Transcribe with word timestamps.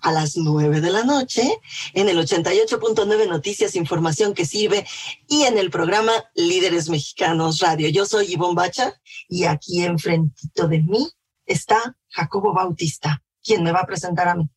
a 0.00 0.12
las 0.12 0.36
9 0.36 0.80
de 0.80 0.90
la 0.90 1.04
noche 1.04 1.58
en 1.94 2.08
el 2.08 2.18
88.9 2.18 3.28
Noticias, 3.28 3.76
Información 3.76 4.34
que 4.34 4.44
sirve 4.44 4.86
y 5.28 5.42
en 5.42 5.58
el 5.58 5.70
programa 5.70 6.12
Líderes 6.34 6.88
Mexicanos 6.88 7.60
Radio. 7.60 7.88
Yo 7.88 8.06
soy 8.06 8.32
Ivonne 8.32 8.54
Bacha 8.54 8.94
y 9.28 9.44
aquí 9.44 9.84
enfrentito 9.84 10.68
de 10.68 10.82
mí 10.82 11.08
está 11.44 11.96
Jacobo 12.08 12.52
Bautista, 12.52 13.22
quien 13.42 13.62
me 13.62 13.72
va 13.72 13.80
a 13.80 13.86
presentar 13.86 14.28
a 14.28 14.34
mí. 14.34 14.48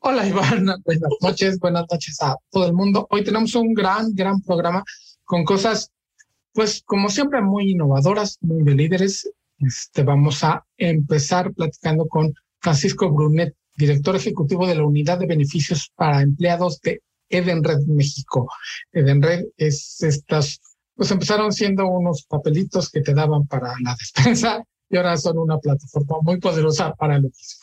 Hola 0.00 0.26
Iván, 0.26 0.64
buenas 0.84 1.10
noches, 1.20 1.58
buenas 1.58 1.84
noches 1.90 2.20
a 2.22 2.36
todo 2.50 2.66
el 2.66 2.72
mundo. 2.72 3.06
Hoy 3.10 3.22
tenemos 3.22 3.54
un 3.54 3.74
gran, 3.74 4.14
gran 4.14 4.40
programa 4.40 4.82
con 5.24 5.44
cosas, 5.44 5.92
pues 6.52 6.82
como 6.86 7.10
siempre, 7.10 7.42
muy 7.42 7.72
innovadoras, 7.72 8.38
muy 8.40 8.64
de 8.64 8.74
líderes. 8.74 9.30
Este, 9.58 10.02
vamos 10.02 10.42
a 10.42 10.64
empezar 10.78 11.52
platicando 11.52 12.08
con 12.08 12.32
Francisco 12.60 13.10
Brunet, 13.10 13.54
director 13.80 14.14
ejecutivo 14.14 14.66
de 14.66 14.74
la 14.76 14.84
Unidad 14.84 15.18
de 15.18 15.26
Beneficios 15.26 15.90
para 15.96 16.22
Empleados 16.22 16.80
de 16.82 17.02
Edenred 17.28 17.86
México. 17.86 18.48
Edenred 18.92 19.46
es 19.56 20.02
estas, 20.02 20.60
pues 20.94 21.10
empezaron 21.10 21.52
siendo 21.52 21.86
unos 21.86 22.24
papelitos 22.24 22.90
que 22.90 23.00
te 23.00 23.14
daban 23.14 23.46
para 23.46 23.72
la 23.82 23.96
despensa 23.98 24.62
y 24.88 24.96
ahora 24.96 25.16
son 25.16 25.38
una 25.38 25.58
plataforma 25.58 26.18
muy 26.22 26.38
poderosa 26.38 26.92
para 26.94 27.16
lo 27.16 27.28
mismo. 27.28 27.59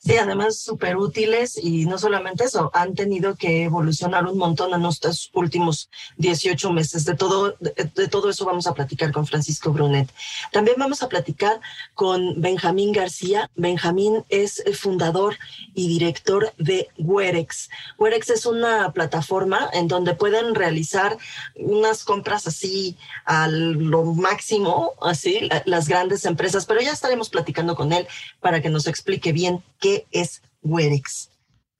Sí, 0.00 0.16
además 0.16 0.60
súper 0.60 0.96
útiles 0.96 1.58
y 1.60 1.84
no 1.84 1.98
solamente 1.98 2.44
eso, 2.44 2.70
han 2.72 2.94
tenido 2.94 3.34
que 3.34 3.64
evolucionar 3.64 4.26
un 4.26 4.38
montón 4.38 4.72
en 4.72 4.86
estos 4.86 5.28
últimos 5.34 5.90
18 6.18 6.72
meses. 6.72 7.04
De 7.04 7.16
todo, 7.16 7.56
de, 7.58 8.08
todo 8.08 8.30
eso 8.30 8.44
vamos 8.44 8.68
a 8.68 8.74
platicar 8.74 9.10
con 9.10 9.26
Francisco 9.26 9.72
Brunet. 9.72 10.08
También 10.52 10.76
vamos 10.78 11.02
a 11.02 11.08
platicar 11.08 11.60
con 11.94 12.40
Benjamín 12.40 12.92
García. 12.92 13.50
Benjamín 13.56 14.24
es 14.28 14.62
fundador 14.78 15.36
y 15.74 15.88
director 15.88 16.52
de 16.58 16.88
Werex. 16.98 17.68
Werex 17.98 18.30
es 18.30 18.46
una 18.46 18.92
plataforma 18.92 19.68
en 19.72 19.88
donde 19.88 20.14
pueden 20.14 20.54
realizar 20.54 21.18
unas 21.56 22.04
compras 22.04 22.46
así 22.46 22.96
a 23.24 23.48
lo 23.48 24.04
máximo, 24.04 24.92
así, 25.02 25.48
las 25.64 25.88
grandes 25.88 26.24
empresas, 26.24 26.66
pero 26.66 26.80
ya 26.80 26.92
estaremos 26.92 27.30
platicando 27.30 27.74
con 27.74 27.92
él 27.92 28.06
para 28.40 28.62
que 28.62 28.68
nos 28.68 28.86
explique 28.86 29.32
bien 29.32 29.60
qué 29.80 29.87
es 30.10 30.42
Werex. 30.62 31.30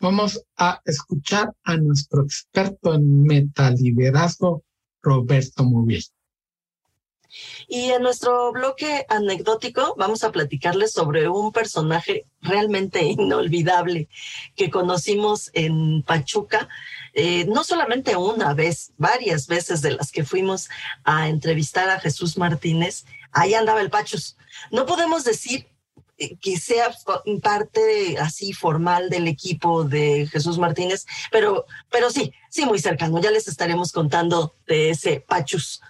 Vamos 0.00 0.40
a 0.56 0.80
escuchar 0.84 1.52
a 1.64 1.76
nuestro 1.76 2.22
experto 2.22 2.94
en 2.94 3.24
metaliderazgo, 3.24 4.62
Roberto 5.02 5.64
Móvil. 5.64 6.04
Y 7.66 7.90
en 7.90 8.02
nuestro 8.02 8.52
bloque 8.52 9.04
anecdótico 9.08 9.94
vamos 9.98 10.24
a 10.24 10.32
platicarles 10.32 10.92
sobre 10.92 11.28
un 11.28 11.52
personaje 11.52 12.26
realmente 12.40 13.02
inolvidable 13.18 14.08
que 14.54 14.70
conocimos 14.70 15.50
en 15.52 16.02
Pachuca, 16.02 16.68
eh, 17.12 17.44
no 17.46 17.64
solamente 17.64 18.16
una 18.16 18.54
vez, 18.54 18.92
varias 18.96 19.46
veces 19.46 19.82
de 19.82 19.92
las 19.92 20.10
que 20.12 20.24
fuimos 20.24 20.68
a 21.04 21.28
entrevistar 21.28 21.90
a 21.90 22.00
Jesús 22.00 22.38
Martínez, 22.38 23.04
ahí 23.32 23.54
andaba 23.54 23.80
el 23.80 23.90
Pachus. 23.90 24.36
No 24.70 24.86
podemos 24.86 25.24
decir 25.24 25.68
que 26.40 26.56
sea 26.58 26.90
parte 27.42 28.18
así 28.18 28.52
formal 28.52 29.08
del 29.10 29.28
equipo 29.28 29.84
de 29.84 30.26
Jesús 30.26 30.58
Martínez, 30.58 31.06
pero, 31.30 31.64
pero 31.90 32.10
sí, 32.10 32.32
sí, 32.50 32.66
muy 32.66 32.78
cercano. 32.78 33.20
Ya 33.20 33.30
les 33.30 33.48
estaremos 33.48 33.92
contando 33.92 34.54
de 34.66 34.90
ese 34.90 35.24
Pachus. 35.26 35.80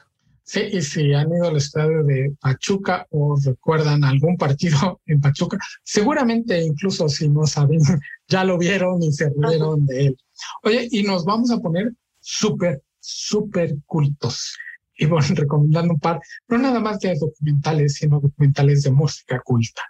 Sí, 0.49 0.61
y 0.72 0.81
si 0.81 1.12
han 1.12 1.31
ido 1.31 1.49
al 1.49 1.59
estadio 1.59 2.03
de 2.05 2.34
Pachuca 2.41 3.06
o 3.11 3.37
recuerdan 3.38 4.03
algún 4.03 4.38
partido 4.38 4.99
en 5.05 5.21
Pachuca, 5.21 5.59
seguramente 5.84 6.65
incluso 6.65 7.06
si 7.09 7.28
no 7.28 7.47
saben, 7.47 7.81
ya 8.28 8.44
lo 8.44 8.56
vieron 8.56 9.03
y 9.03 9.12
se 9.12 9.31
rieron 9.37 9.84
de 9.84 10.06
él. 10.06 10.19
Oye, 10.62 10.88
y 10.91 11.03
nos 11.03 11.27
vamos 11.27 11.50
a 11.50 11.59
poner 11.59 11.93
súper, 12.21 12.83
súper 12.99 13.77
cultos. 13.84 14.56
Y 14.97 15.05
bueno, 15.05 15.27
recomendando 15.34 15.93
un 15.93 16.00
par, 16.00 16.19
no 16.49 16.56
nada 16.56 16.81
más 16.81 16.99
de 17.00 17.15
documentales, 17.19 17.97
sino 17.97 18.19
documentales 18.19 18.83
de 18.84 18.91
música 18.91 19.41
culta. 19.41 19.83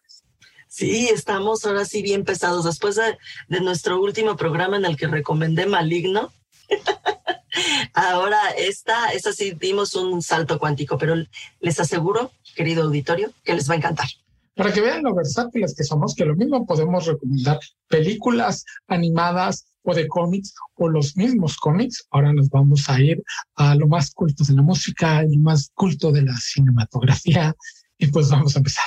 Sí, 0.68 1.08
estamos 1.08 1.64
ahora 1.64 1.84
sí 1.84 2.02
bien 2.02 2.24
pesados. 2.24 2.64
Después 2.64 2.96
de, 2.96 3.60
nuestro 3.60 4.00
último 4.00 4.36
programa 4.36 4.76
en 4.76 4.84
el 4.84 4.96
que 4.96 5.06
recomendé 5.06 5.66
Maligno, 5.66 6.30
ahora 7.94 8.38
esta, 8.56 9.08
esta 9.12 9.32
sí 9.32 9.52
dimos 9.58 9.94
un 9.94 10.22
salto 10.22 10.58
cuántico, 10.58 10.98
pero 10.98 11.14
les 11.60 11.80
aseguro, 11.80 12.32
querido 12.54 12.84
auditorio, 12.84 13.32
que 13.42 13.54
les 13.54 13.68
va 13.68 13.74
a 13.74 13.78
encantar. 13.78 14.08
Para 14.54 14.72
que 14.72 14.80
vean 14.80 15.04
lo 15.04 15.14
versátiles 15.14 15.74
que 15.74 15.84
somos, 15.84 16.14
que 16.14 16.24
lo 16.24 16.36
mismo 16.36 16.66
podemos 16.66 17.06
recomendar 17.06 17.60
películas 17.86 18.64
animadas 18.88 19.66
o 19.84 19.94
de 19.94 20.06
cómics 20.06 20.52
o 20.74 20.88
los 20.88 21.16
mismos 21.16 21.56
cómics. 21.56 22.06
Ahora 22.10 22.32
nos 22.32 22.50
vamos 22.50 22.90
a 22.90 23.00
ir 23.00 23.22
a 23.54 23.74
lo 23.74 23.86
más 23.86 24.10
culto 24.10 24.44
de 24.44 24.54
la 24.54 24.62
música 24.62 25.22
y 25.24 25.36
lo 25.36 25.42
más 25.42 25.70
culto 25.74 26.10
de 26.10 26.22
la 26.22 26.36
cinematografía. 26.36 27.54
Y 27.96 28.08
pues 28.08 28.30
vamos 28.30 28.54
a 28.56 28.58
empezar. 28.58 28.86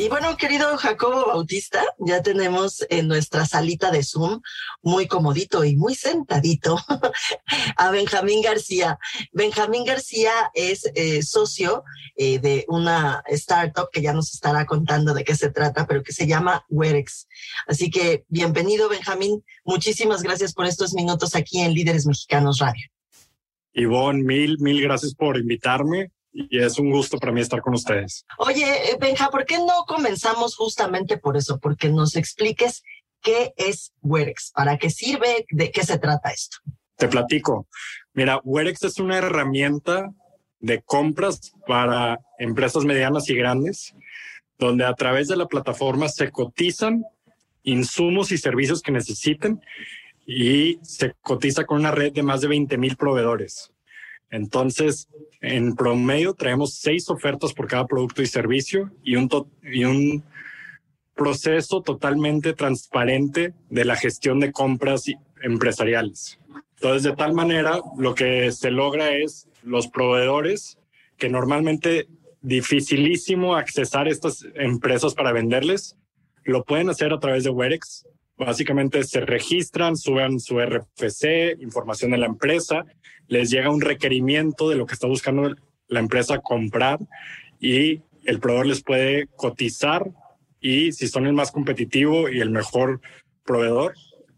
Y 0.00 0.08
bueno, 0.08 0.36
querido 0.36 0.76
Jacobo 0.76 1.26
Bautista, 1.26 1.82
ya 1.98 2.22
tenemos 2.22 2.86
en 2.88 3.08
nuestra 3.08 3.44
salita 3.46 3.90
de 3.90 4.04
Zoom, 4.04 4.40
muy 4.80 5.08
comodito 5.08 5.64
y 5.64 5.74
muy 5.74 5.96
sentadito, 5.96 6.78
a 7.76 7.90
Benjamín 7.90 8.40
García. 8.40 8.96
Benjamín 9.32 9.84
García 9.84 10.30
es 10.54 10.88
eh, 10.94 11.24
socio 11.24 11.82
eh, 12.14 12.38
de 12.38 12.64
una 12.68 13.24
startup 13.26 13.88
que 13.92 14.00
ya 14.00 14.12
nos 14.12 14.32
estará 14.32 14.66
contando 14.66 15.14
de 15.14 15.24
qué 15.24 15.34
se 15.34 15.50
trata, 15.50 15.84
pero 15.88 16.04
que 16.04 16.12
se 16.12 16.28
llama 16.28 16.64
Werex. 16.68 17.26
Así 17.66 17.90
que 17.90 18.24
bienvenido, 18.28 18.88
Benjamín. 18.88 19.44
Muchísimas 19.64 20.22
gracias 20.22 20.54
por 20.54 20.66
estos 20.66 20.94
minutos 20.94 21.34
aquí 21.34 21.58
en 21.58 21.74
Líderes 21.74 22.06
Mexicanos 22.06 22.60
Radio. 22.60 22.86
Ivonne, 23.72 24.22
mil, 24.22 24.58
mil 24.60 24.80
gracias 24.80 25.12
por 25.12 25.36
invitarme 25.36 26.12
y 26.50 26.58
es 26.60 26.78
un 26.78 26.90
gusto 26.90 27.18
para 27.18 27.32
mí 27.32 27.40
estar 27.40 27.60
con 27.60 27.74
ustedes. 27.74 28.24
Oye, 28.38 28.64
eh, 28.64 28.96
Benja, 29.00 29.28
¿por 29.30 29.44
qué 29.44 29.58
no 29.58 29.84
comenzamos 29.86 30.54
justamente 30.54 31.18
por 31.18 31.36
eso? 31.36 31.58
Porque 31.58 31.88
nos 31.88 32.14
expliques 32.16 32.82
qué 33.20 33.52
es 33.56 33.92
Werex, 34.02 34.52
para 34.54 34.78
qué 34.78 34.90
sirve, 34.90 35.46
de 35.50 35.70
qué 35.70 35.84
se 35.84 35.98
trata 35.98 36.30
esto. 36.30 36.58
Te 36.96 37.08
platico. 37.08 37.66
Mira, 38.12 38.40
Werex 38.44 38.84
es 38.84 38.98
una 38.98 39.18
herramienta 39.18 40.10
de 40.60 40.82
compras 40.82 41.52
para 41.66 42.18
empresas 42.38 42.84
medianas 42.84 43.28
y 43.28 43.34
grandes, 43.34 43.94
donde 44.58 44.84
a 44.84 44.94
través 44.94 45.28
de 45.28 45.36
la 45.36 45.46
plataforma 45.46 46.08
se 46.08 46.30
cotizan 46.30 47.04
insumos 47.62 48.32
y 48.32 48.38
servicios 48.38 48.82
que 48.82 48.92
necesiten 48.92 49.60
y 50.26 50.78
se 50.82 51.14
cotiza 51.20 51.64
con 51.64 51.78
una 51.78 51.90
red 51.90 52.12
de 52.12 52.22
más 52.22 52.40
de 52.40 52.48
20 52.48 52.76
mil 52.78 52.96
proveedores. 52.96 53.72
Entonces, 54.30 55.08
en 55.40 55.74
promedio 55.74 56.34
traemos 56.34 56.74
seis 56.74 57.08
ofertas 57.08 57.52
por 57.52 57.66
cada 57.66 57.86
producto 57.86 58.22
y 58.22 58.26
servicio 58.26 58.90
y 59.02 59.16
un, 59.16 60.24
proceso 61.14 61.82
totalmente 61.82 62.52
transparente 62.52 63.52
de 63.70 63.84
la 63.84 63.96
gestión 63.96 64.38
de 64.38 64.52
compras 64.52 65.02
empresariales. 65.42 66.38
Entonces, 66.76 67.02
de 67.02 67.16
tal 67.16 67.32
manera, 67.32 67.80
lo 67.96 68.14
que 68.14 68.52
se 68.52 68.70
logra 68.70 69.10
es 69.10 69.48
los 69.64 69.88
proveedores 69.88 70.78
que 71.16 71.28
normalmente 71.28 72.06
dificilísimo 72.40 73.56
accesar 73.56 74.06
estas 74.06 74.46
empresas 74.54 75.16
para 75.16 75.32
venderles, 75.32 75.96
lo 76.44 76.64
pueden 76.64 76.88
hacer 76.88 77.12
a 77.12 77.18
través 77.18 77.42
de 77.42 77.50
Werex. 77.50 78.06
Básicamente 78.38 79.02
se 79.04 79.20
registran, 79.20 79.96
suben 79.96 80.38
su 80.38 80.60
RFC, 80.60 81.60
información 81.60 82.12
de 82.12 82.18
la 82.18 82.26
empresa 82.26 82.86
les 83.28 83.50
llega 83.50 83.70
un 83.70 83.80
requerimiento 83.80 84.68
de 84.68 84.76
lo 84.76 84.86
que 84.86 84.94
está 84.94 85.06
buscando 85.06 85.54
la 85.86 86.00
empresa 86.00 86.38
comprar 86.38 86.98
y 87.60 88.00
el 88.24 88.40
proveedor 88.40 88.66
les 88.66 88.82
puede 88.82 89.28
cotizar 89.36 90.10
y 90.60 90.92
si 90.92 91.06
son 91.06 91.26
el 91.26 91.34
más 91.34 91.52
competitivo 91.52 92.28
y 92.28 92.40
el 92.40 92.50
mejor 92.50 93.00
proveedor, 93.44 93.94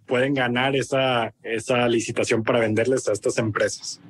pueden 0.07 0.35
ganar 0.35 0.77
esa, 0.77 1.33
esa 1.43 1.89
licitación 1.89 2.43
para 2.43 2.61
venderles 2.61 3.09
a 3.09 3.13
estas 3.13 3.39
empresas. 3.39 4.01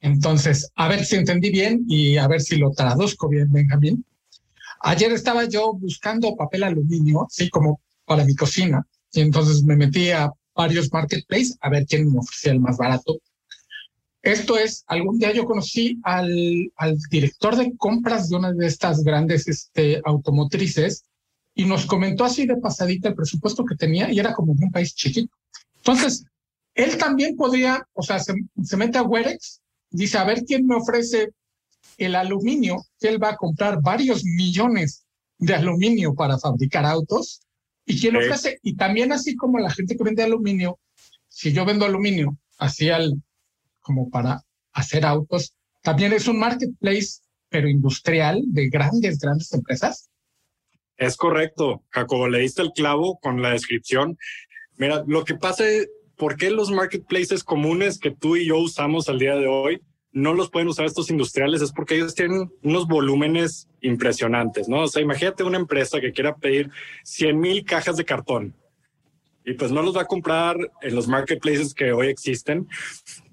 Entonces, 0.00 0.72
a 0.74 0.88
ver 0.88 1.04
si 1.04 1.16
entendí 1.16 1.50
bien 1.50 1.84
y 1.86 2.16
a 2.16 2.26
ver 2.26 2.40
si 2.40 2.56
lo 2.56 2.72
traduzco 2.72 3.28
bien, 3.28 3.52
Benjamín. 3.52 4.04
Ayer 4.82 5.12
estaba 5.12 5.44
yo 5.44 5.74
buscando 5.74 6.34
papel 6.36 6.62
aluminio, 6.62 7.26
así 7.26 7.50
como 7.50 7.82
para 8.06 8.24
mi 8.24 8.34
cocina, 8.34 8.86
y 9.12 9.20
entonces 9.20 9.62
me 9.62 9.76
metí 9.76 10.10
a 10.10 10.30
varios 10.54 10.92
marketplaces 10.92 11.56
a 11.60 11.70
ver 11.70 11.86
quién 11.86 12.12
me 12.12 12.18
ofrecía 12.18 12.52
el 12.52 12.60
más 12.60 12.76
barato. 12.76 13.18
Esto 14.22 14.58
es, 14.58 14.84
algún 14.86 15.18
día 15.18 15.32
yo 15.32 15.46
conocí 15.46 15.98
al, 16.02 16.70
al 16.76 16.98
director 17.10 17.56
de 17.56 17.74
compras 17.76 18.28
de 18.28 18.36
una 18.36 18.52
de 18.52 18.66
estas 18.66 19.02
grandes 19.02 19.48
este, 19.48 20.02
automotrices 20.04 21.04
y 21.54 21.64
nos 21.64 21.86
comentó 21.86 22.24
así 22.24 22.46
de 22.46 22.58
pasadita 22.58 23.08
el 23.08 23.14
presupuesto 23.14 23.64
que 23.64 23.76
tenía 23.76 24.12
y 24.12 24.18
era 24.18 24.34
como 24.34 24.52
un 24.52 24.70
país 24.70 24.94
chiquito. 24.94 25.34
Entonces, 25.76 26.24
él 26.74 26.98
también 26.98 27.36
podría, 27.36 27.86
o 27.94 28.02
sea, 28.02 28.18
se, 28.18 28.34
se 28.62 28.76
mete 28.76 28.98
a 28.98 29.02
Werex, 29.02 29.60
dice, 29.90 30.18
a 30.18 30.24
ver 30.24 30.44
quién 30.44 30.66
me 30.66 30.76
ofrece 30.76 31.30
el 31.96 32.14
aluminio, 32.14 32.84
que 32.98 33.08
él 33.08 33.22
va 33.22 33.30
a 33.30 33.36
comprar 33.36 33.80
varios 33.82 34.22
millones 34.24 35.04
de 35.38 35.54
aluminio 35.54 36.14
para 36.14 36.38
fabricar 36.38 36.84
autos 36.84 37.40
y 37.84 38.00
quién 38.00 38.16
ofrece, 38.16 38.58
y 38.62 38.76
también 38.76 39.12
así 39.12 39.36
como 39.36 39.58
la 39.58 39.70
gente 39.70 39.96
que 39.96 40.04
vende 40.04 40.22
aluminio, 40.22 40.78
si 41.28 41.52
yo 41.52 41.64
vendo 41.64 41.84
aluminio 41.84 42.36
así 42.58 42.90
al, 42.90 43.22
como 43.80 44.10
para 44.10 44.42
hacer 44.72 45.04
autos, 45.06 45.54
también 45.82 46.12
es 46.12 46.28
un 46.28 46.38
marketplace, 46.38 47.20
pero 47.48 47.68
industrial 47.68 48.42
de 48.46 48.68
grandes, 48.68 49.18
grandes 49.18 49.52
empresas. 49.52 50.10
Es 50.96 51.16
correcto, 51.16 51.82
Jacobo, 51.88 52.28
le 52.28 52.40
diste 52.40 52.62
el 52.62 52.72
clavo 52.72 53.18
con 53.20 53.40
la 53.40 53.52
descripción. 53.52 54.18
Mira, 54.76 55.02
lo 55.06 55.24
que 55.24 55.34
pasa 55.34 55.66
es, 55.66 55.88
¿por 56.16 56.36
qué 56.36 56.50
los 56.50 56.70
marketplaces 56.70 57.42
comunes 57.42 57.98
que 57.98 58.10
tú 58.10 58.36
y 58.36 58.46
yo 58.46 58.58
usamos 58.58 59.08
al 59.08 59.18
día 59.18 59.34
de 59.36 59.46
hoy 59.46 59.82
no 60.12 60.34
los 60.34 60.50
pueden 60.50 60.68
usar 60.68 60.86
estos 60.86 61.10
industriales? 61.10 61.62
Es 61.62 61.72
porque 61.72 61.96
ellos 61.96 62.14
tienen 62.14 62.50
unos 62.62 62.86
volúmenes 62.86 63.68
impresionantes, 63.80 64.68
¿no? 64.68 64.82
O 64.82 64.88
sea, 64.88 65.02
imagínate 65.02 65.44
una 65.44 65.58
empresa 65.58 66.00
que 66.00 66.12
quiera 66.12 66.36
pedir 66.36 66.70
100 67.04 67.38
mil 67.38 67.64
cajas 67.64 67.96
de 67.96 68.04
cartón 68.04 68.54
y 69.44 69.54
pues 69.54 69.72
no 69.72 69.82
los 69.82 69.96
va 69.96 70.02
a 70.02 70.06
comprar 70.06 70.56
en 70.82 70.94
los 70.94 71.08
marketplaces 71.08 71.74
que 71.74 71.92
hoy 71.92 72.08
existen. 72.08 72.68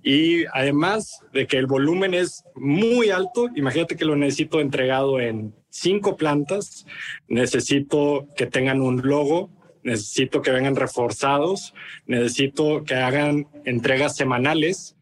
Y 0.02 0.46
además 0.54 1.22
de 1.34 1.48
que 1.48 1.58
el 1.58 1.68
volumen 1.68 2.14
es 2.14 2.44
muy 2.56 3.10
alto, 3.10 3.50
imagínate 3.56 3.96
que 3.96 4.06
lo 4.06 4.16
necesito 4.16 4.62
entregado 4.62 5.20
en 5.20 5.54
cinco 5.70 6.16
plantas, 6.16 6.86
necesito 7.28 8.28
que 8.36 8.46
tengan 8.46 8.82
un 8.82 9.02
logo, 9.08 9.52
necesito 9.84 10.42
que 10.42 10.52
vengan 10.52 10.76
reforzados, 10.76 11.74
necesito 12.06 12.84
que 12.84 12.96
hagan 12.96 13.48
entregas 13.66 14.16
semanales 14.16 14.97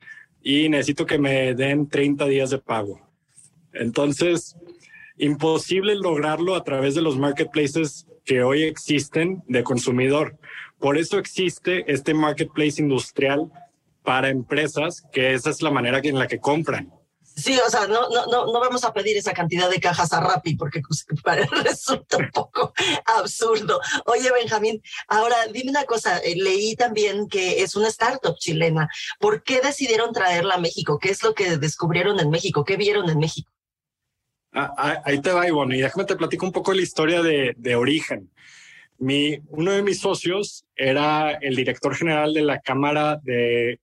y 0.47 0.69
necesito 0.69 1.07
que 1.07 1.17
me 1.17 1.55
den 1.55 1.89
30 1.89 2.27
días 2.27 2.51
de 2.51 2.59
pago. 2.59 3.01
Entonces, 3.73 4.55
imposible 5.17 5.95
lograrlo 5.95 6.53
a 6.53 6.63
través 6.63 6.93
de 6.93 7.01
los 7.01 7.17
marketplaces 7.17 8.05
que 8.23 8.43
hoy 8.43 8.61
existen 8.61 9.41
de 9.47 9.63
consumidor. 9.63 10.37
Por 10.77 10.99
eso 10.99 11.17
existe 11.17 11.91
este 11.91 12.13
marketplace 12.13 12.79
industrial 12.79 13.51
para 14.03 14.29
empresas, 14.29 15.03
que 15.11 15.33
esa 15.33 15.49
es 15.49 15.63
la 15.63 15.71
manera 15.71 15.99
en 16.03 16.19
la 16.19 16.27
que 16.27 16.39
compran. 16.39 16.93
Sí, 17.35 17.59
o 17.65 17.69
sea, 17.69 17.85
no, 17.87 18.09
no, 18.09 18.27
no, 18.27 18.45
no 18.45 18.59
vamos 18.61 18.85
a 18.85 18.93
pedir 18.93 19.17
esa 19.17 19.33
cantidad 19.33 19.69
de 19.69 19.81
cajas 19.81 20.13
a 20.13 20.21
Rappi 20.21 20.55
porque 20.55 20.81
pues, 20.81 21.05
resulta 21.63 22.17
un 22.17 22.29
poco 22.31 22.73
absurdo. 23.05 23.81
Oye, 24.05 24.31
Benjamín, 24.31 24.81
ahora 25.09 25.35
dime 25.51 25.71
una 25.71 25.83
cosa, 25.83 26.19
eh, 26.19 26.35
leí 26.37 26.75
también 26.75 27.27
que 27.27 27.61
es 27.61 27.75
una 27.75 27.89
startup 27.89 28.37
chilena. 28.37 28.87
¿Por 29.19 29.43
qué 29.43 29.59
decidieron 29.59 30.13
traerla 30.13 30.55
a 30.55 30.59
México? 30.59 30.97
¿Qué 30.97 31.09
es 31.09 31.23
lo 31.23 31.33
que 31.35 31.57
descubrieron 31.57 32.21
en 32.21 32.29
México? 32.29 32.63
¿Qué 32.63 32.77
vieron 32.77 33.09
en 33.09 33.19
México? 33.19 33.51
Ah, 34.53 34.73
ah 34.77 35.01
ahí 35.03 35.19
te 35.21 35.33
va, 35.33 35.45
Ivonne, 35.45 35.77
y 35.77 35.81
déjame 35.81 36.05
te 36.05 36.15
platico 36.15 36.45
un 36.45 36.53
poco 36.53 36.73
la 36.73 36.81
historia 36.81 37.21
de, 37.21 37.53
de 37.57 37.75
origen. 37.75 38.31
Mi, 38.97 39.39
uno 39.49 39.73
de 39.73 39.83
mis 39.83 39.99
socios 39.99 40.65
era 40.73 41.31
el 41.31 41.57
director 41.57 41.93
general 41.95 42.33
de 42.33 42.43
la 42.43 42.61
Cámara 42.61 43.19
de 43.21 43.81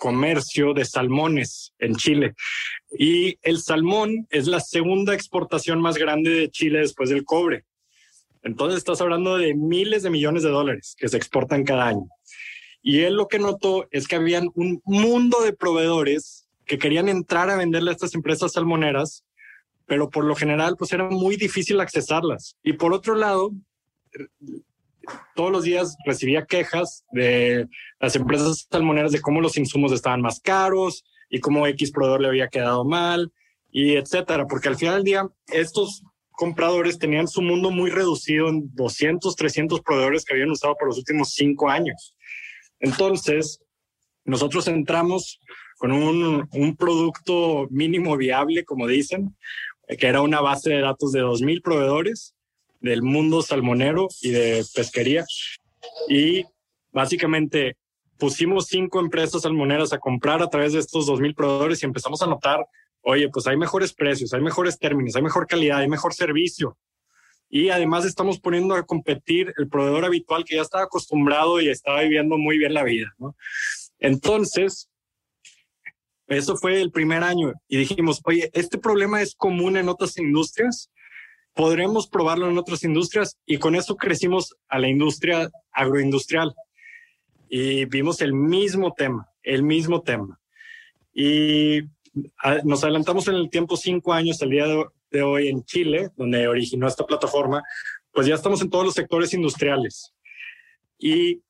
comercio 0.00 0.72
de 0.72 0.86
salmones 0.86 1.74
en 1.78 1.94
Chile. 1.94 2.34
Y 2.98 3.38
el 3.42 3.60
salmón 3.60 4.26
es 4.30 4.46
la 4.46 4.58
segunda 4.60 5.14
exportación 5.14 5.80
más 5.80 5.98
grande 5.98 6.30
de 6.30 6.50
Chile 6.50 6.80
después 6.80 7.10
del 7.10 7.24
cobre. 7.24 7.66
Entonces 8.42 8.78
estás 8.78 9.02
hablando 9.02 9.36
de 9.36 9.54
miles 9.54 10.02
de 10.02 10.08
millones 10.08 10.42
de 10.42 10.48
dólares 10.48 10.96
que 10.98 11.08
se 11.08 11.18
exportan 11.18 11.64
cada 11.64 11.86
año. 11.88 12.08
Y 12.82 13.00
él 13.00 13.14
lo 13.14 13.28
que 13.28 13.38
notó 13.38 13.86
es 13.90 14.08
que 14.08 14.16
habían 14.16 14.48
un 14.54 14.80
mundo 14.86 15.42
de 15.42 15.52
proveedores 15.52 16.48
que 16.64 16.78
querían 16.78 17.10
entrar 17.10 17.50
a 17.50 17.56
venderle 17.56 17.90
a 17.90 17.92
estas 17.92 18.14
empresas 18.14 18.52
salmoneras, 18.52 19.24
pero 19.84 20.08
por 20.08 20.24
lo 20.24 20.34
general 20.34 20.76
pues 20.78 20.94
era 20.94 21.10
muy 21.10 21.36
difícil 21.36 21.78
accesarlas. 21.78 22.56
Y 22.62 22.72
por 22.72 22.94
otro 22.94 23.16
lado, 23.16 23.52
todos 25.34 25.50
los 25.50 25.64
días 25.64 25.96
recibía 26.04 26.46
quejas 26.46 27.04
de 27.12 27.68
las 27.98 28.16
empresas 28.16 28.66
salmoneras 28.70 29.12
de 29.12 29.20
cómo 29.20 29.40
los 29.40 29.56
insumos 29.56 29.92
estaban 29.92 30.20
más 30.20 30.40
caros 30.40 31.04
y 31.28 31.40
cómo 31.40 31.66
X 31.66 31.90
proveedor 31.92 32.20
le 32.20 32.28
había 32.28 32.48
quedado 32.48 32.84
mal 32.84 33.32
y 33.70 33.96
etcétera, 33.96 34.46
porque 34.46 34.68
al 34.68 34.76
final 34.76 34.96
del 34.96 35.04
día 35.04 35.28
estos 35.48 36.02
compradores 36.32 36.98
tenían 36.98 37.28
su 37.28 37.42
mundo 37.42 37.70
muy 37.70 37.90
reducido 37.90 38.48
en 38.48 38.74
200, 38.74 39.36
300 39.36 39.80
proveedores 39.82 40.24
que 40.24 40.34
habían 40.34 40.50
usado 40.50 40.74
por 40.76 40.88
los 40.88 40.98
últimos 40.98 41.34
cinco 41.34 41.68
años. 41.68 42.16
Entonces, 42.80 43.60
nosotros 44.24 44.66
entramos 44.68 45.40
con 45.76 45.92
un, 45.92 46.48
un 46.52 46.76
producto 46.76 47.68
mínimo 47.70 48.16
viable, 48.16 48.64
como 48.64 48.86
dicen, 48.86 49.36
que 49.98 50.06
era 50.06 50.22
una 50.22 50.40
base 50.40 50.70
de 50.70 50.80
datos 50.80 51.12
de 51.12 51.22
2.000 51.22 51.62
proveedores 51.62 52.34
del 52.80 53.02
mundo 53.02 53.42
salmonero 53.42 54.08
y 54.20 54.30
de 54.30 54.64
pesquería. 54.74 55.24
Y 56.08 56.44
básicamente 56.92 57.76
pusimos 58.18 58.66
cinco 58.66 59.00
empresas 59.00 59.42
salmoneras 59.42 59.92
a 59.92 59.98
comprar 59.98 60.42
a 60.42 60.48
través 60.48 60.72
de 60.72 60.80
estos 60.80 61.06
dos 61.06 61.20
mil 61.20 61.34
proveedores 61.34 61.82
y 61.82 61.86
empezamos 61.86 62.22
a 62.22 62.26
notar, 62.26 62.66
oye, 63.02 63.28
pues 63.28 63.46
hay 63.46 63.56
mejores 63.56 63.92
precios, 63.92 64.32
hay 64.34 64.40
mejores 64.42 64.78
términos, 64.78 65.16
hay 65.16 65.22
mejor 65.22 65.46
calidad, 65.46 65.78
hay 65.78 65.88
mejor 65.88 66.14
servicio. 66.14 66.76
Y 67.48 67.70
además 67.70 68.04
estamos 68.04 68.38
poniendo 68.38 68.74
a 68.74 68.86
competir 68.86 69.52
el 69.56 69.68
proveedor 69.68 70.04
habitual 70.04 70.44
que 70.44 70.56
ya 70.56 70.62
estaba 70.62 70.84
acostumbrado 70.84 71.60
y 71.60 71.68
estaba 71.68 72.02
viviendo 72.02 72.38
muy 72.38 72.58
bien 72.58 72.74
la 72.74 72.84
vida. 72.84 73.12
Entonces, 73.98 74.88
eso 76.28 76.56
fue 76.56 76.80
el 76.80 76.92
primer 76.92 77.24
año 77.24 77.52
y 77.66 77.78
dijimos, 77.78 78.20
oye, 78.24 78.50
este 78.52 78.78
problema 78.78 79.20
es 79.20 79.34
común 79.34 79.76
en 79.76 79.88
otras 79.88 80.16
industrias 80.16 80.88
podremos 81.60 82.08
probarlo 82.08 82.48
en 82.48 82.56
otras 82.56 82.84
industrias 82.84 83.36
y 83.44 83.58
con 83.58 83.74
eso 83.74 83.94
crecimos 83.94 84.56
a 84.66 84.78
la 84.78 84.88
industria 84.88 85.50
agroindustrial 85.72 86.54
y 87.50 87.84
vimos 87.84 88.22
el 88.22 88.32
mismo 88.32 88.94
tema, 88.94 89.28
el 89.42 89.62
mismo 89.62 90.00
tema. 90.00 90.40
Y 91.12 91.80
ah, 92.42 92.60
nos 92.64 92.82
adelantamos 92.82 93.28
en 93.28 93.34
el 93.34 93.50
tiempo 93.50 93.76
cinco 93.76 94.14
años, 94.14 94.40
el 94.40 94.48
día 94.48 94.64
de 95.10 95.20
hoy 95.20 95.48
en 95.48 95.62
Chile, 95.64 96.08
donde 96.16 96.48
originó 96.48 96.88
esta 96.88 97.04
plataforma, 97.04 97.62
pues 98.10 98.26
ya 98.26 98.36
estamos 98.36 98.62
en 98.62 98.70
todos 98.70 98.86
los 98.86 98.94
sectores 98.94 99.34
industriales. 99.34 100.14
Y 100.98 101.42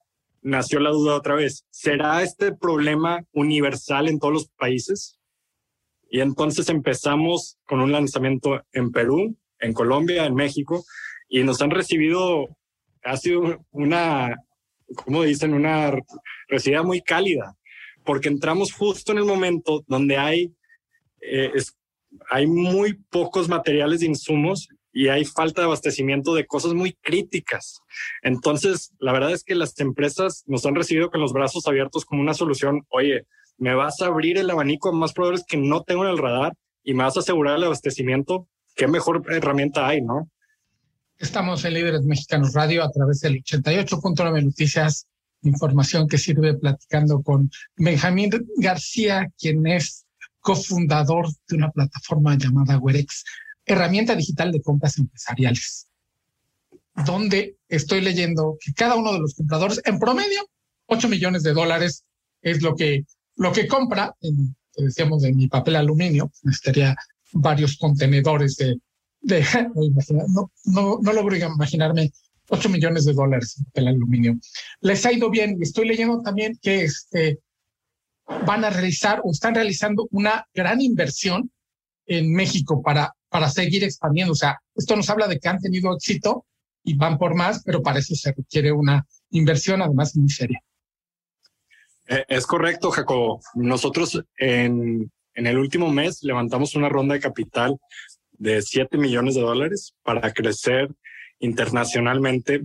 nació 0.43 0.81
la 0.81 0.91
duda 0.91 1.15
otra 1.15 1.37
vez, 1.37 1.65
¿será 1.71 2.21
este 2.25 2.53
problema 2.53 3.25
universal 3.31 4.09
en 4.09 4.19
todos 4.19 4.35
los 4.35 4.49
países? 4.49 5.21
Y 6.11 6.19
entonces 6.19 6.69
empezamos 6.69 7.59
con 7.65 7.81
un 7.81 7.93
lanzamiento 7.93 8.61
en 8.73 8.91
Perú, 8.91 9.37
en 9.61 9.73
Colombia, 9.73 10.27
en 10.27 10.35
México, 10.35 10.85
y 11.29 11.43
nos 11.43 11.61
han 11.63 11.71
recibido, 11.71 12.49
ha 13.05 13.17
sido 13.17 13.65
una, 13.71 14.37
como 14.97 15.23
dicen, 15.23 15.55
una 15.55 15.93
recibida 16.49 16.83
muy 16.83 17.03
cálida, 17.03 17.57
porque 18.05 18.29
entramos 18.29 18.73
justo 18.73 19.13
en 19.13 19.19
el 19.19 19.25
momento 19.25 19.85
donde 19.87 20.17
hay, 20.17 20.53
eh, 21.21 21.53
hay 22.31 22.47
muy 22.47 22.95
pocos 23.11 23.49
materiales 23.49 24.01
de 24.01 24.07
insumos 24.07 24.69
y 24.93 25.09
hay 25.09 25.25
falta 25.25 25.61
de 25.61 25.67
abastecimiento 25.67 26.35
de 26.35 26.47
cosas 26.47 26.75
muy 26.75 26.95
críticas. 26.95 27.81
Entonces, 28.23 28.93
la 28.99 29.13
verdad 29.13 29.33
es 29.33 29.45
que 29.45 29.55
las 29.55 29.79
empresas 29.79 30.43
nos 30.47 30.67
han 30.67 30.75
recibido 30.75 31.11
con 31.11 31.21
los 31.21 31.33
brazos 31.33 31.67
abiertos 31.67 32.05
como 32.05 32.23
una 32.23 32.35
solución, 32.35 32.85
oye, 32.89 33.27
me 33.59 33.75
vas 33.75 34.01
a 34.01 34.07
abrir 34.07 34.39
el 34.39 34.51
abanico 34.51 34.89
a 34.89 34.93
más 34.93 35.13
proveedores 35.13 35.45
que 35.47 35.59
no 35.59 35.85
tengo 35.85 36.05
en 36.05 36.11
el 36.11 36.19
radar 36.19 36.55
y 36.83 36.95
me 36.95 37.05
vas 37.05 37.17
a 37.17 37.21
asegurar 37.21 37.57
el 37.57 37.65
abastecimiento 37.65 38.49
qué 38.75 38.89
mejor 38.89 39.23
herramienta 39.31 39.87
hay, 39.87 40.03
¿no? 40.03 40.31
Estamos 41.19 41.65
en 41.65 41.75
Líderes 41.75 42.03
Mexicanos 42.03 42.55
Radio 42.55 42.83
a 42.83 42.91
través 42.91 43.21
del 43.21 43.43
88.9 43.43 44.45
Noticias, 44.45 45.07
información 45.43 46.09
que 46.09 46.19
sirve 46.19 46.55
platicando 46.55 47.23
con 47.23 47.51
Benjamín 47.77 48.31
García, 48.57 49.31
quien 49.39 49.67
es 49.67 50.07
cofundador 50.41 51.29
de 51.49 51.57
una 51.57 51.71
plataforma 51.71 52.37
llamada 52.37 52.79
Werex, 52.79 53.25
herramienta 53.67 54.15
digital 54.15 54.51
de 54.53 54.63
compras 54.63 54.99
empresariales, 54.99 55.89
donde 57.05 57.57
estoy 57.69 58.01
leyendo 58.01 58.57
que 58.59 58.73
cada 58.73 58.97
uno 58.97 59.13
de 59.13 59.21
los 59.21 59.35
compradores, 59.35 59.81
en 59.85 59.99
promedio, 59.99 60.49
8 60.87 61.09
millones 61.09 61.43
de 61.43 61.53
dólares 61.53 62.05
es 62.43 62.63
lo 62.63 62.75
que, 62.75 63.05
lo 63.37 63.53
que 63.53 63.69
compra, 63.69 64.15
en, 64.21 64.57
decíamos, 64.77 65.23
de 65.23 65.33
mi 65.33 65.49
papel 65.49 65.77
aluminio, 65.77 66.33
necesitaría 66.43 66.97
varios 67.33 67.77
contenedores 67.77 68.57
de, 68.57 68.77
no, 70.35 70.51
no, 70.65 70.99
no 71.01 71.13
logro 71.13 71.37
imaginarme 71.37 72.11
8 72.49 72.69
millones 72.69 73.05
de 73.05 73.13
dólares 73.13 73.63
papel 73.67 73.89
aluminio. 73.89 74.39
Les 74.81 75.05
ha 75.07 75.13
ido 75.13 75.31
bien 75.31 75.59
estoy 75.61 75.87
leyendo 75.87 76.21
también 76.21 76.59
que 76.61 76.85
este, 76.85 77.39
van 78.47 78.65
a 78.65 78.71
realizar 78.71 79.21
o 79.25 79.31
están 79.31 79.55
realizando 79.55 80.09
una 80.11 80.47
gran 80.55 80.81
inversión 80.81 81.51
en 82.07 82.33
México 82.33 82.83
para, 82.83 83.15
para 83.29 83.49
seguir 83.49 83.85
expandiendo. 83.85 84.33
O 84.33 84.37
sea, 84.37 84.59
esto 84.75 84.97
nos 84.97 85.09
habla 85.11 85.29
de 85.29 85.39
que 85.39 85.49
han 85.49 85.61
tenido 85.61 85.95
éxito 85.95 86.47
y 86.83 86.95
van 86.95 87.19
por 87.19 87.35
más, 87.35 87.63
pero 87.65 87.83
para 87.83 88.01
eso 88.01 88.15
se 88.15 88.33
requiere 88.33 88.73
una 88.73 89.07
inversión 89.31 89.83
además 89.83 90.17
muy 90.17 90.29
seria. 90.29 90.61
Eh, 92.09 92.25
es 92.29 92.47
correcto, 92.47 92.91
Jacobo. 92.91 93.41
Nosotros 93.55 94.21
en, 94.39 95.11
en 95.35 95.47
el 95.47 95.59
último 95.59 95.91
mes 95.91 96.23
levantamos 96.23 96.75
una 96.75 96.89
ronda 96.89 97.15
de 97.15 97.21
capital 97.21 97.77
de 98.33 98.63
7 98.63 98.97
millones 98.99 99.35
de 99.35 99.43
dólares 99.43 99.95
para 100.03 100.33
crecer 100.33 100.89
internacionalmente 101.39 102.63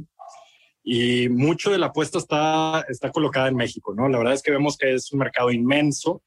y 0.84 1.30
mucho 1.30 1.72
de 1.72 1.80
la 1.80 1.88
apuesta 1.88 2.20
está, 2.20 2.86
está 2.88 3.12
colocada 3.12 3.48
en 3.48 3.56
México, 3.56 3.96
¿no? 3.96 4.08
La 4.08 4.20
verdad 4.20 4.36
es 4.36 4.44
que 4.44 4.52
vemos 4.52 4.78
que 4.78 4.94
es 4.94 5.12
un 5.12 5.20
mercado 5.20 5.52
inmenso, 5.52 6.22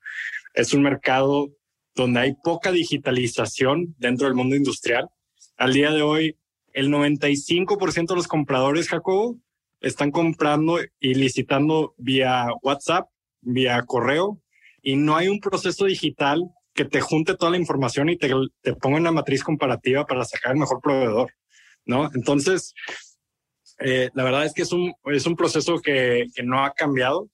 es 0.52 0.74
un 0.74 0.82
mercado 0.82 1.50
donde 1.94 2.20
hay 2.20 2.34
poca 2.42 2.72
digitalización 2.72 3.94
dentro 3.98 4.26
del 4.26 4.34
mundo 4.34 4.56
industrial. 4.56 5.08
Al 5.56 5.72
día 5.74 5.92
de 5.92 6.02
hoy, 6.02 6.36
el 6.72 6.90
95% 6.90 8.08
de 8.08 8.14
los 8.16 8.26
compradores, 8.26 8.88
Jacobo, 8.88 9.38
están 9.80 10.10
comprando 10.10 10.78
y 10.98 11.14
licitando 11.14 11.94
vía 11.96 12.46
WhatsApp, 12.62 13.08
vía 13.40 13.82
correo, 13.86 14.40
y 14.88 14.96
no 14.96 15.16
hay 15.16 15.28
un 15.28 15.38
proceso 15.38 15.84
digital 15.84 16.48
que 16.72 16.86
te 16.86 17.02
junte 17.02 17.36
toda 17.36 17.50
la 17.50 17.58
información 17.58 18.08
y 18.08 18.16
te, 18.16 18.30
te 18.62 18.72
ponga 18.72 18.96
una 18.96 19.12
matriz 19.12 19.44
comparativa 19.44 20.06
para 20.06 20.24
sacar 20.24 20.52
el 20.52 20.60
mejor 20.60 20.80
proveedor, 20.80 21.34
¿no? 21.84 22.10
Entonces, 22.14 22.72
eh, 23.80 24.08
la 24.14 24.24
verdad 24.24 24.46
es 24.46 24.54
que 24.54 24.62
es 24.62 24.72
un, 24.72 24.94
es 25.04 25.26
un 25.26 25.36
proceso 25.36 25.78
que, 25.78 26.28
que 26.34 26.42
no 26.42 26.64
ha 26.64 26.72
cambiado 26.72 27.28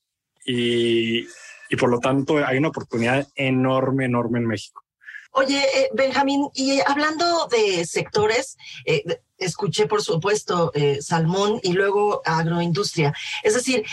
y, 0.45 1.29
y 1.71 1.77
por 1.79 1.91
lo 1.91 2.01
tanto 2.01 2.45
hay 2.45 2.59
una 2.59 2.71
oportunidad 2.71 3.25
enorme, 3.37 4.07
enorme 4.07 4.41
en 4.41 4.47
México. 4.47 4.83
Oye, 5.31 5.63
eh, 5.63 5.91
Benjamín, 5.95 6.49
y 6.55 6.81
hablando 6.85 7.47
de 7.47 7.85
sectores, 7.87 8.57
eh, 8.85 9.05
escuché 9.39 9.87
por 9.87 10.03
supuesto 10.03 10.73
salmón 11.01 11.61
y 11.63 11.73
luego 11.73 12.21
agroindustria. 12.25 13.15
Es 13.45 13.55
decir, 13.55 13.85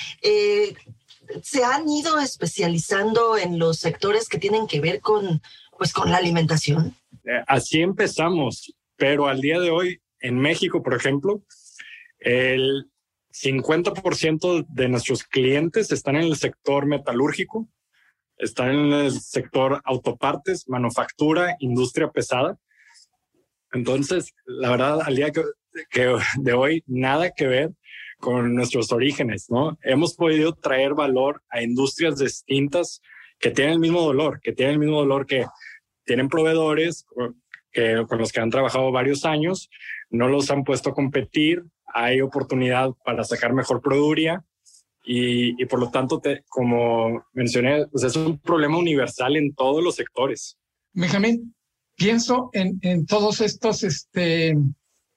se 1.43 1.63
han 1.63 1.87
ido 1.89 2.19
especializando 2.19 3.37
en 3.37 3.59
los 3.59 3.79
sectores 3.79 4.29
que 4.29 4.37
tienen 4.37 4.67
que 4.67 4.79
ver 4.79 5.01
con, 5.01 5.41
pues, 5.77 5.93
con 5.93 6.11
la 6.11 6.17
alimentación. 6.17 6.95
así 7.47 7.81
empezamos, 7.81 8.73
pero 8.95 9.27
al 9.27 9.41
día 9.41 9.59
de 9.59 9.69
hoy 9.69 10.01
en 10.19 10.37
México, 10.39 10.81
por 10.83 10.93
ejemplo, 10.93 11.43
el 12.19 12.91
50% 13.31 14.65
de 14.67 14.89
nuestros 14.89 15.23
clientes 15.23 15.91
están 15.91 16.15
en 16.15 16.23
el 16.23 16.35
sector 16.35 16.85
metalúrgico, 16.85 17.67
están 18.37 18.69
en 18.71 18.93
el 18.93 19.11
sector 19.19 19.81
autopartes, 19.85 20.67
manufactura, 20.67 21.55
industria 21.59 22.09
pesada. 22.09 22.57
Entonces, 23.71 24.33
la 24.45 24.71
verdad, 24.71 24.99
al 25.03 25.15
día 25.15 25.31
que, 25.31 26.15
de 26.39 26.53
hoy, 26.53 26.83
nada 26.87 27.31
que 27.31 27.47
ver 27.47 27.71
con 28.21 28.55
nuestros 28.55 28.91
orígenes, 28.93 29.49
¿no? 29.49 29.77
Hemos 29.81 30.15
podido 30.15 30.53
traer 30.53 30.93
valor 30.93 31.43
a 31.49 31.61
industrias 31.61 32.19
distintas 32.19 33.01
que 33.39 33.51
tienen 33.51 33.73
el 33.73 33.79
mismo 33.79 34.01
dolor, 34.01 34.39
que 34.41 34.53
tienen 34.53 34.75
el 34.75 34.79
mismo 34.79 34.99
dolor 34.99 35.25
que 35.25 35.45
tienen 36.05 36.29
proveedores 36.29 37.05
que, 37.71 38.05
con 38.07 38.19
los 38.19 38.31
que 38.31 38.39
han 38.39 38.49
trabajado 38.49 38.91
varios 38.91 39.25
años, 39.25 39.69
no 40.09 40.29
los 40.29 40.49
han 40.51 40.63
puesto 40.63 40.91
a 40.91 40.93
competir, 40.93 41.63
hay 41.85 42.21
oportunidad 42.21 42.91
para 43.03 43.23
sacar 43.23 43.53
mejor 43.53 43.81
productividad 43.81 44.41
y, 45.03 45.65
por 45.65 45.79
lo 45.79 45.89
tanto, 45.89 46.21
como 46.47 47.25
mencioné, 47.33 47.87
pues 47.91 48.03
es 48.03 48.15
un 48.15 48.37
problema 48.39 48.77
universal 48.77 49.35
en 49.35 49.53
todos 49.55 49.83
los 49.83 49.95
sectores. 49.95 50.57
Benjamín, 50.93 51.55
pienso 51.95 52.49
en, 52.53 52.77
en 52.81 53.05
todos 53.05 53.41
estos 53.41 53.83
este, 53.83 54.55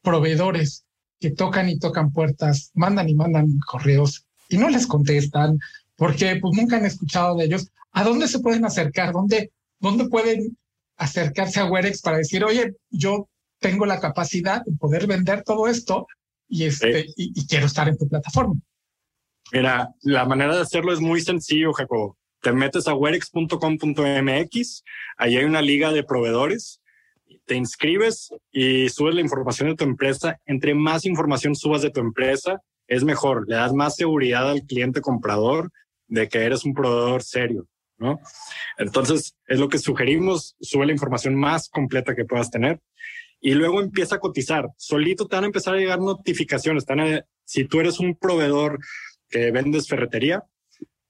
proveedores 0.02 0.83
que 1.24 1.30
tocan 1.30 1.70
y 1.70 1.78
tocan 1.78 2.12
puertas, 2.12 2.70
mandan 2.74 3.08
y 3.08 3.14
mandan 3.14 3.46
correos 3.66 4.26
y 4.50 4.58
no 4.58 4.68
les 4.68 4.86
contestan 4.86 5.58
porque 5.96 6.36
pues 6.36 6.54
nunca 6.54 6.76
han 6.76 6.84
escuchado 6.84 7.34
de 7.34 7.46
ellos. 7.46 7.70
¿A 7.92 8.04
dónde 8.04 8.28
se 8.28 8.40
pueden 8.40 8.66
acercar? 8.66 9.14
¿Dónde, 9.14 9.50
dónde 9.78 10.06
pueden 10.10 10.58
acercarse 10.98 11.60
a 11.60 11.64
Werex 11.64 12.02
para 12.02 12.18
decir, 12.18 12.44
oye, 12.44 12.74
yo 12.90 13.30
tengo 13.58 13.86
la 13.86 14.00
capacidad 14.00 14.62
de 14.66 14.76
poder 14.76 15.06
vender 15.06 15.44
todo 15.44 15.66
esto 15.66 16.06
y, 16.46 16.64
este, 16.64 17.06
y, 17.16 17.46
quiero 17.46 17.64
estar 17.64 17.88
en 17.88 17.96
tu 17.96 18.06
plataforma. 18.06 18.56
Mira, 19.50 19.94
la 20.02 20.26
manera 20.26 20.54
de 20.54 20.60
hacerlo 20.60 20.92
es 20.92 21.00
muy 21.00 21.22
sencillo, 21.22 21.72
Jacobo. 21.72 22.18
Te 22.42 22.52
metes 22.52 22.86
a 22.86 22.92
werex.com.mx, 22.92 24.84
ahí 25.16 25.36
hay 25.38 25.44
una 25.44 25.62
liga 25.62 25.90
de 25.90 26.04
proveedores, 26.04 26.82
te 27.46 27.56
inscribes 27.56 28.32
y 28.50 28.88
subes 28.88 29.14
la 29.14 29.20
información 29.20 29.68
de 29.68 29.76
tu 29.76 29.84
empresa. 29.84 30.40
Entre 30.46 30.74
más 30.74 31.04
información 31.04 31.54
subas 31.54 31.82
de 31.82 31.90
tu 31.90 32.00
empresa, 32.00 32.62
es 32.86 33.04
mejor. 33.04 33.48
Le 33.48 33.56
das 33.56 33.72
más 33.72 33.96
seguridad 33.96 34.50
al 34.50 34.62
cliente 34.62 35.00
comprador 35.00 35.70
de 36.06 36.28
que 36.28 36.44
eres 36.44 36.64
un 36.64 36.74
proveedor 36.74 37.22
serio, 37.22 37.66
¿no? 37.98 38.20
Entonces, 38.78 39.36
es 39.46 39.58
lo 39.58 39.68
que 39.68 39.78
sugerimos, 39.78 40.56
sube 40.60 40.86
la 40.86 40.92
información 40.92 41.34
más 41.34 41.68
completa 41.68 42.14
que 42.14 42.24
puedas 42.24 42.50
tener 42.50 42.80
y 43.40 43.54
luego 43.54 43.80
empieza 43.80 44.16
a 44.16 44.20
cotizar. 44.20 44.68
Solito 44.76 45.26
te 45.26 45.36
van 45.36 45.44
a 45.44 45.48
empezar 45.48 45.74
a 45.74 45.78
llegar 45.78 46.00
notificaciones. 46.00 46.84
si 47.44 47.64
tú 47.64 47.80
eres 47.80 48.00
un 48.00 48.16
proveedor 48.16 48.78
que 49.28 49.50
vendes 49.50 49.88
ferretería, 49.88 50.44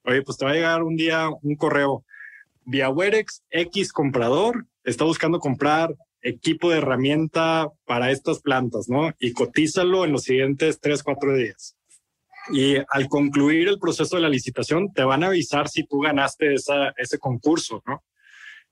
oye, 0.04 0.22
pues 0.22 0.36
te 0.36 0.44
va 0.44 0.52
a 0.52 0.54
llegar 0.54 0.82
un 0.82 0.96
día 0.96 1.28
un 1.42 1.56
correo 1.56 2.04
vía 2.64 2.88
Werex, 2.88 3.42
X 3.50 3.92
comprador, 3.92 4.66
está 4.84 5.04
buscando 5.04 5.38
comprar 5.38 5.94
equipo 6.24 6.70
de 6.70 6.78
herramienta 6.78 7.68
para 7.84 8.10
estas 8.10 8.40
plantas, 8.40 8.88
¿no? 8.88 9.12
Y 9.20 9.32
cotízalo 9.32 10.04
en 10.04 10.12
los 10.12 10.24
siguientes 10.24 10.80
tres, 10.80 11.02
cuatro 11.02 11.36
días. 11.36 11.76
Y 12.50 12.76
al 12.88 13.08
concluir 13.08 13.68
el 13.68 13.78
proceso 13.78 14.16
de 14.16 14.22
la 14.22 14.28
licitación, 14.28 14.92
te 14.92 15.04
van 15.04 15.22
a 15.22 15.28
avisar 15.28 15.68
si 15.68 15.86
tú 15.86 16.00
ganaste 16.00 16.54
esa, 16.54 16.92
ese 16.96 17.18
concurso, 17.18 17.82
¿no? 17.86 18.02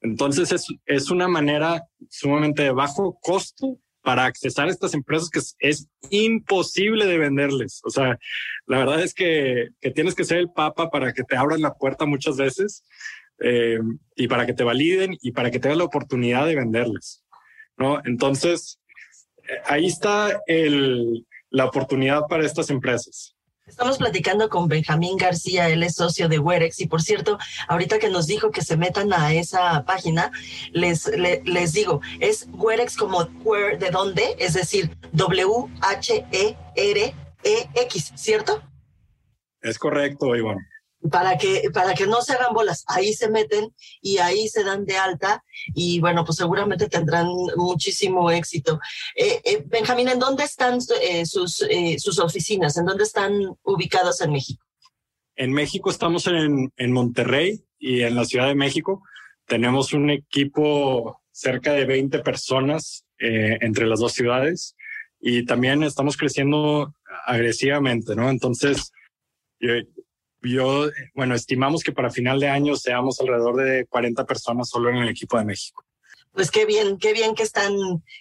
Entonces 0.01 0.51
es, 0.51 0.67
es 0.87 1.11
una 1.11 1.29
manera 1.29 1.85
sumamente 2.09 2.65
de 2.65 2.73
bajo 2.73 3.19
costo 3.21 3.79
para 4.03 4.25
accesar 4.25 4.67
a 4.67 4.71
estas 4.71 4.95
empresas 4.95 5.31
que 5.31 5.41
es, 5.61 5.89
imposible 6.11 7.07
de 7.07 7.19
venderles. 7.19 7.81
O 7.85 7.91
sea, 7.91 8.19
la 8.67 8.79
verdad 8.79 9.01
es 9.01 9.15
que, 9.15 9.69
que, 9.81 9.93
tienes 9.93 10.17
que 10.17 10.25
ser 10.25 10.39
el 10.39 10.51
papa 10.51 10.91
para 10.91 11.13
que 11.13 11.23
te 11.23 11.37
abran 11.37 11.61
la 11.61 11.75
puerta 11.75 12.05
muchas 12.05 12.37
veces 12.37 12.85
eh, 13.41 13.79
y 14.17 14.27
para 14.27 14.45
que 14.45 14.55
te 14.55 14.65
validen 14.65 15.17
y 15.23 15.31
para 15.31 15.51
que 15.51 15.61
tengas 15.61 15.79
la 15.79 15.85
oportunidad 15.85 16.47
de 16.47 16.57
venderles. 16.57 17.22
¿No? 17.77 18.01
Entonces, 18.05 18.79
eh, 19.49 19.61
ahí 19.67 19.87
está 19.87 20.41
el, 20.47 21.27
la 21.51 21.67
oportunidad 21.67 22.23
para 22.29 22.45
estas 22.45 22.71
empresas. 22.71 23.35
Estamos 23.67 23.99
platicando 23.99 24.49
con 24.49 24.69
Benjamín 24.69 25.17
García, 25.17 25.69
él 25.69 25.83
es 25.85 25.95
socio 25.95 26.29
de 26.29 26.39
Werex 26.39 26.81
y 26.81 26.87
por 26.87 27.01
cierto, 27.01 27.39
ahorita 27.69 27.99
que 28.01 28.11
nos 28.11 28.27
dijo 28.27 28.51
que 28.51 28.63
se 28.63 28.77
metan 28.77 29.13
a 29.13 29.33
esa 29.33 29.85
página, 29.85 30.33
les, 30.73 31.07
les, 31.17 31.73
digo, 31.73 32.01
es 32.21 32.49
Werex 32.53 32.97
como 32.97 33.25
de 33.25 33.91
dónde, 33.91 34.35
es 34.39 34.55
decir, 34.55 34.97
W-H-E-R-E-X, 35.13 35.73
¿cierto? 38.17 38.63
Es 39.61 39.79
correcto, 39.79 40.35
Iván 40.35 40.59
para 41.11 41.37
que, 41.37 41.71
para 41.73 41.95
que 41.95 42.07
no 42.07 42.23
se 42.23 42.35
hagan 42.35 42.55
bolas. 42.55 42.85
Ahí 42.87 43.13
se 43.13 43.31
meten 43.31 43.75
y 44.01 44.19
ahí 44.19 44.49
se 44.49 44.65
dan 44.65 44.85
de 44.85 44.97
alta 44.97 45.45
y 45.75 46.01
bueno, 46.01 46.25
pues 46.25 46.37
seguramente 46.37 46.89
tendrán 46.89 47.29
muchísimo 47.57 48.31
éxito. 48.31 48.81
Eh, 49.15 49.41
eh, 49.45 49.65
Benjamín, 49.67 50.09
¿en 50.09 50.19
dónde 50.19 50.45
están 50.45 50.79
eh, 51.01 51.27
sus, 51.27 51.65
sus 51.99 52.19
oficinas? 52.19 52.77
¿En 52.77 52.87
dónde 52.87 53.05
están 53.05 53.33
ubicadas 53.63 54.21
en 54.21 54.33
México? 54.33 54.65
En 55.37 55.53
México 55.53 55.91
estamos 55.91 56.27
en, 56.27 56.73
en 56.77 56.93
Monterrey 56.93 57.65
y 57.79 58.03
en 58.03 58.15
la 58.15 58.25
Ciudad 58.25 58.47
de 58.47 58.55
México. 58.55 59.03
Tenemos 59.47 59.93
un 59.93 60.11
equipo 60.11 61.21
cerca 61.33 61.73
de 61.73 61.85
20 61.87 62.21
personas 62.21 63.05
entre 63.19 63.87
las 63.87 64.01
dos 64.01 64.13
ciudades 64.13 64.75
y 65.21 65.45
también 65.45 65.85
estamos 65.85 66.17
creciendo 66.17 66.93
agresivamente, 67.25 68.17
¿no? 68.17 68.29
Entonces, 68.29 68.91
yo, 69.61 69.75
bueno, 71.15 71.35
estimamos 71.35 71.83
que 71.83 71.93
para 71.93 72.11
final 72.11 72.41
de 72.41 72.49
año 72.49 72.77
seamos 72.77 73.21
alrededor 73.21 73.57
de 73.57 73.87
40 73.87 74.25
personas 74.27 74.69
solo 74.69 74.91
en 74.91 74.97
el 74.97 75.09
equipo 75.09 75.39
de 75.39 75.45
México. 75.45 75.85
Pues 76.33 76.51
qué 76.51 76.65
bien, 76.65 76.97
qué 76.97 77.13
bien 77.13 77.35
que 77.35 77.43
están, 77.43 77.75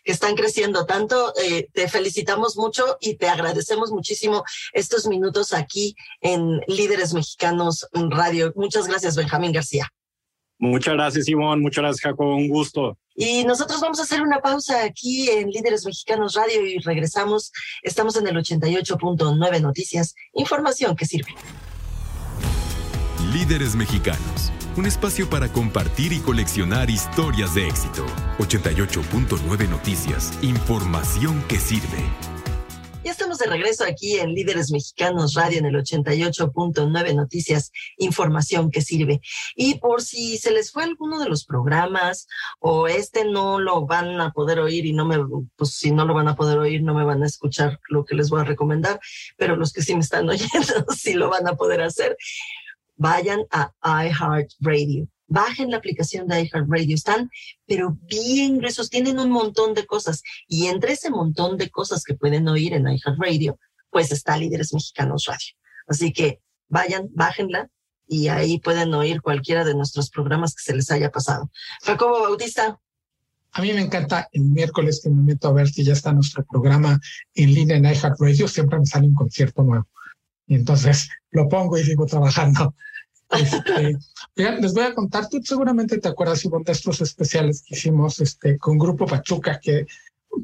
que 0.03 0.11
están 0.11 0.35
creciendo 0.35 0.85
tanto. 0.85 1.33
Eh, 1.41 1.69
te 1.73 1.87
felicitamos 1.87 2.57
mucho 2.57 2.97
y 2.99 3.15
te 3.15 3.29
agradecemos 3.29 3.91
muchísimo 3.91 4.43
estos 4.73 5.07
minutos 5.07 5.53
aquí 5.53 5.95
en 6.19 6.59
Líderes 6.67 7.13
Mexicanos 7.13 7.87
Radio. 7.93 8.51
Muchas 8.55 8.87
gracias, 8.87 9.15
Benjamín 9.15 9.53
García. 9.53 9.87
Muchas 10.59 10.93
gracias, 10.93 11.27
Ivonne. 11.29 11.61
Muchas 11.61 11.83
gracias, 11.83 12.01
Jacobo. 12.01 12.35
Un 12.35 12.49
gusto. 12.49 12.97
Y 13.15 13.45
nosotros 13.45 13.79
vamos 13.79 13.99
a 13.99 14.03
hacer 14.03 14.21
una 14.21 14.39
pausa 14.39 14.83
aquí 14.83 15.29
en 15.29 15.49
Líderes 15.49 15.85
Mexicanos 15.85 16.35
Radio 16.35 16.65
y 16.65 16.79
regresamos. 16.79 17.51
Estamos 17.81 18.15
en 18.17 18.27
el 18.27 18.35
88.9 18.35 19.61
Noticias, 19.61 20.15
información 20.33 20.95
que 20.95 21.05
sirve. 21.05 21.33
Líderes 23.33 23.75
Mexicanos 23.75 24.51
un 24.77 24.85
espacio 24.85 25.29
para 25.29 25.49
compartir 25.49 26.13
y 26.13 26.19
coleccionar 26.19 26.89
historias 26.89 27.53
de 27.55 27.67
éxito. 27.67 28.05
88.9 28.39 29.69
Noticias, 29.69 30.37
información 30.41 31.43
que 31.49 31.57
sirve. 31.57 32.05
Ya 33.03 33.11
estamos 33.11 33.39
de 33.39 33.47
regreso 33.47 33.83
aquí 33.83 34.19
en 34.19 34.33
Líderes 34.33 34.71
Mexicanos 34.71 35.33
Radio 35.33 35.59
en 35.59 35.65
el 35.65 35.75
88.9 35.75 37.15
Noticias, 37.15 37.71
información 37.97 38.69
que 38.69 38.81
sirve. 38.81 39.19
Y 39.55 39.79
por 39.79 40.01
si 40.03 40.37
se 40.37 40.51
les 40.51 40.71
fue 40.71 40.83
alguno 40.83 41.19
de 41.19 41.27
los 41.27 41.45
programas 41.45 42.27
o 42.59 42.87
este 42.87 43.25
no 43.25 43.59
lo 43.59 43.85
van 43.85 44.21
a 44.21 44.31
poder 44.31 44.59
oír 44.59 44.85
y 44.85 44.93
no 44.93 45.05
me, 45.05 45.17
pues 45.55 45.71
si 45.71 45.91
no 45.91 46.05
lo 46.05 46.13
van 46.13 46.27
a 46.27 46.35
poder 46.35 46.59
oír, 46.59 46.83
no 46.83 46.93
me 46.93 47.03
van 47.03 47.23
a 47.23 47.25
escuchar 47.25 47.79
lo 47.89 48.05
que 48.05 48.15
les 48.15 48.29
voy 48.29 48.41
a 48.41 48.45
recomendar, 48.45 48.99
pero 49.35 49.55
los 49.55 49.73
que 49.73 49.81
sí 49.81 49.95
me 49.95 50.01
están 50.01 50.29
oyendo 50.29 50.85
sí 50.95 51.13
lo 51.13 51.29
van 51.29 51.47
a 51.47 51.55
poder 51.55 51.81
hacer 51.81 52.15
vayan 53.01 53.41
a 53.49 53.73
iHeartRadio. 53.83 55.07
Bajen 55.27 55.71
la 55.71 55.77
aplicación 55.77 56.27
de 56.27 56.43
iHeartRadio. 56.43 56.95
Están, 56.95 57.29
pero 57.65 57.97
bien 58.03 58.59
gruesos. 58.59 58.89
Tienen 58.89 59.19
un 59.19 59.31
montón 59.31 59.73
de 59.73 59.85
cosas. 59.85 60.21
Y 60.47 60.67
entre 60.67 60.93
ese 60.93 61.09
montón 61.09 61.57
de 61.57 61.69
cosas 61.69 62.03
que 62.03 62.13
pueden 62.13 62.47
oír 62.47 62.73
en 62.73 62.87
iHeartRadio, 62.87 63.57
pues 63.89 64.11
está 64.11 64.37
Líderes 64.37 64.73
Mexicanos 64.73 65.25
Radio. 65.25 65.55
Así 65.87 66.13
que 66.13 66.41
vayan, 66.69 67.09
bájenla 67.13 67.69
y 68.07 68.27
ahí 68.27 68.59
pueden 68.59 68.93
oír 68.93 69.21
cualquiera 69.21 69.63
de 69.63 69.73
nuestros 69.73 70.09
programas 70.09 70.53
que 70.53 70.63
se 70.63 70.75
les 70.75 70.91
haya 70.91 71.09
pasado. 71.09 71.49
Jacobo 71.83 72.21
Bautista. 72.21 72.79
A 73.53 73.61
mí 73.61 73.73
me 73.73 73.81
encanta 73.81 74.29
el 74.31 74.43
miércoles 74.43 75.01
que 75.03 75.09
me 75.09 75.23
meto 75.23 75.47
a 75.47 75.53
ver 75.53 75.67
si 75.69 75.83
ya 75.83 75.93
está 75.93 76.13
nuestro 76.13 76.45
programa 76.45 76.99
en 77.33 77.53
línea 77.53 77.77
en 77.77 77.85
iHeartRadio. 77.85 78.47
Siempre 78.47 78.79
me 78.79 78.85
sale 78.85 79.07
un 79.07 79.15
concierto 79.15 79.63
nuevo. 79.63 79.87
Y 80.45 80.55
entonces 80.55 81.09
lo 81.31 81.47
pongo 81.47 81.77
y 81.77 81.83
sigo 81.83 82.05
trabajando. 82.05 82.75
Este, 83.31 83.97
les 84.35 84.73
voy 84.73 84.83
a 84.83 84.93
contar, 84.93 85.29
tú 85.29 85.39
seguramente 85.43 85.97
te 85.97 86.09
acuerdas, 86.09 86.43
Ivonne, 86.45 86.65
de 86.65 86.73
estos 86.73 87.01
especiales 87.01 87.63
que 87.65 87.75
hicimos 87.75 88.19
este, 88.19 88.57
con 88.57 88.77
Grupo 88.77 89.05
Pachuca, 89.05 89.59
que 89.59 89.85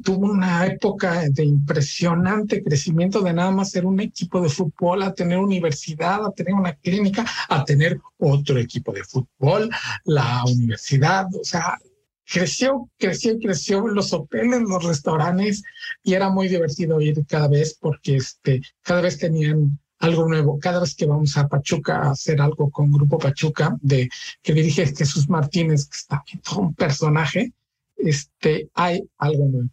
tuvo 0.02 0.30
una 0.30 0.66
época 0.66 1.24
de 1.30 1.44
impresionante 1.44 2.62
crecimiento 2.62 3.20
de 3.22 3.32
nada 3.32 3.50
más 3.50 3.70
ser 3.70 3.86
un 3.86 4.00
equipo 4.00 4.40
de 4.40 4.48
fútbol, 4.48 5.02
a 5.02 5.14
tener 5.14 5.38
universidad, 5.38 6.24
a 6.24 6.32
tener 6.32 6.54
una 6.54 6.74
clínica, 6.74 7.24
a 7.48 7.64
tener 7.64 8.00
otro 8.18 8.58
equipo 8.58 8.92
de 8.92 9.04
fútbol, 9.04 9.70
la 10.04 10.44
universidad, 10.44 11.26
o 11.34 11.44
sea, 11.44 11.78
creció, 12.24 12.88
creció 12.98 13.38
creció 13.38 13.86
los 13.88 14.12
hoteles, 14.12 14.60
los 14.60 14.84
restaurantes 14.84 15.62
y 16.02 16.14
era 16.14 16.28
muy 16.28 16.48
divertido 16.48 17.00
ir 17.00 17.24
cada 17.26 17.48
vez 17.48 17.76
porque 17.80 18.16
este, 18.16 18.60
cada 18.82 19.00
vez 19.00 19.18
tenían 19.18 19.78
algo 19.98 20.28
nuevo. 20.28 20.58
Cada 20.58 20.80
vez 20.80 20.94
que 20.94 21.06
vamos 21.06 21.36
a 21.36 21.48
Pachuca 21.48 21.98
a 21.98 22.10
hacer 22.12 22.40
algo 22.40 22.70
con 22.70 22.90
Grupo 22.92 23.18
Pachuca, 23.18 23.76
de 23.80 24.08
que 24.42 24.54
dirige 24.54 24.86
Jesús 24.86 25.28
Martínez, 25.28 25.88
que 25.88 25.96
está 25.96 26.24
un 26.56 26.74
personaje, 26.74 27.52
este, 27.96 28.70
hay 28.74 29.02
algo 29.18 29.46
nuevo. 29.46 29.68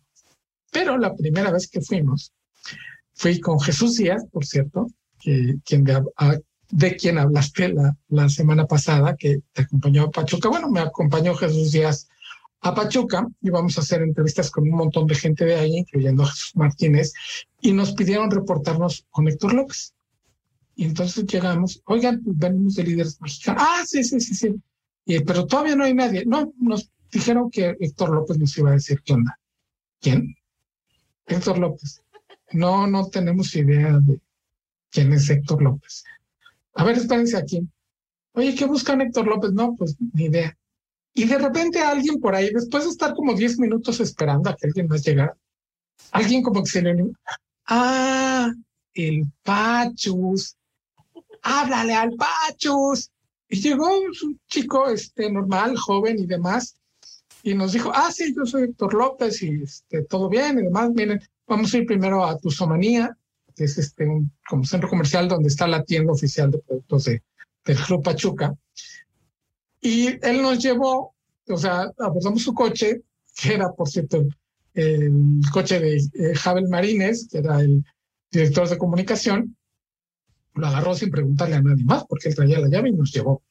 Pero 0.72 0.98
la 0.98 1.16
primera 1.16 1.52
vez 1.52 1.68
que 1.68 1.82
fuimos, 1.82 2.34
fui 3.14 3.40
con 3.40 3.60
Jesús 3.60 3.98
Díaz, 3.98 4.26
por 4.32 4.46
cierto, 4.46 4.88
que, 5.20 5.56
de, 5.66 6.04
de 6.70 6.96
quien 6.96 7.18
hablaste 7.18 7.70
la, 7.70 7.96
la 8.10 8.30
semana 8.30 8.66
pasada, 8.66 9.16
que 9.16 9.40
te 9.54 9.62
acompañó 9.62 10.04
a 10.04 10.12
Pachuca. 10.12 10.50
Bueno, 10.50 10.70
me 10.70 10.82
acompañó 10.82 11.34
Jesús 11.36 11.72
Díaz 11.72 12.08
a 12.62 12.74
Pachuca 12.74 13.28
y 13.42 13.52
vamos 13.52 13.78
a 13.78 13.82
hacer 13.82 14.02
entrevistas 14.02 14.50
con 14.50 14.64
un 14.64 14.76
montón 14.76 15.06
de 15.08 15.16
gente 15.16 15.46
de 15.46 15.56
ahí, 15.56 15.78
incluyendo 15.78 16.24
a 16.24 16.28
Jesús 16.28 16.56
Martínez, 16.56 17.14
y 17.62 17.74
nos 17.74 17.94
pidieron 17.94 18.32
reportarnos 18.32 19.06
con 19.12 19.28
Héctor 19.28 19.54
López. 19.54 19.94
Y 20.76 20.86
entonces 20.86 21.26
llegamos, 21.26 21.82
oigan, 21.86 22.22
venimos 22.24 22.76
de 22.76 22.84
líderes 22.84 23.20
mexicanos. 23.22 23.64
Ah, 23.66 23.84
sí, 23.86 24.04
sí, 24.04 24.20
sí, 24.20 24.36
sí. 24.36 24.56
Pero 25.26 25.46
todavía 25.46 25.76
no 25.76 25.86
hay 25.86 25.94
nadie. 25.94 26.26
No, 26.26 26.54
nos 26.60 26.92
dijeron 27.12 27.50
que 27.50 27.76
Héctor 27.80 28.14
López 28.14 28.38
nos 28.38 28.58
iba 28.58 28.72
a 28.72 28.74
decir 28.74 29.02
qué 29.04 29.14
onda. 29.14 29.40
¿Quién? 30.02 30.36
Héctor 31.28 31.60
López. 31.60 32.02
No, 32.52 32.88
no 32.88 33.08
tenemos 33.08 33.56
idea 33.56 34.00
de 34.00 34.20
quién 34.92 35.14
es 35.14 35.30
Héctor 35.30 35.62
López. 35.62 36.04
A 36.74 36.84
ver, 36.84 36.98
espérense 36.98 37.38
aquí. 37.38 37.68
Oye, 38.34 38.54
¿qué 38.54 38.66
buscan 38.66 39.02
Héctor 39.02 39.28
López? 39.28 39.54
No, 39.54 39.76
pues 39.76 39.96
ni 40.14 40.26
idea. 40.26 40.58
Y 41.14 41.24
de 41.24 41.38
repente 41.38 41.80
alguien 41.80 42.20
por 42.20 42.36
ahí, 42.36 42.52
después 42.54 42.84
de 42.84 42.90
estar 42.90 43.14
como 43.14 43.34
10 43.34 43.60
minutos 43.60 44.02
esperando 44.02 44.50
a 44.50 44.56
que 44.56 44.68
alguien 44.68 44.88
más 44.88 45.06
llegara, 45.06 45.38
alguien 46.12 46.44
como 46.44 46.62
que 46.62 46.70
se 46.70 46.82
le... 46.82 47.06
Ah, 47.68 48.52
el 48.94 49.26
Pachus 49.44 50.58
háblale 51.46 51.94
al 51.94 52.12
Pachus. 52.16 53.12
Y 53.48 53.62
llegó 53.62 53.88
un 54.00 54.40
chico 54.48 54.90
este, 54.90 55.32
normal, 55.32 55.78
joven 55.78 56.20
y 56.20 56.26
demás, 56.26 56.76
y 57.44 57.54
nos 57.54 57.74
dijo, 57.74 57.92
ah, 57.94 58.12
sí, 58.12 58.34
yo 58.36 58.46
soy 58.46 58.64
Héctor 58.64 58.96
López 58.96 59.44
y 59.44 59.62
este, 59.62 60.04
todo 60.04 60.28
bien 60.28 60.58
y 60.58 60.64
demás. 60.64 60.90
Miren, 60.90 61.22
vamos 61.48 61.72
a 61.74 61.78
ir 61.78 61.86
primero 61.86 62.26
a 62.26 62.38
Tuzomanía, 62.40 63.16
que 63.56 63.66
es 63.66 63.78
este, 63.78 64.08
un 64.08 64.32
como 64.50 64.66
centro 64.66 64.90
comercial 64.90 65.28
donde 65.28 65.50
está 65.50 65.68
la 65.68 65.84
tienda 65.84 66.12
oficial 66.12 66.50
de 66.50 66.58
productos 66.58 67.06
de, 67.06 67.22
del 67.64 67.78
Club 67.78 68.04
Pachuca. 68.04 68.56
Y 69.80 70.08
él 70.26 70.42
nos 70.42 70.58
llevó, 70.58 71.14
o 71.48 71.58
sea, 71.58 71.92
abordamos 72.00 72.42
su 72.42 72.56
coche, 72.56 73.04
que 73.36 73.54
era, 73.54 73.72
por 73.72 73.88
cierto, 73.88 74.26
el, 74.74 75.42
coche 75.54 75.80
de 75.80 75.98
eh, 75.98 76.36
Javel 76.36 76.68
Marínez, 76.68 77.28
que 77.30 77.38
era 77.38 77.62
el 77.62 77.86
director 78.32 78.68
de 78.68 78.80
comunicación, 78.80 79.56
lo 80.56 80.68
agarró 80.68 80.96
sin 80.96 81.12
preguntarle 81.12 81.56
a 81.56 81.62
nadie 81.62 81.84
más, 81.84 82.06
porque 82.06 82.30
él 82.30 82.36
traía 82.36 82.60
la 82.60 82.70
llave 82.70 82.90
y 82.90 82.94
nos 82.94 83.12
llevó. 83.12 83.44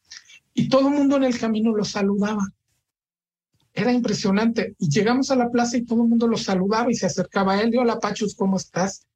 Y 0.54 0.68
todo 0.68 0.88
el 0.88 0.94
mundo 0.94 1.16
en 1.16 1.24
el 1.24 1.38
camino 1.38 1.74
lo 1.74 1.84
saludaba. 1.84 2.48
Era 3.72 3.92
impresionante. 3.92 4.74
Y 4.78 4.88
llegamos 4.88 5.30
a 5.30 5.36
la 5.36 5.50
plaza 5.50 5.76
y 5.76 5.84
todo 5.84 6.02
el 6.02 6.08
mundo 6.08 6.26
lo 6.26 6.36
saludaba 6.36 6.90
y 6.90 6.94
se 6.94 7.06
acercaba 7.06 7.54
a 7.54 7.60
él. 7.60 7.74
Y 7.74 7.78
hola, 7.78 7.98
Pachus, 7.98 8.34
¿cómo 8.34 8.56
estás? 8.56 9.06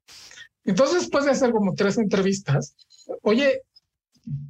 Entonces, 0.64 1.00
después 1.00 1.24
de 1.24 1.30
hacer 1.30 1.52
como 1.52 1.74
tres 1.74 1.96
entrevistas, 1.96 2.74
oye, 3.22 3.62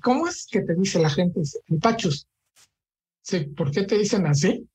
¿cómo 0.03 0.27
es 0.27 0.47
que 0.51 0.63
te 0.63 0.75
dice 0.75 0.99
la 0.99 1.11
gente? 1.11 1.41
Pachus. 1.81 2.27
Sí, 3.23 3.41
¿por 3.41 3.71
qué 3.71 3.83
te 3.83 3.99
dicen 3.99 4.27
así? 4.27 4.67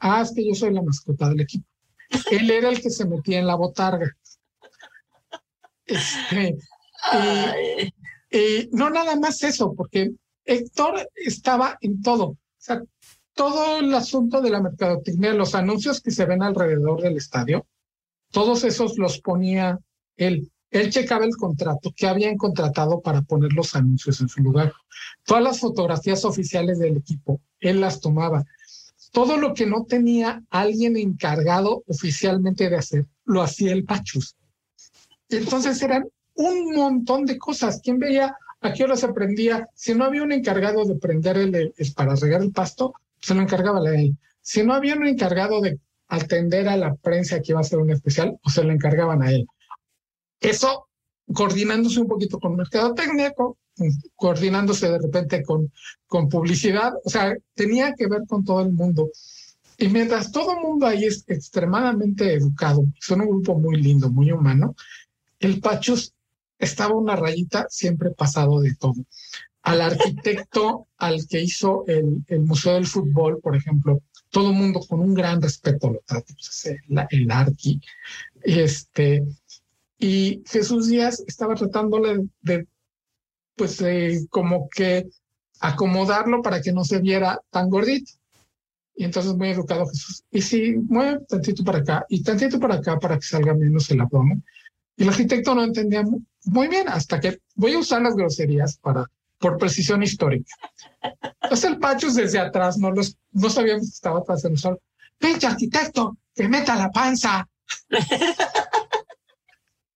Ah, 0.00 0.22
es 0.22 0.32
que 0.32 0.46
yo 0.46 0.54
soy 0.54 0.72
la 0.72 0.82
mascota 0.82 1.28
del 1.28 1.40
equipo. 1.40 1.66
Él 2.30 2.50
era 2.50 2.70
el 2.70 2.80
que 2.80 2.90
se 2.90 3.04
metía 3.04 3.38
en 3.38 3.46
la 3.46 3.54
botarga. 3.54 4.10
Este, 5.84 6.58
y, 7.12 7.92
no 8.72 8.90
nada 8.90 9.16
más 9.16 9.42
eso, 9.42 9.74
porque 9.74 10.12
Héctor 10.44 11.08
estaba 11.14 11.76
en 11.80 12.02
todo. 12.02 12.24
O 12.26 12.38
sea, 12.56 12.82
todo 13.34 13.78
el 13.78 13.94
asunto 13.94 14.40
de 14.40 14.50
la 14.50 14.60
mercadotecnia, 14.60 15.32
los 15.32 15.54
anuncios 15.54 16.00
que 16.00 16.10
se 16.10 16.24
ven 16.24 16.42
alrededor 16.42 17.00
del 17.02 17.16
estadio, 17.16 17.66
todos 18.30 18.64
esos 18.64 18.98
los 18.98 19.20
ponía 19.20 19.78
él. 20.16 20.50
Él 20.70 20.90
checaba 20.90 21.24
el 21.24 21.36
contrato 21.36 21.92
que 21.96 22.06
habían 22.06 22.36
contratado 22.36 23.00
para 23.00 23.22
poner 23.22 23.52
los 23.52 23.74
anuncios 23.74 24.20
en 24.20 24.28
su 24.28 24.42
lugar. 24.42 24.72
Todas 25.24 25.42
las 25.42 25.60
fotografías 25.60 26.24
oficiales 26.24 26.78
del 26.78 26.96
equipo, 26.96 27.40
él 27.60 27.80
las 27.80 28.00
tomaba. 28.00 28.44
Todo 29.12 29.38
lo 29.38 29.54
que 29.54 29.66
no 29.66 29.84
tenía 29.84 30.42
alguien 30.50 30.96
encargado 30.96 31.84
oficialmente 31.86 32.68
de 32.68 32.76
hacer, 32.76 33.06
lo 33.24 33.42
hacía 33.42 33.72
el 33.72 33.84
Pachus. 33.84 34.36
Entonces 35.30 35.80
eran 35.80 36.08
un 36.38 36.72
montón 36.74 37.26
de 37.26 37.36
cosas. 37.36 37.80
¿Quién 37.82 37.98
veía 37.98 38.36
a 38.60 38.72
qué 38.72 38.84
hora 38.84 38.96
se 38.96 39.12
prendía? 39.12 39.68
Si 39.74 39.94
no 39.94 40.04
había 40.04 40.22
un 40.22 40.32
encargado 40.32 40.84
de 40.84 40.94
prender 40.94 41.36
el, 41.36 41.74
para 41.94 42.14
regar 42.14 42.42
el 42.42 42.52
pasto, 42.52 42.94
se 43.20 43.34
lo 43.34 43.42
encargaba 43.42 43.80
la 43.80 43.94
él. 43.94 44.16
Si 44.40 44.62
no 44.62 44.72
había 44.72 44.94
un 44.94 45.06
encargado 45.06 45.60
de 45.60 45.78
atender 46.08 46.68
a 46.68 46.76
la 46.76 46.94
prensa 46.94 47.40
que 47.40 47.52
iba 47.52 47.58
a 47.58 47.62
hacer 47.62 47.78
un 47.78 47.90
especial, 47.90 48.38
pues 48.42 48.54
se 48.54 48.64
lo 48.64 48.72
encargaban 48.72 49.22
a 49.22 49.32
él. 49.32 49.46
Eso 50.40 50.88
coordinándose 51.34 52.00
un 52.00 52.08
poquito 52.08 52.38
con 52.38 52.56
mercado 52.56 52.94
técnico, 52.94 53.58
coordinándose 54.14 54.90
de 54.90 54.98
repente 54.98 55.42
con, 55.42 55.70
con 56.06 56.28
publicidad, 56.28 56.92
o 57.04 57.10
sea, 57.10 57.36
tenía 57.54 57.94
que 57.94 58.06
ver 58.06 58.22
con 58.26 58.44
todo 58.44 58.62
el 58.62 58.72
mundo. 58.72 59.10
Y 59.76 59.88
mientras 59.88 60.32
todo 60.32 60.52
el 60.52 60.60
mundo 60.60 60.86
ahí 60.86 61.04
es 61.04 61.24
extremadamente 61.26 62.32
educado, 62.32 62.84
son 63.00 63.20
un 63.22 63.28
grupo 63.28 63.58
muy 63.58 63.76
lindo, 63.76 64.08
muy 64.08 64.32
humano, 64.32 64.74
el 65.40 65.60
Pachus 65.60 66.14
estaba 66.58 66.94
una 66.94 67.16
rayita 67.16 67.66
siempre 67.70 68.10
pasado 68.10 68.60
de 68.60 68.74
todo. 68.74 69.04
Al 69.62 69.80
arquitecto, 69.80 70.88
al 70.98 71.26
que 71.26 71.40
hizo 71.40 71.84
el, 71.86 72.24
Museo 72.40 72.74
del 72.74 72.86
Fútbol, 72.86 73.40
por 73.40 73.56
ejemplo, 73.56 74.02
todo 74.30 74.50
el 74.50 74.56
mundo 74.56 74.80
con 74.86 75.00
un 75.00 75.14
gran 75.14 75.40
respeto 75.40 75.90
lo 75.90 76.00
trata, 76.04 76.34
pues, 76.34 76.66
el, 76.66 77.06
el 77.10 77.30
arqui. 77.30 77.80
Este, 78.42 79.24
y 79.98 80.42
Jesús 80.46 80.88
Díaz 80.88 81.24
estaba 81.26 81.54
tratándole 81.54 82.28
de, 82.42 82.66
pues, 83.56 83.82
como 84.30 84.68
que 84.68 85.08
acomodarlo 85.60 86.42
para 86.42 86.60
que 86.60 86.72
no 86.72 86.84
se 86.84 87.00
viera 87.00 87.40
tan 87.50 87.68
gordito. 87.68 88.12
Y 88.94 89.04
entonces 89.04 89.34
muy 89.34 89.50
educado 89.50 89.86
Jesús. 89.86 90.24
Y 90.30 90.42
si 90.42 90.72
mueve 90.72 91.20
tantito 91.28 91.62
para 91.62 91.78
acá 91.78 92.04
y 92.08 92.22
tantito 92.22 92.58
para 92.58 92.76
acá 92.76 92.98
para 92.98 93.16
que 93.16 93.26
salga 93.26 93.54
menos 93.54 93.90
el 93.90 94.00
abdomen. 94.00 94.44
Y 94.98 95.04
el 95.04 95.08
arquitecto 95.08 95.54
no 95.54 95.64
entendía 95.64 96.04
muy 96.44 96.68
bien 96.68 96.88
hasta 96.88 97.20
que 97.20 97.40
voy 97.54 97.72
a 97.72 97.78
usar 97.78 98.02
las 98.02 98.14
groserías 98.14 98.76
para 98.78 99.06
por 99.38 99.56
precisión 99.56 100.02
histórica. 100.02 100.52
Entonces 101.42 101.70
el 101.70 101.78
Pachus 101.78 102.16
desde 102.16 102.40
atrás 102.40 102.76
no 102.76 102.90
los 102.90 103.16
no 103.32 103.48
sabíamos 103.48 103.84
que 103.84 103.94
estaba 103.94 104.18
atrás 104.18 104.42
de 104.42 104.50
nosotros. 104.50 104.82
Pinche 105.16 105.46
arquitecto, 105.46 106.18
que 106.34 106.48
meta 106.48 106.74
la 106.74 106.90
panza. 106.90 107.48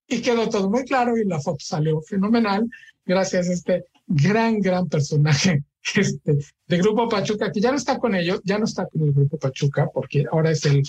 y 0.07 0.23
quedó 0.23 0.49
todo 0.49 0.71
muy 0.71 0.85
claro 0.85 1.17
y 1.17 1.25
la 1.25 1.41
foto 1.41 1.59
salió 1.65 2.01
fenomenal 2.03 2.69
gracias 3.05 3.49
a 3.49 3.53
este 3.53 3.85
gran, 4.07 4.61
gran 4.61 4.88
personaje 4.88 5.65
este, 5.95 6.38
de 6.67 6.79
Grupo 6.79 7.09
Pachuca, 7.09 7.51
que 7.51 7.61
ya 7.61 7.71
no 7.71 7.77
está 7.77 7.99
con 7.99 8.15
ellos, 8.15 8.41
ya 8.45 8.59
no 8.59 8.65
está 8.67 8.87
con 8.87 9.03
el 9.03 9.12
Grupo 9.12 9.38
Pachuca, 9.38 9.88
porque 9.93 10.25
ahora 10.31 10.51
es 10.51 10.65
el... 10.67 10.83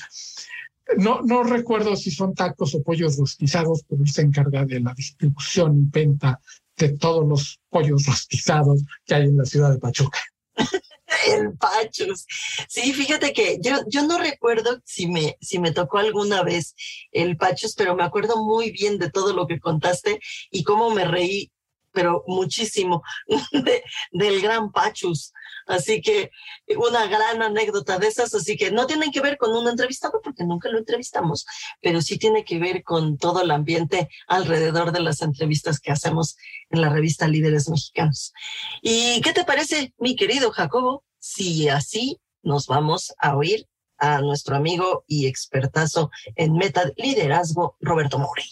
No, 0.97 1.21
no 1.21 1.43
recuerdo 1.43 1.95
si 1.95 2.12
son 2.12 2.34
tacos 2.34 2.75
o 2.75 2.84
pollos 2.84 3.17
rostizados, 3.17 3.84
pero 3.88 4.03
él 4.03 4.10
se 4.10 4.21
encarga 4.21 4.65
de 4.65 4.79
la 4.79 4.93
distribución 4.93 5.77
y 5.77 5.89
venta 5.89 6.39
de 6.77 6.89
todos 6.97 7.27
los 7.27 7.60
pollos 7.69 8.06
rostizados 8.06 8.84
que 9.06 9.15
hay 9.15 9.23
en 9.23 9.38
la 9.38 9.45
ciudad 9.45 9.71
de 9.71 9.79
Pachuca. 9.79 10.19
el 11.27 11.53
Pachus. 11.58 12.25
Sí, 12.67 12.93
fíjate 12.93 13.34
que 13.34 13.60
yo, 13.62 13.77
yo 13.88 14.06
no 14.06 14.17
recuerdo 14.19 14.82
si 14.86 15.08
me, 15.08 15.38
si 15.41 15.60
me 15.60 15.71
tocó 15.71 15.99
alguna 15.99 16.43
vez 16.43 16.75
el 17.12 17.38
Pachus, 17.38 17.75
pero 17.75 17.95
me 17.95 18.03
acuerdo 18.03 18.43
muy 18.43 18.71
bien 18.71 18.97
de 18.97 19.10
todo 19.10 19.34
lo 19.34 19.47
que 19.47 19.60
contaste 19.60 20.19
y 20.51 20.63
cómo 20.63 20.89
me 20.91 21.06
reí 21.06 21.51
pero 21.93 22.23
muchísimo 22.25 23.03
del 24.12 24.41
gran 24.41 24.71
Pachus. 24.71 25.32
Así 25.67 26.02
que 26.02 26.32
una 26.78 27.08
gran 27.08 27.41
anécdota 27.41 27.97
de 27.99 28.08
esas, 28.08 28.34
así 28.34 28.58
que 28.58 28.71
no 28.71 28.88
tienen 28.88 29.12
que 29.12 29.21
ver 29.21 29.38
con 29.38 29.56
un 29.56 29.67
entrevistado 29.67 30.19
porque 30.23 30.43
nunca 30.43 30.69
lo 30.69 30.78
entrevistamos, 30.78 31.45
pero 31.82 32.02
sí 32.02 32.17
tiene 32.17 32.43
que 32.43 32.60
ver 32.60 32.84
con 32.84 33.17
todo 33.17 33.41
el 33.41 33.52
ambiente 33.52 34.10
alrededor 34.28 34.91
de 34.91 35.02
las 35.02 35.21
entrevistas 35.21 35.80
que 35.80 35.91
hacemos 35.91 36.38
en 36.69 36.82
la 36.82 36.89
revista 36.89 37.28
Líderes 37.28 37.69
Mexicanos. 37.69 38.34
¿Y 38.82 39.21
qué 39.21 39.34
te 39.34 39.45
parece, 39.45 39.93
mi 39.97 40.15
querido 40.15 40.52
Jacobo, 40.52 41.04
si 41.19 41.69
así 41.69 42.19
nos 42.41 42.67
vamos 42.67 43.13
a 43.17 43.36
oír 43.36 43.67
a 43.97 44.19
nuestro 44.19 44.56
amigo 44.56 45.06
y 45.08 45.28
expertazo 45.28 46.12
en 46.36 46.54
meta 46.54 46.91
liderazgo, 46.97 47.78
Roberto 47.80 48.19
Morey? 48.19 48.45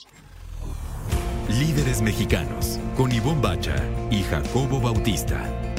Líderes 1.49 2.01
Mexicanos, 2.01 2.79
con 2.95 3.11
Ivonne 3.11 3.41
Bacha 3.41 3.75
y 4.09 4.23
Jacobo 4.23 4.79
Bautista. 4.79 5.70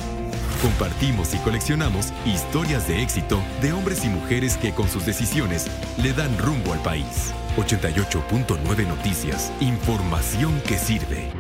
Compartimos 0.63 1.35
y 1.35 1.39
coleccionamos 1.39 2.13
historias 2.25 2.87
de 2.87 3.03
éxito 3.03 3.43
de 3.61 3.73
hombres 3.73 4.05
y 4.05 4.09
mujeres 4.09 4.57
que 4.57 4.71
con 4.71 4.89
sus 4.89 5.05
decisiones 5.05 5.67
le 6.01 6.13
dan 6.13 6.39
rumbo 6.39 6.73
al 6.73 6.81
país. 6.83 7.33
88.9 7.57 8.87
Noticias, 8.87 9.53
información 9.61 10.53
que 10.69 10.79
sirve. 10.79 11.33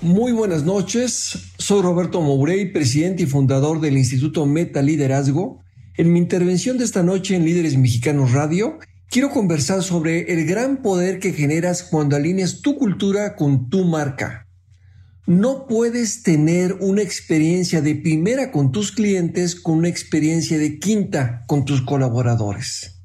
Muy 0.00 0.30
buenas 0.30 0.62
noches, 0.62 1.52
soy 1.58 1.82
Roberto 1.82 2.20
Mourey, 2.20 2.72
presidente 2.72 3.24
y 3.24 3.26
fundador 3.26 3.80
del 3.80 3.98
Instituto 3.98 4.46
Meta 4.46 4.80
Liderazgo. 4.80 5.60
En 5.96 6.12
mi 6.12 6.20
intervención 6.20 6.78
de 6.78 6.84
esta 6.84 7.02
noche 7.02 7.34
en 7.34 7.44
Líderes 7.44 7.76
Mexicanos 7.76 8.30
Radio, 8.30 8.78
Quiero 9.12 9.28
conversar 9.28 9.82
sobre 9.82 10.32
el 10.32 10.46
gran 10.46 10.80
poder 10.80 11.18
que 11.18 11.34
generas 11.34 11.82
cuando 11.82 12.16
alineas 12.16 12.62
tu 12.62 12.78
cultura 12.78 13.36
con 13.36 13.68
tu 13.68 13.84
marca. 13.84 14.48
No 15.26 15.66
puedes 15.68 16.24
tener 16.24 16.76
una 16.80 17.02
experiencia 17.02 17.80
de 17.80 17.94
primera 17.94 18.50
con 18.50 18.72
tus 18.72 18.90
clientes 18.90 19.54
con 19.54 19.78
una 19.78 19.88
experiencia 19.88 20.58
de 20.58 20.80
quinta 20.80 21.44
con 21.46 21.64
tus 21.64 21.82
colaboradores. 21.82 23.02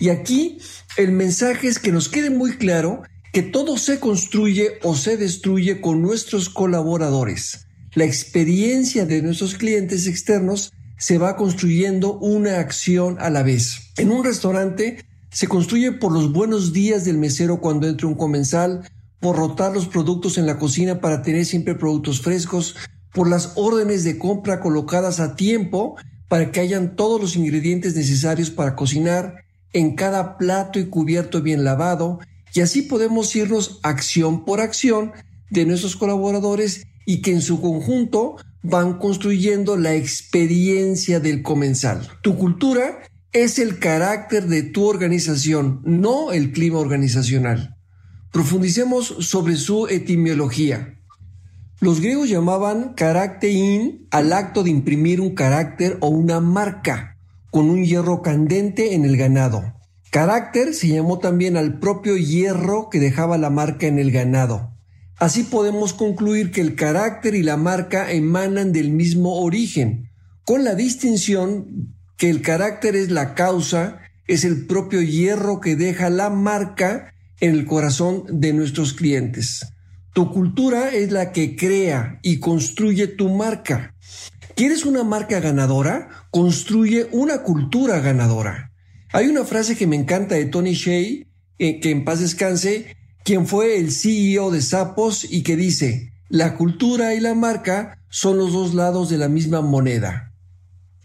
Y 0.00 0.08
aquí 0.08 0.58
el 0.96 1.12
mensaje 1.12 1.68
es 1.68 1.78
que 1.78 1.92
nos 1.92 2.08
quede 2.08 2.30
muy 2.30 2.56
claro 2.56 3.02
que 3.32 3.42
todo 3.42 3.76
se 3.76 4.00
construye 4.00 4.78
o 4.82 4.96
se 4.96 5.16
destruye 5.16 5.80
con 5.80 6.02
nuestros 6.02 6.48
colaboradores. 6.48 7.66
La 7.94 8.04
experiencia 8.04 9.06
de 9.06 9.22
nuestros 9.22 9.54
clientes 9.54 10.08
externos 10.08 10.72
se 10.98 11.18
va 11.18 11.36
construyendo 11.36 12.18
una 12.18 12.58
acción 12.58 13.16
a 13.20 13.30
la 13.30 13.42
vez. 13.42 13.92
En 13.96 14.10
un 14.10 14.24
restaurante 14.24 15.04
se 15.30 15.46
construye 15.46 15.92
por 15.92 16.12
los 16.12 16.32
buenos 16.32 16.72
días 16.72 17.04
del 17.04 17.18
mesero 17.18 17.60
cuando 17.60 17.86
entra 17.86 18.08
un 18.08 18.16
comensal, 18.16 18.90
por 19.20 19.36
rotar 19.36 19.72
los 19.72 19.86
productos 19.86 20.38
en 20.38 20.46
la 20.46 20.58
cocina 20.58 21.00
para 21.00 21.22
tener 21.22 21.44
siempre 21.44 21.74
productos 21.74 22.20
frescos, 22.20 22.76
por 23.12 23.28
las 23.28 23.52
órdenes 23.56 24.04
de 24.04 24.18
compra 24.18 24.60
colocadas 24.60 25.20
a 25.20 25.36
tiempo 25.36 25.96
para 26.28 26.52
que 26.52 26.60
hayan 26.60 26.96
todos 26.96 27.20
los 27.20 27.36
ingredientes 27.36 27.96
necesarios 27.96 28.50
para 28.50 28.76
cocinar, 28.76 29.44
en 29.72 29.94
cada 29.94 30.38
plato 30.38 30.78
y 30.78 30.86
cubierto 30.86 31.42
bien 31.42 31.64
lavado, 31.64 32.18
y 32.54 32.60
así 32.60 32.82
podemos 32.82 33.34
irnos 33.36 33.80
acción 33.82 34.44
por 34.44 34.60
acción 34.60 35.12
de 35.50 35.64
nuestros 35.66 35.96
colaboradores 35.96 36.86
y 37.04 37.22
que 37.22 37.32
en 37.32 37.42
su 37.42 37.60
conjunto 37.60 38.36
van 38.62 38.98
construyendo 38.98 39.76
la 39.76 39.94
experiencia 39.94 41.20
del 41.20 41.42
comensal. 41.42 42.08
Tu 42.22 42.36
cultura 42.36 43.00
es 43.32 43.58
el 43.58 43.78
carácter 43.78 44.46
de 44.46 44.62
tu 44.62 44.86
organización, 44.86 45.80
no 45.84 46.32
el 46.32 46.52
clima 46.52 46.78
organizacional. 46.78 47.76
Profundicemos 48.32 49.06
sobre 49.20 49.56
su 49.56 49.88
etimología. 49.88 50.94
Los 51.80 52.00
griegos 52.00 52.28
llamaban 52.28 52.94
caráctein 52.94 54.06
al 54.12 54.32
acto 54.32 54.62
de 54.62 54.70
imprimir 54.70 55.20
un 55.20 55.34
carácter 55.34 55.98
o 56.00 56.08
una 56.08 56.38
marca 56.38 57.16
con 57.50 57.68
un 57.68 57.84
hierro 57.84 58.22
candente 58.22 58.94
en 58.94 59.04
el 59.04 59.16
ganado. 59.16 59.74
Carácter 60.10 60.74
se 60.74 60.86
llamó 60.86 61.18
también 61.18 61.56
al 61.56 61.80
propio 61.80 62.16
hierro 62.16 62.88
que 62.88 63.00
dejaba 63.00 63.36
la 63.36 63.50
marca 63.50 63.88
en 63.88 63.98
el 63.98 64.12
ganado. 64.12 64.70
Así 65.18 65.42
podemos 65.42 65.92
concluir 65.92 66.52
que 66.52 66.60
el 66.60 66.76
carácter 66.76 67.34
y 67.34 67.42
la 67.42 67.56
marca 67.56 68.12
emanan 68.12 68.72
del 68.72 68.92
mismo 68.92 69.40
origen, 69.42 70.08
con 70.44 70.62
la 70.62 70.76
distinción 70.76 71.96
que 72.16 72.30
el 72.30 72.42
carácter 72.42 72.94
es 72.94 73.10
la 73.10 73.34
causa, 73.34 73.98
es 74.28 74.44
el 74.44 74.66
propio 74.66 75.02
hierro 75.02 75.60
que 75.60 75.74
deja 75.74 76.10
la 76.10 76.30
marca 76.30 77.12
en 77.40 77.54
el 77.54 77.66
corazón 77.66 78.24
de 78.28 78.52
nuestros 78.52 78.92
clientes. 78.92 79.66
Tu 80.12 80.30
cultura 80.32 80.90
es 80.90 81.12
la 81.12 81.32
que 81.32 81.56
crea 81.56 82.18
y 82.22 82.38
construye 82.38 83.06
tu 83.06 83.28
marca. 83.28 83.94
¿Quieres 84.54 84.84
una 84.84 85.04
marca 85.04 85.40
ganadora? 85.40 86.08
Construye 86.30 87.08
una 87.12 87.42
cultura 87.42 88.00
ganadora. 88.00 88.72
Hay 89.12 89.28
una 89.28 89.44
frase 89.44 89.76
que 89.76 89.86
me 89.86 89.96
encanta 89.96 90.34
de 90.34 90.44
Tony 90.46 90.74
Shea, 90.74 91.26
eh, 91.58 91.80
que 91.80 91.90
en 91.90 92.04
paz 92.04 92.20
descanse, 92.20 92.96
quien 93.24 93.46
fue 93.46 93.78
el 93.78 93.92
CEO 93.92 94.50
de 94.50 94.62
Sapos 94.62 95.26
y 95.28 95.42
que 95.42 95.56
dice, 95.56 96.12
la 96.28 96.56
cultura 96.56 97.14
y 97.14 97.20
la 97.20 97.34
marca 97.34 97.98
son 98.08 98.38
los 98.38 98.52
dos 98.52 98.74
lados 98.74 99.08
de 99.08 99.18
la 99.18 99.28
misma 99.28 99.60
moneda. 99.60 100.32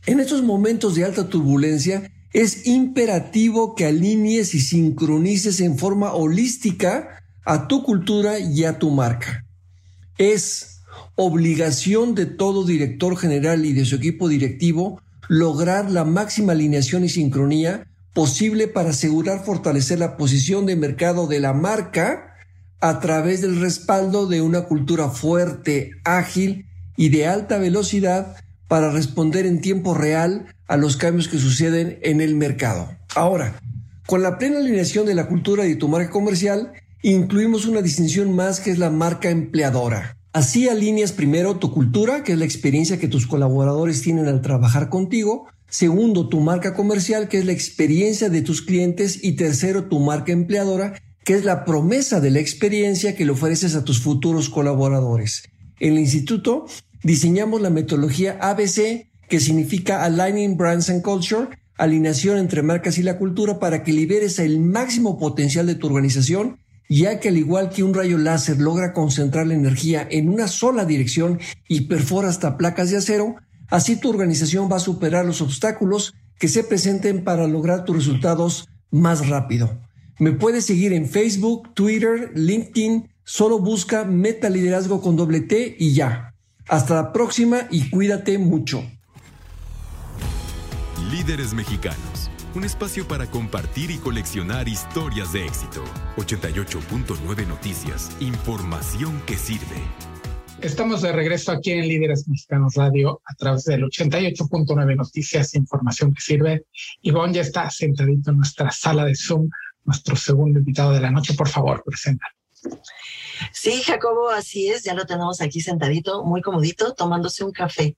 En 0.05 0.19
estos 0.19 0.43
momentos 0.43 0.95
de 0.95 1.05
alta 1.05 1.29
turbulencia 1.29 2.11
es 2.35 2.67
imperativo 2.67 3.75
que 3.75 3.85
alinees 3.85 4.55
y 4.55 4.59
sincronices 4.59 5.61
en 5.61 5.77
forma 5.77 6.13
holística 6.13 7.23
a 7.45 7.69
tu 7.69 7.81
cultura 7.81 8.39
y 8.39 8.65
a 8.65 8.77
tu 8.77 8.91
marca. 8.91 9.45
Es 10.17 10.81
obligación 11.15 12.13
de 12.13 12.25
todo 12.25 12.65
director 12.65 13.15
general 13.15 13.65
y 13.65 13.71
de 13.71 13.85
su 13.85 13.95
equipo 13.95 14.27
directivo 14.27 15.01
lograr 15.29 15.89
la 15.89 16.03
máxima 16.03 16.51
alineación 16.51 17.05
y 17.05 17.09
sincronía 17.09 17.87
posible 18.13 18.67
para 18.67 18.89
asegurar 18.89 19.45
fortalecer 19.45 19.99
la 19.99 20.17
posición 20.17 20.65
de 20.65 20.75
mercado 20.75 21.27
de 21.27 21.39
la 21.39 21.53
marca 21.53 22.35
a 22.81 22.99
través 22.99 23.39
del 23.39 23.61
respaldo 23.61 24.27
de 24.27 24.41
una 24.41 24.63
cultura 24.63 25.07
fuerte, 25.07 25.91
ágil 26.03 26.65
y 26.97 27.07
de 27.09 27.27
alta 27.27 27.59
velocidad 27.59 28.35
para 28.67 28.91
responder 28.91 29.45
en 29.45 29.61
tiempo 29.61 29.93
real 29.93 30.47
a 30.67 30.77
los 30.77 30.97
cambios 30.97 31.27
que 31.27 31.37
suceden 31.37 31.99
en 32.01 32.21
el 32.21 32.35
mercado. 32.35 32.89
Ahora, 33.15 33.59
con 34.05 34.21
la 34.21 34.37
plena 34.37 34.59
alineación 34.59 35.05
de 35.05 35.15
la 35.15 35.27
cultura 35.27 35.63
de 35.63 35.75
tu 35.75 35.87
marca 35.87 36.11
comercial, 36.11 36.73
incluimos 37.01 37.65
una 37.65 37.81
distinción 37.81 38.35
más 38.35 38.59
que 38.59 38.71
es 38.71 38.77
la 38.77 38.89
marca 38.89 39.29
empleadora. 39.29 40.17
Así 40.33 40.67
alineas 40.67 41.11
primero 41.11 41.57
tu 41.57 41.71
cultura, 41.71 42.23
que 42.23 42.33
es 42.33 42.37
la 42.37 42.45
experiencia 42.45 42.99
que 42.99 43.07
tus 43.07 43.25
colaboradores 43.25 44.01
tienen 44.01 44.27
al 44.27 44.41
trabajar 44.41 44.89
contigo. 44.89 45.47
Segundo, 45.69 46.27
tu 46.27 46.41
marca 46.41 46.73
comercial, 46.73 47.29
que 47.29 47.37
es 47.37 47.45
la 47.45 47.53
experiencia 47.53 48.29
de 48.29 48.41
tus 48.41 48.61
clientes. 48.61 49.23
Y 49.23 49.33
tercero, 49.33 49.85
tu 49.85 49.99
marca 49.99 50.33
empleadora, 50.33 51.01
que 51.23 51.35
es 51.35 51.45
la 51.45 51.63
promesa 51.63 52.19
de 52.19 52.31
la 52.31 52.39
experiencia 52.39 53.15
que 53.15 53.25
le 53.25 53.31
ofreces 53.31 53.75
a 53.75 53.85
tus 53.85 54.01
futuros 54.01 54.49
colaboradores. 54.49 55.43
En 55.79 55.93
el 55.93 55.99
instituto 55.99 56.65
diseñamos 57.05 57.61
la 57.61 57.69
metodología 57.69 58.39
ABC, 58.41 59.09
que 59.29 59.39
significa 59.39 60.03
Aligning 60.03 60.57
Brands 60.57 60.89
and 60.89 61.03
Culture, 61.03 61.49
alineación 61.77 62.37
entre 62.37 62.63
marcas 62.63 62.97
y 62.97 63.03
la 63.03 63.19
cultura 63.19 63.59
para 63.59 63.83
que 63.83 63.93
liberes 63.93 64.39
el 64.39 64.59
máximo 64.59 65.19
potencial 65.19 65.67
de 65.67 65.75
tu 65.75 65.85
organización, 65.85 66.57
ya 66.89 67.19
que 67.19 67.29
al 67.29 67.37
igual 67.37 67.69
que 67.69 67.83
un 67.83 67.93
rayo 67.93 68.17
láser 68.17 68.59
logra 68.59 68.91
concentrar 68.91 69.45
la 69.45 69.53
energía 69.53 70.07
en 70.09 70.29
una 70.29 70.47
sola 70.47 70.83
dirección 70.83 71.39
y 71.67 71.81
perfora 71.81 72.27
hasta 72.27 72.57
placas 72.57 72.89
de 72.89 72.97
acero, 72.97 73.35
así 73.69 73.97
tu 73.97 74.09
organización 74.09 74.67
va 74.71 74.77
a 74.77 74.79
superar 74.79 75.25
los 75.25 75.41
obstáculos 75.41 76.15
que 76.39 76.47
se 76.47 76.63
presenten 76.63 77.23
para 77.23 77.47
lograr 77.47 77.85
tus 77.85 77.97
resultados 77.97 78.67
más 78.89 79.27
rápido. 79.27 79.79
Me 80.17 80.31
puedes 80.31 80.65
seguir 80.65 80.91
en 80.91 81.07
Facebook, 81.07 81.71
Twitter, 81.75 82.31
LinkedIn, 82.33 83.09
solo 83.23 83.59
busca 83.59 84.05
Meta 84.05 84.49
Liderazgo 84.49 85.01
con 85.01 85.15
doble 85.15 85.41
T 85.41 85.75
y 85.77 85.93
ya. 85.93 86.34
Hasta 86.67 86.95
la 86.95 87.13
próxima 87.13 87.67
y 87.69 87.89
cuídate 87.91 88.39
mucho. 88.39 88.83
Líderes 91.11 91.53
Mexicanos, 91.53 92.31
un 92.55 92.63
espacio 92.63 93.07
para 93.07 93.27
compartir 93.27 93.91
y 93.91 93.97
coleccionar 93.97 94.67
historias 94.67 95.31
de 95.31 95.45
éxito. 95.45 95.83
88.9 96.17 97.47
Noticias, 97.47 98.17
información 98.19 99.21
que 99.27 99.37
sirve. 99.37 99.75
Estamos 100.61 101.03
de 101.03 101.11
regreso 101.11 101.51
aquí 101.51 101.71
en 101.71 101.87
Líderes 101.87 102.27
Mexicanos 102.27 102.73
Radio 102.75 103.21
a 103.25 103.35
través 103.35 103.65
del 103.65 103.83
88.9 103.83 104.95
Noticias, 104.95 105.53
información 105.53 106.13
que 106.15 106.21
sirve. 106.21 106.65
Ivonne 107.03 107.33
ya 107.33 107.41
está 107.41 107.69
sentadito 107.69 108.31
en 108.31 108.37
nuestra 108.37 108.71
sala 108.71 109.05
de 109.05 109.13
Zoom, 109.13 109.49
nuestro 109.83 110.15
segundo 110.15 110.57
invitado 110.57 110.93
de 110.93 111.01
la 111.01 111.11
noche. 111.11 111.35
Por 111.35 111.47
favor, 111.47 111.83
presenta. 111.85 112.25
Sí, 113.51 113.81
Jacobo, 113.83 114.29
así 114.29 114.69
es, 114.69 114.83
ya 114.83 114.93
lo 114.93 115.05
tenemos 115.05 115.41
aquí 115.41 115.61
sentadito, 115.61 116.23
muy 116.23 116.41
comodito, 116.41 116.93
tomándose 116.93 117.43
un 117.43 117.51
café 117.51 117.95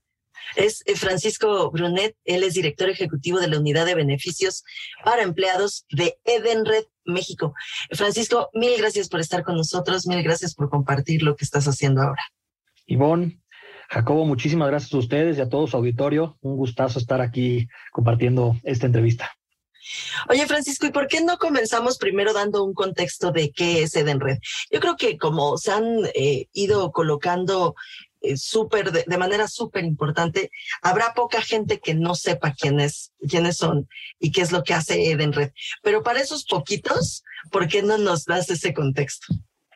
es 0.56 0.84
eh, 0.86 0.96
Francisco 0.96 1.70
Brunet, 1.72 2.16
él 2.26 2.44
es 2.44 2.54
director 2.54 2.90
ejecutivo 2.90 3.40
de 3.40 3.48
la 3.48 3.60
Unidad 3.60 3.86
de 3.86 3.96
Beneficios 3.96 4.64
para 5.04 5.24
Empleados 5.24 5.86
de 5.92 6.18
Edenred 6.24 6.86
México. 7.06 7.54
Francisco, 7.92 8.50
mil 8.54 8.78
gracias 8.78 9.10
por 9.10 9.20
estar 9.20 9.44
con 9.44 9.56
nosotros, 9.56 10.08
mil 10.08 10.24
gracias 10.24 10.54
por 10.56 10.70
compartir 10.70 11.24
lo 11.24 11.36
que 11.36 11.46
estás 11.46 11.68
haciendo 11.68 12.02
ahora. 12.02 12.24
Ivonne, 12.86 13.40
Jacobo, 13.90 14.26
muchísimas 14.26 14.70
gracias 14.70 14.94
a 14.94 14.98
ustedes 14.98 15.38
y 15.38 15.42
a 15.42 15.50
todo 15.50 15.68
su 15.68 15.78
auditorio. 15.78 16.38
Un 16.42 16.58
gustazo 16.58 17.00
estar 17.00 17.22
aquí 17.22 17.68
compartiendo 17.92 18.56
esta 18.64 18.86
entrevista. 18.86 19.37
Oye, 20.30 20.46
Francisco, 20.48 20.86
¿y 20.86 20.92
por 20.92 21.08
qué 21.08 21.22
no 21.22 21.38
comenzamos 21.38 21.98
primero 21.98 22.34
dando 22.34 22.64
un 22.64 22.74
contexto 22.74 23.32
de 23.32 23.52
qué 23.52 23.84
es 23.84 23.96
Edenred? 23.96 24.38
Yo 24.72 24.80
creo 24.80 24.96
que 24.96 25.18
como 25.18 25.58
se 25.58 25.72
han 25.72 25.86
eh, 26.14 26.48
ido 26.54 26.92
colocando 26.92 27.76
eh, 28.22 28.36
súper, 28.36 28.92
de, 28.92 29.18
manera 29.18 29.48
súper 29.48 29.86
importante, 29.86 30.52
habrá 30.82 31.14
poca 31.14 31.42
gente 31.42 31.80
que 31.80 31.94
no 31.94 32.16
sepa 32.16 32.54
quiénes, 32.54 33.14
quiénes 33.30 33.58
son 33.58 33.88
y 34.20 34.32
qué 34.32 34.42
es 34.42 34.52
lo 34.52 34.64
que 34.64 34.74
hace 34.74 35.12
Edenred. 35.12 35.52
Pero 35.84 36.04
para 36.04 36.20
esos 36.20 36.44
poquitos, 36.46 37.24
¿por 37.52 37.68
qué 37.68 37.84
no 37.84 37.98
nos 37.98 38.26
das 38.26 38.50
ese 38.50 38.74
contexto? 38.74 39.28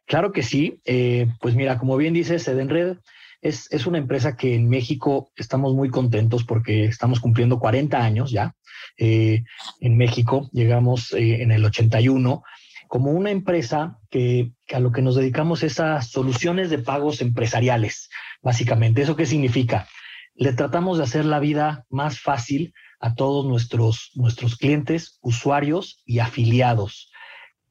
Claro 0.06 0.32
que 0.32 0.43
sí. 0.43 0.82
Eh, 0.86 1.28
pues 1.39 1.56
mira, 1.56 1.78
como 1.78 1.97
bien 1.97 2.13
dices, 2.13 2.47
Edenred 2.47 2.97
es, 3.41 3.71
es, 3.71 3.86
una 3.86 3.97
empresa 3.97 4.36
que 4.36 4.56
en 4.56 4.67
México 4.69 5.32
estamos 5.36 5.74
muy 5.74 5.89
contentos 5.89 6.43
porque 6.43 6.86
estamos 6.86 7.19
cumpliendo 7.19 7.60
40 7.60 7.97
años 7.97 8.32
ya. 8.32 8.56
Eh, 9.04 9.44
en 9.80 9.98
México 9.98 10.48
llegamos 10.54 11.12
en 11.14 11.52
el 11.52 11.66
81 11.66 12.44
como 12.88 13.10
una 13.10 13.32
empresa 13.32 13.98
que, 14.12 14.52
a 14.72 14.80
lo 14.80 14.92
que 14.92 15.02
nos 15.02 15.16
dedicamos 15.16 15.64
es 15.64 15.80
a 15.80 16.04
soluciones 16.04 16.70
de 16.70 16.78
pagos 16.78 17.22
empresariales 17.22 18.12
básicamente. 18.44 19.02
¿Eso 19.02 19.16
qué 19.16 19.26
significa? 19.26 19.88
Le 20.36 20.54
tratamos 20.54 21.00
de 21.00 21.06
hacer 21.06 21.26
la 21.26 21.40
vida 21.40 21.84
más 21.90 22.20
fácil 22.20 22.76
a 23.00 23.16
todos 23.16 23.48
nuestros, 23.48 24.12
nuestros 24.14 24.56
clientes, 24.56 25.18
usuarios 25.22 26.04
y 26.06 26.20
afiliados. 26.20 27.12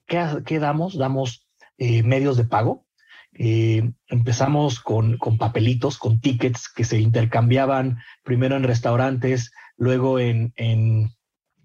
¿Qué, 0.07 0.59
damos? 0.59 0.99
Damos 0.99 1.47
eh, 1.79 2.03
medios 2.03 2.37
de 2.37 2.45
pago. 2.45 2.87
Eh, 3.35 3.89
empezamos 4.09 4.81
con, 4.81 5.17
con, 5.17 5.39
papelitos, 5.39 5.97
con 5.97 6.21
tickets 6.21 6.69
que 6.69 6.83
se 6.83 6.99
intercambiaban 6.99 7.99
primero 8.25 8.57
en 8.57 8.65
restaurantes, 8.65 9.53
luego 9.77 10.19
en, 10.19 10.53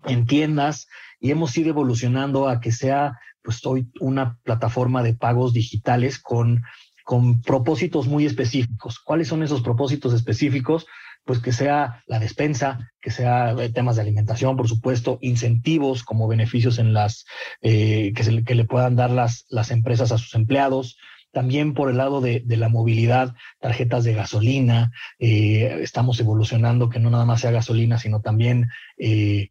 en 0.08 0.26
tiendas 0.26 0.88
y 1.20 1.32
hemos 1.32 1.58
ido 1.58 1.70
evolucionando 1.70 2.48
a 2.50 2.60
que 2.60 2.72
sea 2.72 3.20
pues 3.42 3.66
hoy 3.66 3.88
una 4.00 4.38
plataforma 4.44 5.04
de 5.04 5.14
pagos 5.14 5.54
digitales 5.54 6.20
con 6.20 6.64
con 7.06 7.42
propósitos 7.42 8.08
muy 8.08 8.26
específicos. 8.26 9.00
¿Cuáles 9.00 9.28
son 9.28 9.44
esos 9.44 9.62
propósitos 9.62 10.14
específicos? 10.14 10.88
Pues 11.24 11.40
que 11.40 11.52
sea 11.52 12.04
la 12.08 12.18
despensa, 12.20 12.92
que 13.00 13.12
sea 13.12 13.52
eh, 13.52 13.70
temas 13.70 13.96
de 13.96 14.02
alimentación, 14.02 14.58
por 14.58 14.68
supuesto, 14.68 15.20
incentivos 15.22 16.04
como 16.04 16.28
beneficios 16.28 16.80
en 16.80 16.94
las 16.94 17.26
eh, 17.62 18.12
que, 18.16 18.24
se, 18.24 18.44
que 18.44 18.56
le 18.56 18.66
puedan 18.66 18.96
dar 18.96 19.12
las, 19.12 19.46
las 19.50 19.70
empresas 19.70 20.12
a 20.12 20.18
sus 20.18 20.34
empleados, 20.34 20.98
también 21.32 21.76
por 21.76 21.90
el 21.90 21.98
lado 21.98 22.22
de, 22.22 22.42
de, 22.44 22.58
la 22.58 22.70
movilidad, 22.70 23.36
tarjetas 23.60 24.04
de 24.04 24.14
gasolina, 24.14 24.92
eh, 25.20 25.80
estamos 25.82 26.20
evolucionando 26.20 26.90
que 26.90 27.00
no 27.00 27.12
nada 27.12 27.26
más 27.26 27.42
sea 27.42 27.52
gasolina, 27.52 28.00
sino 28.00 28.22
también 28.22 28.70
eh, 28.98 29.50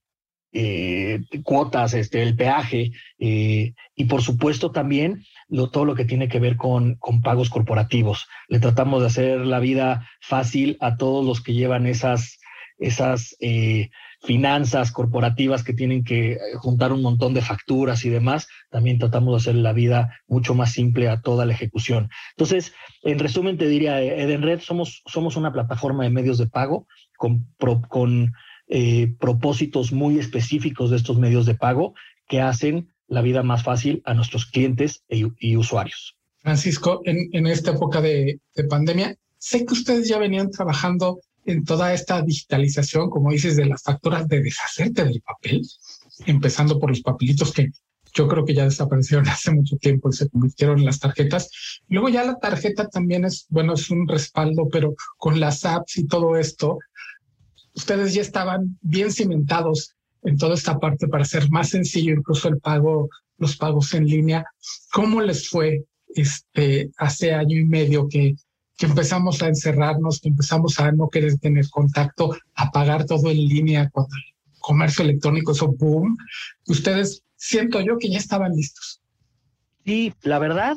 eh, 0.56 1.20
cuotas, 1.42 1.94
este, 1.94 2.22
el 2.22 2.36
peaje 2.36 2.92
eh, 3.18 3.74
y 3.96 4.04
por 4.04 4.22
supuesto 4.22 4.70
también 4.70 5.24
lo, 5.48 5.68
todo 5.68 5.84
lo 5.84 5.96
que 5.96 6.04
tiene 6.04 6.28
que 6.28 6.38
ver 6.38 6.56
con, 6.56 6.94
con, 6.94 7.22
pagos 7.22 7.50
corporativos. 7.50 8.28
Le 8.46 8.60
tratamos 8.60 9.00
de 9.00 9.08
hacer 9.08 9.40
la 9.40 9.58
vida 9.58 10.08
fácil 10.20 10.76
a 10.80 10.96
todos 10.96 11.26
los 11.26 11.42
que 11.42 11.54
llevan 11.54 11.88
esas, 11.88 12.38
esas 12.78 13.34
eh, 13.40 13.90
finanzas 14.22 14.92
corporativas 14.92 15.64
que 15.64 15.74
tienen 15.74 16.04
que 16.04 16.38
juntar 16.58 16.92
un 16.92 17.02
montón 17.02 17.34
de 17.34 17.42
facturas 17.42 18.04
y 18.04 18.10
demás. 18.10 18.46
También 18.70 19.00
tratamos 19.00 19.32
de 19.32 19.36
hacer 19.38 19.60
la 19.60 19.72
vida 19.72 20.20
mucho 20.28 20.54
más 20.54 20.70
simple 20.70 21.08
a 21.08 21.20
toda 21.20 21.46
la 21.46 21.52
ejecución. 21.54 22.10
Entonces, 22.36 22.72
en 23.02 23.18
resumen, 23.18 23.58
te 23.58 23.66
diría, 23.66 24.00
Edenred, 24.00 24.60
somos, 24.60 25.02
somos 25.06 25.34
una 25.34 25.52
plataforma 25.52 26.04
de 26.04 26.10
medios 26.10 26.38
de 26.38 26.46
pago 26.46 26.86
con, 27.16 27.48
con 27.88 28.32
eh, 28.68 29.14
propósitos 29.18 29.92
muy 29.92 30.18
específicos 30.18 30.90
de 30.90 30.96
estos 30.96 31.18
medios 31.18 31.46
de 31.46 31.54
pago 31.54 31.94
que 32.28 32.40
hacen 32.40 32.88
la 33.06 33.20
vida 33.20 33.42
más 33.42 33.62
fácil 33.62 34.02
a 34.04 34.14
nuestros 34.14 34.46
clientes 34.46 35.04
e, 35.08 35.28
y 35.38 35.56
usuarios. 35.56 36.16
Francisco, 36.40 37.00
en, 37.04 37.46
esta 37.46 37.72
época 37.72 38.00
de, 38.00 38.40
de, 38.54 38.64
pandemia, 38.64 39.16
sé 39.38 39.64
que 39.64 39.72
ustedes 39.72 40.08
ya 40.08 40.18
venían 40.18 40.50
trabajando 40.50 41.20
en 41.46 41.64
toda 41.64 41.94
esta 41.94 42.20
digitalización, 42.22 43.10
como 43.10 43.30
dices, 43.30 43.56
de 43.56 43.66
las 43.66 43.82
facturas, 43.82 44.28
de 44.28 44.42
deshacerte 44.42 45.04
del 45.04 45.22
papel, 45.22 45.62
empezando 46.26 46.78
por 46.78 46.90
los 46.90 47.00
papelitos 47.00 47.52
que 47.52 47.70
yo 48.14 48.28
creo 48.28 48.44
que 48.44 48.54
ya 48.54 48.64
desaparecieron 48.64 49.28
hace 49.28 49.50
mucho 49.50 49.76
tiempo 49.76 50.08
y 50.08 50.12
se 50.12 50.28
convirtieron 50.28 50.78
en 50.78 50.86
las 50.86 51.00
tarjetas. 51.00 51.50
Luego 51.88 52.08
ya 52.08 52.24
la 52.24 52.38
tarjeta 52.38 52.88
también 52.88 53.24
es, 53.24 53.46
bueno, 53.48 53.74
es 53.74 53.90
un 53.90 54.08
respaldo, 54.08 54.68
pero 54.70 54.94
con 55.18 55.40
las 55.40 55.64
apps 55.64 55.98
y 55.98 56.06
todo 56.06 56.36
esto, 56.36 56.78
ustedes 57.74 58.14
ya 58.14 58.22
estaban 58.22 58.78
bien 58.80 59.12
cimentados 59.12 59.94
en 60.22 60.38
toda 60.38 60.54
esta 60.54 60.78
parte 60.78 61.06
para 61.08 61.22
hacer 61.22 61.50
más 61.50 61.70
sencillo 61.70 62.14
incluso 62.14 62.48
el 62.48 62.58
pago, 62.58 63.08
los 63.38 63.56
pagos 63.56 63.92
en 63.94 64.06
línea. 64.06 64.44
¿Cómo 64.92 65.20
les 65.20 65.48
fue 65.48 65.84
este 66.08 66.90
hace 66.96 67.34
año 67.34 67.58
y 67.58 67.64
medio 67.64 68.08
que, 68.08 68.34
empezamos 68.80 69.40
a 69.40 69.48
encerrarnos, 69.48 70.20
que 70.20 70.28
empezamos 70.28 70.78
a 70.78 70.92
no 70.92 71.08
querer 71.08 71.38
tener 71.38 71.68
contacto, 71.70 72.36
a 72.54 72.70
pagar 72.70 73.06
todo 73.06 73.30
en 73.30 73.38
línea 73.38 73.88
cuando 73.90 74.14
el 74.16 74.52
comercio 74.58 75.04
electrónico 75.04 75.52
eso 75.52 75.72
boom? 75.72 76.16
Ustedes 76.66 77.22
siento 77.36 77.80
yo 77.80 77.96
que 77.98 78.10
ya 78.10 78.18
estaban 78.18 78.52
listos. 78.52 79.00
Sí, 79.84 80.12
la 80.22 80.38
verdad, 80.38 80.76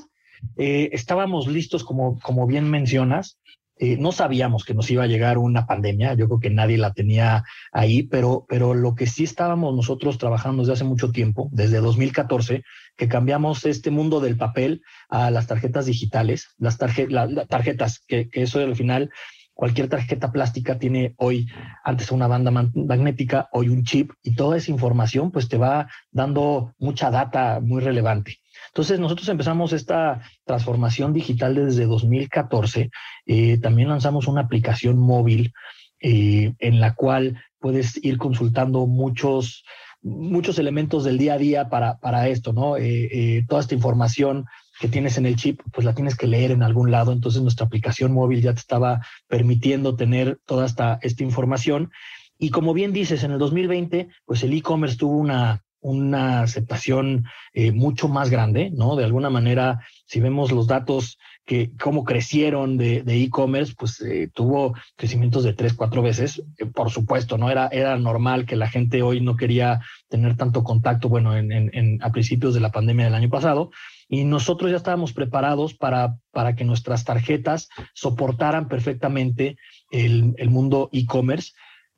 eh, 0.57 0.89
estábamos 0.91 1.47
listos 1.47 1.83
como, 1.83 2.19
como 2.19 2.45
bien 2.45 2.69
mencionas. 2.69 3.37
Eh, 3.79 3.97
no 3.97 4.11
sabíamos 4.11 4.65
que 4.65 4.73
nos 4.73 4.89
iba 4.89 5.03
a 5.03 5.07
llegar 5.07 5.37
una 5.37 5.67
pandemia, 5.67 6.15
yo 6.15 6.27
creo 6.27 6.39
que 6.39 6.49
nadie 6.49 6.77
la 6.77 6.93
tenía 6.93 7.43
ahí, 7.71 8.03
pero, 8.03 8.45
pero 8.49 8.73
lo 8.73 8.95
que 8.95 9.05
sí 9.05 9.23
estábamos 9.23 9.75
nosotros 9.75 10.17
trabajando 10.17 10.63
desde 10.63 10.73
hace 10.73 10.83
mucho 10.83 11.11
tiempo, 11.11 11.49
desde 11.51 11.79
2014, 11.79 12.63
que 12.95 13.07
cambiamos 13.07 13.65
este 13.65 13.91
mundo 13.91 14.19
del 14.19 14.37
papel 14.37 14.81
a 15.09 15.29
las 15.29 15.47
tarjetas 15.47 15.85
digitales, 15.85 16.49
las 16.57 16.77
tarjetas, 16.77 18.03
que, 18.07 18.29
que 18.29 18.41
eso 18.41 18.59
al 18.59 18.75
final 18.75 19.11
cualquier 19.57 19.89
tarjeta 19.89 20.31
plástica 20.31 20.77
tiene 20.77 21.15
hoy 21.17 21.47
antes 21.83 22.11
una 22.11 22.27
banda 22.27 22.51
magnética, 22.51 23.49
hoy 23.51 23.69
un 23.69 23.83
chip 23.83 24.11
y 24.23 24.35
toda 24.35 24.55
esa 24.55 24.71
información 24.71 25.31
pues 25.31 25.49
te 25.49 25.57
va 25.57 25.87
dando 26.11 26.73
mucha 26.77 27.09
data 27.09 27.59
muy 27.59 27.81
relevante. 27.81 28.37
Entonces 28.67 28.99
nosotros 28.99 29.27
empezamos 29.29 29.73
esta 29.73 30.21
transformación 30.45 31.13
digital 31.13 31.55
desde 31.55 31.85
2014. 31.85 32.91
Eh, 33.25 33.57
también 33.59 33.89
lanzamos 33.89 34.27
una 34.27 34.41
aplicación 34.41 34.97
móvil 34.97 35.53
eh, 35.99 36.53
en 36.59 36.79
la 36.79 36.93
cual 36.93 37.41
puedes 37.59 38.03
ir 38.03 38.17
consultando 38.17 38.85
muchos, 38.85 39.65
muchos 40.01 40.59
elementos 40.59 41.03
del 41.03 41.17
día 41.17 41.33
a 41.33 41.37
día 41.37 41.69
para, 41.69 41.97
para 41.97 42.27
esto, 42.27 42.53
¿no? 42.53 42.77
Eh, 42.77 43.43
toda 43.47 43.61
esta 43.61 43.73
información 43.73 44.45
que 44.79 44.87
tienes 44.87 45.17
en 45.17 45.25
el 45.25 45.37
chip, 45.37 45.59
pues 45.73 45.83
la 45.83 45.95
tienes 45.95 46.15
que 46.15 46.27
leer 46.27 46.51
en 46.51 46.61
algún 46.61 46.91
lado. 46.91 47.11
Entonces 47.11 47.41
nuestra 47.41 47.65
aplicación 47.65 48.11
móvil 48.13 48.41
ya 48.41 48.53
te 48.53 48.59
estaba 48.59 49.01
permitiendo 49.27 49.95
tener 49.95 50.39
toda 50.45 50.65
esta, 50.65 50.99
esta 51.01 51.23
información. 51.23 51.91
y 52.37 52.51
como 52.51 52.75
bien 52.75 52.93
dices, 52.93 53.23
en 53.23 53.31
el 53.31 53.39
2020, 53.39 54.09
pues 54.23 54.43
el 54.43 54.53
e-commerce 54.53 54.97
tuvo 54.97 55.17
una, 55.17 55.63
una 55.81 56.41
aceptación 56.41 57.25
eh, 57.53 57.71
mucho 57.71 58.07
más 58.07 58.29
grande, 58.29 58.71
¿no? 58.71 58.95
De 58.95 59.05
alguna 59.05 59.29
manera, 59.29 59.79
si 60.05 60.19
vemos 60.19 60.51
los 60.51 60.67
datos 60.67 61.17
que 61.45 61.71
cómo 61.81 62.03
crecieron 62.03 62.77
de 62.77 63.03
e-commerce, 63.07 63.73
pues 63.77 64.01
eh, 64.01 64.29
tuvo 64.33 64.75
crecimientos 64.97 65.45
de 65.45 65.53
tres, 65.53 65.73
cuatro 65.73 66.01
veces. 66.01 66.43
Eh, 66.57 66.65
por 66.65 66.89
supuesto, 66.89 67.37
¿no? 67.37 67.49
Era, 67.49 67.67
era 67.67 67.97
normal 67.97 68.45
que 68.45 68.57
la 68.57 68.67
gente 68.67 69.01
hoy 69.01 69.21
no 69.21 69.37
quería 69.37 69.79
tener 70.09 70.35
tanto 70.35 70.63
contacto, 70.63 71.07
bueno, 71.07 71.37
en, 71.37 71.51
en, 71.51 72.03
a 72.03 72.11
principios 72.11 72.53
de 72.53 72.59
la 72.59 72.71
pandemia 72.71 73.05
del 73.05 73.15
año 73.15 73.29
pasado, 73.29 73.71
y 74.09 74.23
nosotros 74.23 74.71
ya 74.71 74.77
estábamos 74.77 75.13
preparados 75.13 75.73
para, 75.73 76.17
para 76.31 76.55
que 76.55 76.65
nuestras 76.65 77.03
tarjetas 77.03 77.69
soportaran 77.93 78.67
perfectamente 78.67 79.57
el, 79.91 80.33
el 80.37 80.49
mundo 80.49 80.89
e-commerce 80.91 81.53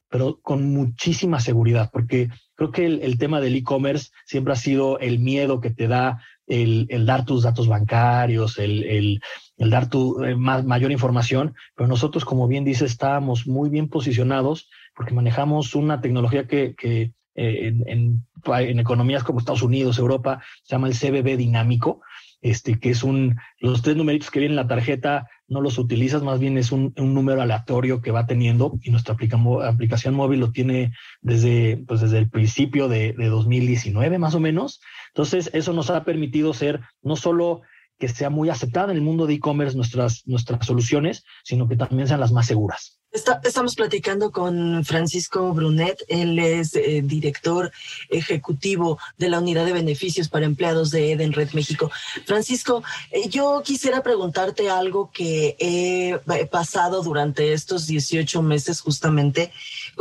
pero 0.09 0.39
con 0.41 0.71
muchísima 0.71 1.39
seguridad, 1.39 1.89
porque 1.93 2.29
creo 2.55 2.71
que 2.71 2.85
el, 2.85 3.17
tema 3.17 3.39
del 3.39 3.55
e-commerce 3.55 4.09
siempre 4.25 4.53
ha 4.53 4.57
sido 4.57 4.99
el 4.99 5.19
miedo 5.19 5.61
que 5.61 5.69
te 5.69 5.87
da 5.87 6.21
el, 6.47 6.87
dar 7.05 7.25
tus 7.25 7.43
datos 7.43 7.67
bancarios, 7.67 8.57
el, 8.57 9.21
dar 9.57 9.89
tu 9.89 10.23
eh, 10.23 10.35
más, 10.35 10.65
mayor 10.65 10.91
información, 10.91 11.53
pero 11.75 11.87
nosotros, 11.87 12.25
como 12.25 12.47
bien 12.47 12.65
dice, 12.65 12.85
estábamos 12.85 13.47
muy 13.47 13.69
bien 13.69 13.87
posicionados 13.87 14.69
porque 14.95 15.13
manejamos 15.13 15.75
una 15.75 16.01
tecnología 16.01 16.47
que, 16.47 16.75
que 16.75 17.13
eh, 17.35 17.67
en, 17.67 18.25
en, 18.45 18.79
economías 18.79 19.23
como 19.23 19.39
Estados 19.39 19.61
Unidos, 19.61 19.99
Europa, 19.99 20.43
se 20.63 20.75
llama 20.75 20.87
el 20.87 20.95
CBB 20.95 21.37
dinámico, 21.37 22.01
este, 22.41 22.79
que 22.79 22.89
es 22.89 23.03
un, 23.03 23.37
los 23.59 23.81
tres 23.81 23.95
numeritos 23.95 24.31
que 24.31 24.39
vienen 24.39 24.57
en 24.57 24.63
la 24.63 24.67
tarjeta 24.67 25.29
no 25.49 25.61
los 25.61 25.77
utilizas, 25.77 26.23
más 26.23 26.39
bien 26.39 26.57
es 26.57 26.71
un, 26.71 26.93
número 26.95 27.41
aleatorio 27.41 28.01
que 28.01 28.11
va 28.11 28.25
teniendo 28.25 28.79
y 28.81 28.91
nuestra 28.91 29.15
aplicación 29.15 30.13
móvil 30.13 30.39
lo 30.39 30.51
tiene 30.51 30.93
desde, 31.21 31.77
pues 31.87 32.01
desde 32.01 32.19
el 32.19 32.29
principio 32.29 32.87
de, 32.87 33.13
de 33.13 33.27
2019 33.27 34.19
más 34.19 34.35
o 34.35 34.39
menos. 34.39 34.79
Entonces, 35.09 35.49
eso 35.53 35.73
nos 35.73 35.89
ha 35.89 36.03
permitido 36.03 36.53
ser 36.53 36.81
no 37.01 37.15
solo 37.15 37.61
que 37.97 38.07
sea 38.07 38.29
muy 38.29 38.49
aceptada 38.49 38.91
en 38.91 38.97
el 38.97 39.03
mundo 39.03 39.27
de 39.27 39.33
e-commerce 39.33 39.75
nuestras, 39.75 40.23
nuestras 40.25 40.65
soluciones, 40.65 41.25
sino 41.43 41.67
que 41.67 41.75
también 41.75 42.07
sean 42.07 42.19
las 42.19 42.31
más 42.31 42.45
seguras 42.45 42.98
estamos 43.43 43.75
platicando 43.75 44.31
con 44.31 44.83
Francisco 44.83 45.53
Brunet, 45.53 46.03
él 46.07 46.39
es 46.39 46.75
eh, 46.75 47.01
director 47.03 47.71
ejecutivo 48.09 48.97
de 49.17 49.29
la 49.29 49.39
Unidad 49.39 49.65
de 49.65 49.73
Beneficios 49.73 50.29
para 50.29 50.45
Empleados 50.45 50.91
de 50.91 51.11
Eden 51.11 51.33
Red 51.33 51.51
México. 51.53 51.91
Francisco, 52.25 52.83
eh, 53.11 53.29
yo 53.29 53.61
quisiera 53.63 54.03
preguntarte 54.03 54.69
algo 54.69 55.11
que 55.11 55.55
he 55.59 56.19
pasado 56.47 57.01
durante 57.03 57.53
estos 57.53 57.87
18 57.87 58.41
meses 58.41 58.81
justamente, 58.81 59.51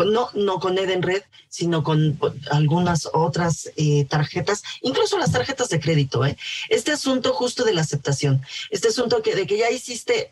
no, 0.05 0.31
no 0.35 0.59
con 0.61 0.79
Eden 0.79 1.03
Red, 1.03 1.23
sino 1.49 1.83
con 1.83 2.19
algunas 2.51 3.09
otras 3.13 3.71
eh, 3.77 4.05
tarjetas, 4.05 4.63
incluso 4.83 5.19
las 5.19 5.33
tarjetas 5.33 5.69
de 5.69 5.81
crédito. 5.81 6.23
Este 6.69 6.93
asunto 6.93 7.33
justo 7.33 7.65
de 7.65 7.75
la 7.75 7.83
aceptación, 7.83 8.43
este 8.71 8.89
asunto 8.89 9.23
que, 9.23 9.35
de 9.35 9.47
que 9.47 9.59
ya 9.59 9.71
hiciste, 9.71 10.31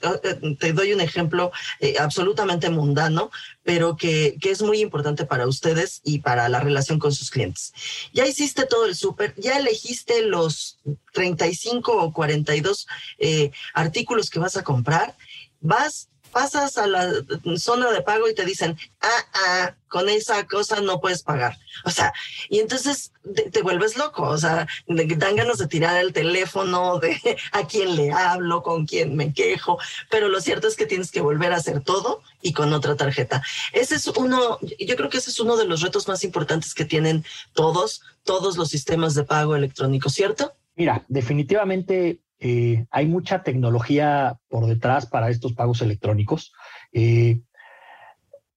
te 0.59 0.72
doy 0.72 0.92
un 0.92 1.00
ejemplo 1.00 1.52
absolutamente 1.98 2.70
mundano, 2.70 3.31
pero 3.62 3.96
que, 3.96 4.37
que, 4.40 4.50
es 4.50 4.62
muy 4.62 4.81
importante 4.81 5.24
para 5.24 5.46
ustedes 5.46 6.00
y 6.05 6.20
para 6.20 6.48
la 6.48 6.61
relación 6.61 6.98
con 6.98 7.12
sus 7.12 7.31
clientes. 7.31 7.72
Ya 8.12 8.26
hiciste 8.26 8.66
todo 8.66 8.87
el 8.87 8.94
súper, 8.94 9.35
ya 9.37 9.59
elegiste 9.59 10.22
los 10.22 10.79
35 11.12 11.92
o 11.92 12.12
42 12.12 12.87
eh, 13.18 13.50
artículos 13.74 14.31
que 14.31 14.38
vas 14.38 14.57
a 14.57 14.64
comprar, 14.64 15.16
vas 15.61 16.09
pasas 16.37 16.77
a 16.77 16.87
la 16.87 17.11
zona 17.57 17.90
de 17.92 18.03
pago 18.03 18.29
y 18.29 18.35
te 18.35 18.44
dicen, 18.44 18.77
ah, 19.01 19.25
ah, 19.33 19.75
con 19.88 20.11
esa 20.11 20.46
cosa 20.46 20.83
no 20.83 21.01
puedes 21.01 21.22
pagar. 21.22 21.57
O 21.87 21.90
sea, 21.90 22.12
y 22.51 22.59
entonces 22.59 23.11
te, 23.53 23.62
vuelves 23.62 23.96
loco, 23.96 24.25
o 24.25 24.37
sea, 24.37 24.68
dan 24.87 25.37
ganas 25.37 25.57
de 25.57 25.66
tirar 25.66 25.96
el 25.96 26.12
teléfono, 26.12 26.99
de 27.01 27.38
a 27.53 27.66
quién 27.66 27.96
le 27.96 28.12
hablo, 28.12 28.62
con 28.62 28.85
quién 28.85 29.16
me 29.16 29.33
quejo, 29.33 29.79
pero 30.11 30.29
lo 30.29 30.42
cierto 30.42 30.68
es 30.68 30.77
que 30.77 30.85
tienes 30.85 31.11
que 31.11 31.22
volver 31.22 31.55
a 31.55 31.57
hacer 31.57 31.81
todo 31.81 32.20
y 32.42 32.53
con 32.53 32.70
otra 32.75 32.96
tarjeta. 32.96 33.42
Ese 33.72 33.94
es 33.94 34.07
uno, 34.07 34.59
yo 34.61 34.94
creo 34.94 35.09
que 35.09 35.16
ese 35.16 35.31
es 35.31 35.40
uno 35.40 35.57
de 35.57 35.64
los 35.64 35.81
retos 35.81 36.07
más 36.07 36.22
importantes 36.22 36.75
que 36.75 36.85
tienen 36.85 37.25
todos, 37.55 38.03
todos 38.25 38.59
los 38.59 38.68
sistemas 38.68 39.14
de 39.14 39.25
pago 39.25 39.57
electrónico, 39.57 40.11
¿cierto? 40.11 40.53
Mira, 40.75 41.03
definitivamente 41.09 42.20
eh, 42.38 42.87
hay 42.90 43.07
mucha 43.07 43.42
tecnología 43.42 44.38
por 44.49 44.66
detrás 44.66 45.07
para 45.07 45.31
estos 45.31 45.55
pagos 45.55 45.81
electrónicos. 45.81 46.53
Eh, 46.92 47.40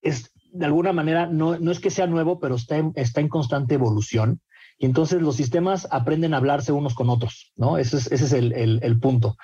es, 0.01 0.31
de 0.51 0.65
alguna 0.65 0.93
manera, 0.93 1.27
no, 1.27 1.57
no, 1.59 1.71
es 1.71 1.79
que 1.79 1.89
sea 1.89 2.07
nuevo, 2.07 2.39
pero 2.39 2.55
está 2.55 2.77
en, 2.77 2.91
está 2.95 3.21
en 3.21 3.29
constante 3.29 3.75
evolución. 3.75 4.41
Y 4.77 4.85
entonces 4.85 5.21
los 5.21 5.35
sistemas 5.35 5.87
aprenden 5.91 6.33
a 6.33 6.37
hablarse 6.37 6.71
unos 6.71 6.95
con 6.95 7.09
otros, 7.09 7.51
¿no? 7.57 7.77
Ese 7.77 7.97
es, 7.97 8.11
ese 8.11 8.25
es 8.25 8.33
el, 8.33 8.79
el, 8.81 8.99
punto. 8.99 9.35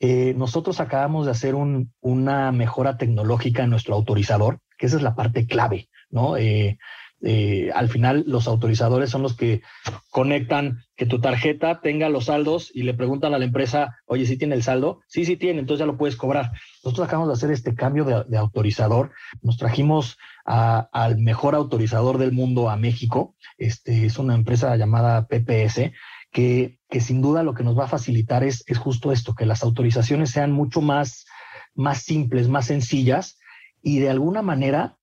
Eh, 0.00 0.34
nosotros 0.36 0.80
acabamos 0.80 1.26
de 1.26 1.32
hacer 1.32 1.54
un, 1.54 1.92
una 2.00 2.50
mejora 2.50 2.96
tecnológica 2.96 3.62
en 3.62 3.70
nuestro 3.70 3.94
autorizador, 3.94 4.58
que 4.76 4.86
esa 4.86 4.96
es 4.96 5.02
la 5.02 5.14
parte 5.14 5.46
clave, 5.46 5.88
¿no? 6.10 6.36
Al 7.74 7.88
final 7.88 8.24
los 8.26 8.48
autorizadores 8.48 9.10
son 9.10 9.22
los 9.22 9.36
que 9.36 9.62
conectan 10.10 10.82
que 10.96 11.06
tu 11.06 11.20
tarjeta 11.20 11.80
tenga 11.80 12.08
los 12.08 12.24
saldos 12.24 12.70
y 12.74 12.82
le 12.82 12.94
preguntan 12.94 13.32
a 13.32 13.38
la 13.38 13.44
empresa, 13.44 13.96
oye, 14.06 14.26
¿sí 14.26 14.36
tiene 14.36 14.56
el 14.56 14.62
saldo? 14.62 15.00
Sí, 15.06 15.24
sí 15.24 15.36
tiene, 15.36 15.60
entonces 15.60 15.80
ya 15.80 15.86
lo 15.86 15.96
puedes 15.96 16.16
cobrar. 16.16 16.52
Nosotros 16.84 17.06
acabamos 17.06 17.28
de 17.28 17.34
hacer 17.34 17.50
este 17.52 17.74
cambio 17.74 18.04
de, 18.04 18.36
autorizador. 18.36 19.12
Nos 19.40 19.56
trajimos 19.56 20.18
al 20.44 21.18
mejor 21.18 21.54
autorizador 21.54 22.18
del 22.18 22.32
mundo 22.32 22.70
a 22.70 22.76
México. 22.76 23.36
Este, 23.56 24.04
es 24.04 24.18
una 24.18 24.34
empresa 24.34 24.76
llamada 24.76 25.26
PPS. 25.26 25.92
Que, 26.34 26.78
que 26.88 27.02
sin 27.02 27.20
duda 27.20 27.42
lo 27.42 27.52
que 27.52 27.62
nos 27.62 27.78
va 27.78 27.84
a 27.84 27.88
facilitar 27.88 28.42
es, 28.42 28.64
es 28.66 28.78
justo 28.78 29.12
esto, 29.12 29.34
que 29.34 29.44
las 29.44 29.62
autorizaciones 29.62 30.30
sean 30.30 30.50
mucho 30.50 30.80
más, 30.80 31.26
más 31.74 32.04
simples, 32.04 32.48
más 32.48 32.64
sencillas 32.64 33.38
y 33.82 33.98
de 33.98 34.08
alguna 34.08 34.40
manera 34.40 34.96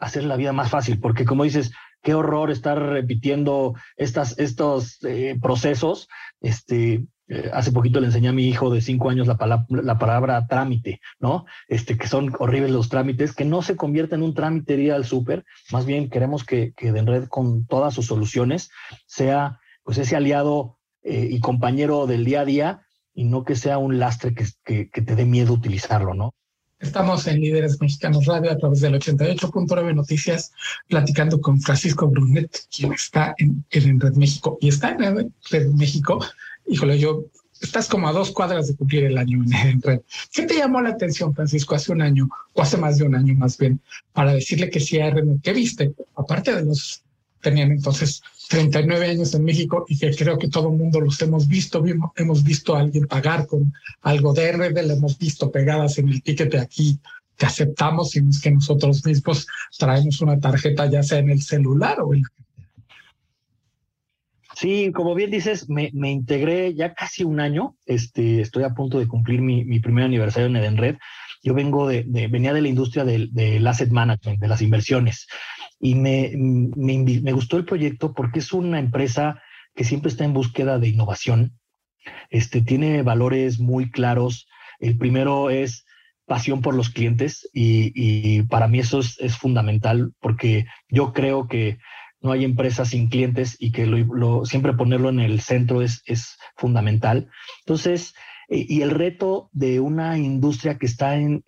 hacer 0.00 0.24
la 0.24 0.36
vida 0.36 0.52
más 0.52 0.70
fácil, 0.70 1.00
porque 1.00 1.24
como 1.24 1.44
dices, 1.44 1.72
qué 2.04 2.14
horror 2.14 2.50
estar 2.50 2.78
repitiendo 2.78 3.74
estas, 3.96 4.38
estos 4.38 5.02
eh, 5.04 5.36
procesos. 5.40 6.08
Este, 6.40 7.06
eh, 7.26 7.50
hace 7.54 7.72
poquito 7.72 8.00
le 8.00 8.06
enseñé 8.06 8.28
a 8.28 8.32
mi 8.32 8.46
hijo 8.46 8.68
de 8.68 8.82
cinco 8.82 9.08
años 9.08 9.26
la, 9.26 9.66
la, 9.68 9.98
palabra 9.98 10.46
trámite, 10.46 11.00
¿no? 11.18 11.46
Este, 11.68 11.96
que 11.96 12.06
son 12.06 12.34
horribles 12.38 12.70
los 12.70 12.90
trámites, 12.90 13.34
que 13.34 13.46
no 13.46 13.62
se 13.62 13.76
convierta 13.76 14.14
en 14.14 14.22
un 14.22 14.34
trámite 14.34 14.74
ir 14.74 14.92
al 14.92 15.06
súper, 15.06 15.44
más 15.72 15.86
bien 15.86 16.10
queremos 16.10 16.44
que, 16.44 16.74
que 16.74 16.92
red 16.92 17.26
con 17.28 17.66
todas 17.66 17.94
sus 17.94 18.06
soluciones 18.06 18.70
sea 19.06 19.58
pues 19.82 19.96
ese 19.98 20.16
aliado 20.16 20.78
eh, 21.02 21.28
y 21.30 21.40
compañero 21.40 22.06
del 22.06 22.26
día 22.26 22.42
a 22.42 22.44
día 22.44 22.86
y 23.14 23.24
no 23.24 23.44
que 23.44 23.56
sea 23.56 23.78
un 23.78 23.98
lastre 23.98 24.34
que, 24.34 24.90
que 24.90 25.02
te 25.02 25.14
dé 25.14 25.24
miedo 25.24 25.54
utilizarlo, 25.54 26.12
¿no? 26.12 26.34
Estamos 26.84 27.26
en 27.26 27.40
Líderes 27.40 27.80
Mexicanos 27.80 28.26
Radio 28.26 28.52
a 28.52 28.58
través 28.58 28.80
del 28.82 28.94
88.9 28.94 29.94
Noticias, 29.94 30.52
platicando 30.86 31.40
con 31.40 31.58
Francisco 31.60 32.06
Brunet, 32.08 32.66
quien 32.70 32.92
está 32.92 33.34
en, 33.38 33.64
en 33.70 33.98
Red 33.98 34.14
México. 34.14 34.58
Y 34.60 34.68
está 34.68 34.90
en 34.90 35.32
Red 35.50 35.66
México, 35.70 36.24
híjole, 36.66 36.98
yo, 36.98 37.24
estás 37.60 37.88
como 37.88 38.06
a 38.06 38.12
dos 38.12 38.30
cuadras 38.32 38.68
de 38.68 38.76
cumplir 38.76 39.04
el 39.04 39.16
año 39.16 39.42
en, 39.42 39.80
Red. 39.80 40.02
¿Qué 40.30 40.42
te 40.42 40.58
llamó 40.58 40.82
la 40.82 40.90
atención, 40.90 41.34
Francisco, 41.34 41.74
hace 41.74 41.90
un 41.90 42.02
año, 42.02 42.28
o 42.52 42.60
hace 42.60 42.76
más 42.76 42.98
de 42.98 43.04
un 43.04 43.14
año 43.14 43.34
más 43.34 43.56
bien, 43.56 43.80
para 44.12 44.34
decirle 44.34 44.68
que 44.68 44.78
sí 44.78 45.00
a 45.00 45.10
Red? 45.10 45.24
¿Qué 45.42 45.54
viste? 45.54 45.94
Aparte 46.14 46.54
de 46.54 46.66
los 46.66 47.02
tenían 47.40 47.72
entonces 47.72 48.22
39 48.48 49.06
años 49.06 49.34
en 49.34 49.44
México 49.44 49.84
y 49.88 49.98
que 49.98 50.14
creo 50.14 50.38
que 50.38 50.48
todo 50.48 50.70
el 50.70 50.76
mundo 50.76 51.00
los 51.00 51.20
hemos 51.22 51.48
visto, 51.48 51.82
hemos 52.16 52.44
visto 52.44 52.76
a 52.76 52.80
alguien 52.80 53.06
pagar 53.06 53.46
con 53.46 53.72
algo 54.02 54.32
de 54.32 54.52
RD, 54.52 54.82
le 54.86 54.94
hemos 54.94 55.18
visto 55.18 55.50
pegadas 55.50 55.98
en 55.98 56.08
el 56.08 56.22
ticket 56.22 56.52
de 56.52 56.60
aquí 56.60 56.98
que 57.36 57.46
aceptamos 57.46 58.14
y 58.16 58.20
es 58.20 58.40
que 58.40 58.50
nosotros 58.50 59.04
mismos 59.04 59.46
traemos 59.76 60.20
una 60.20 60.38
tarjeta 60.38 60.86
ya 60.86 61.02
sea 61.02 61.18
en 61.18 61.30
el 61.30 61.42
celular 61.42 62.00
o 62.00 62.14
en 62.14 62.22
la 62.22 62.28
Sí, 64.56 64.92
como 64.92 65.16
bien 65.16 65.32
dices, 65.32 65.68
me, 65.68 65.90
integré 65.92 66.74
ya 66.74 66.94
casi 66.94 67.24
un 67.24 67.40
año. 67.40 67.74
Este, 67.86 68.40
estoy 68.40 68.62
a 68.62 68.70
punto 68.70 69.00
de 69.00 69.08
cumplir 69.08 69.42
mi, 69.42 69.80
primer 69.80 70.04
aniversario 70.04 70.46
en 70.46 70.54
Edenred. 70.54 70.96
Yo 71.42 71.54
vengo 71.54 71.88
de, 71.88 72.04
venía 72.30 72.52
de 72.52 72.62
la 72.62 72.68
industria 72.68 73.04
del, 73.04 73.34
del, 73.34 73.66
asset 73.66 73.90
management, 73.90 74.40
de 74.40 74.48
las 74.48 74.62
inversiones 74.62 75.26
y 75.84 75.96
me, 75.96 76.32
me, 76.34 77.32
gustó 77.32 77.58
el 77.58 77.66
proyecto 77.66 78.14
porque 78.14 78.38
es 78.38 78.54
una 78.54 78.78
empresa 78.78 79.42
que 79.74 79.84
siempre 79.84 80.10
está 80.10 80.24
en 80.24 80.32
búsqueda 80.32 80.78
de 80.78 80.88
innovación. 80.88 81.58
Este, 82.30 82.62
tiene 82.62 83.02
valores 83.02 83.60
muy 83.60 83.90
claros. 83.90 84.48
El 84.80 84.96
primero 84.96 85.50
es 85.50 85.84
pasión 86.24 86.62
por 86.62 86.74
los 86.74 86.88
clientes 86.88 87.50
y, 87.52 88.40
para 88.44 88.66
mí 88.66 88.78
eso 88.78 89.00
es, 89.00 89.36
fundamental 89.36 90.14
porque 90.20 90.64
yo 90.88 91.12
creo 91.12 91.48
que 91.48 91.76
no 92.22 92.32
hay 92.32 92.46
empresa 92.46 92.86
sin 92.86 93.10
clientes 93.10 93.54
y 93.58 93.70
que 93.70 93.84
lo, 93.84 94.46
siempre 94.46 94.72
ponerlo 94.72 95.10
en 95.10 95.20
el 95.20 95.42
centro 95.42 95.82
es, 95.82 96.02
es 96.06 96.38
fundamental. 96.56 97.28
Entonces, 97.60 98.14
y 98.48 98.80
el 98.80 98.90
reto 98.90 99.50
de 99.52 99.80
una 99.80 100.16
industria 100.16 100.78
que 100.78 100.86
está 100.86 101.16
en 101.16 101.42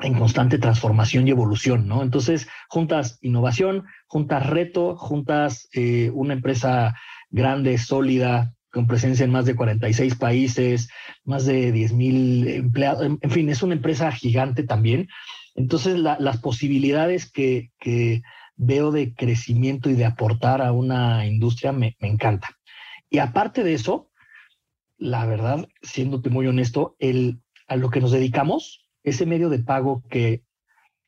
en 0.00 0.14
constante 0.14 0.58
transformación 0.58 1.26
y 1.26 1.30
evolución, 1.30 1.88
¿no? 1.88 2.02
Entonces, 2.02 2.48
juntas 2.68 3.18
innovación, 3.20 3.84
juntas 4.06 4.46
reto, 4.46 4.96
juntas 4.96 5.68
eh, 5.72 6.10
una 6.14 6.34
empresa 6.34 6.96
grande, 7.30 7.78
sólida, 7.78 8.54
con 8.70 8.86
presencia 8.86 9.24
en 9.24 9.32
más 9.32 9.46
de 9.46 9.56
46 9.56 10.14
países, 10.16 10.88
más 11.24 11.46
de 11.46 11.72
10 11.72 11.92
mil 11.94 12.48
empleados, 12.48 13.04
en, 13.04 13.30
fin, 13.30 13.48
es 13.48 13.62
una 13.62 13.74
empresa 13.74 14.12
gigante 14.12 14.62
también. 14.62 15.08
Entonces, 15.54 15.98
las 15.98 16.38
posibilidades 16.38 17.30
que, 17.30 17.70
veo 18.60 18.90
de 18.90 19.14
crecimiento 19.14 19.88
y 19.88 19.94
de 19.94 20.04
aportar 20.04 20.62
a 20.62 20.72
una 20.72 21.24
industria 21.26 21.70
me, 21.70 21.96
me 22.00 22.08
encanta. 22.08 22.48
Y 23.08 23.18
aparte 23.18 23.62
de 23.62 23.74
eso, 23.74 24.10
la 24.96 25.24
verdad, 25.26 25.68
siéndote 25.80 26.28
muy 26.28 26.48
honesto, 26.48 26.96
el, 26.98 27.40
a 27.68 27.76
lo 27.76 27.88
que 27.90 28.00
nos 28.00 28.10
dedicamos, 28.10 28.87
ese 29.08 29.26
medio 29.26 29.48
de 29.48 29.58
pago 29.58 30.02
que, 30.08 30.42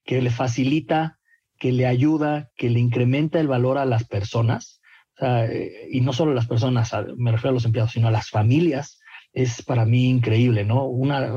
que 0.05 0.21
le 0.23 0.31
facilita, 0.31 1.19
que 1.59 1.73
le 1.73 1.87
ayuda, 1.87 2.51
que 2.57 2.71
le 2.71 2.81
incrementa 2.81 3.41
el 3.41 3.49
valor 3.49 3.79
a 3.79 3.85
las 3.85 4.05
personas, 4.05 4.81
eh, 5.21 5.89
y 5.91 6.01
no 6.01 6.13
solo 6.13 6.33
a 6.33 6.35
las 6.35 6.47
personas, 6.47 6.93
me 7.17 7.33
refiero 7.33 7.51
a 7.51 7.55
los 7.55 7.65
empleados, 7.65 7.93
sino 7.93 8.09
a 8.09 8.13
las 8.13 8.31
familias, 8.31 9.01
es 9.33 9.63
para 9.63 9.85
mí 9.85 10.09
increíble, 10.09 10.65
¿no? 10.65 10.87
Una, 10.87 11.31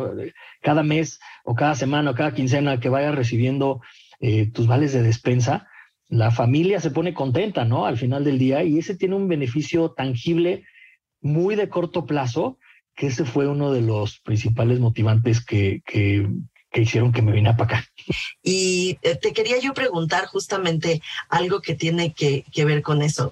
cada 0.62 0.84
mes 0.84 1.20
o 1.44 1.54
cada 1.54 1.76
semana 1.76 2.12
o 2.12 2.16
cada 2.16 2.34
quincena 2.34 2.80
que 2.80 2.90
vayas 2.90 3.14
recibiendo 3.14 3.82
eh, 4.20 4.50
tus 4.52 4.68
vales 4.68 4.94
de 4.94 5.04
despensa, 5.04 5.68
la 6.08 6.32
familia 6.32 6.80
se 6.80 6.92
pone 6.92 7.14
contenta, 7.14 7.66
¿no? 7.66 7.86
Al 7.86 7.98
final 7.98 8.24
del 8.24 8.40
día 8.40 8.64
y 8.64 8.80
ese 8.80 8.96
tiene 8.96 9.16
un 9.16 9.28
beneficio 9.28 9.92
tangible 9.92 10.64
muy 11.22 11.56
de 11.56 11.70
corto 11.70 12.06
plazo, 12.06 12.58
que 12.96 13.08
ese 13.08 13.26
fue 13.26 13.48
uno 13.48 13.72
de 13.72 13.82
los 13.82 14.20
principales 14.20 14.80
motivantes 14.80 15.44
que, 15.44 15.82
que, 15.86 16.28
que 16.74 16.82
hicieron 16.82 17.12
que 17.14 17.22
me 17.22 17.32
viniera 17.32 17.56
para 17.56 17.78
acá. 17.78 17.90
Y 18.42 18.98
eh, 19.04 19.16
te 19.16 19.32
quería 19.32 19.60
yo 19.60 19.74
preguntar 19.74 20.26
justamente 20.26 21.02
algo 21.30 21.62
que 21.62 21.76
tiene 21.76 22.14
que, 22.14 22.44
que, 22.52 22.66
ver 22.66 22.82
con 22.82 23.02
eso, 23.04 23.32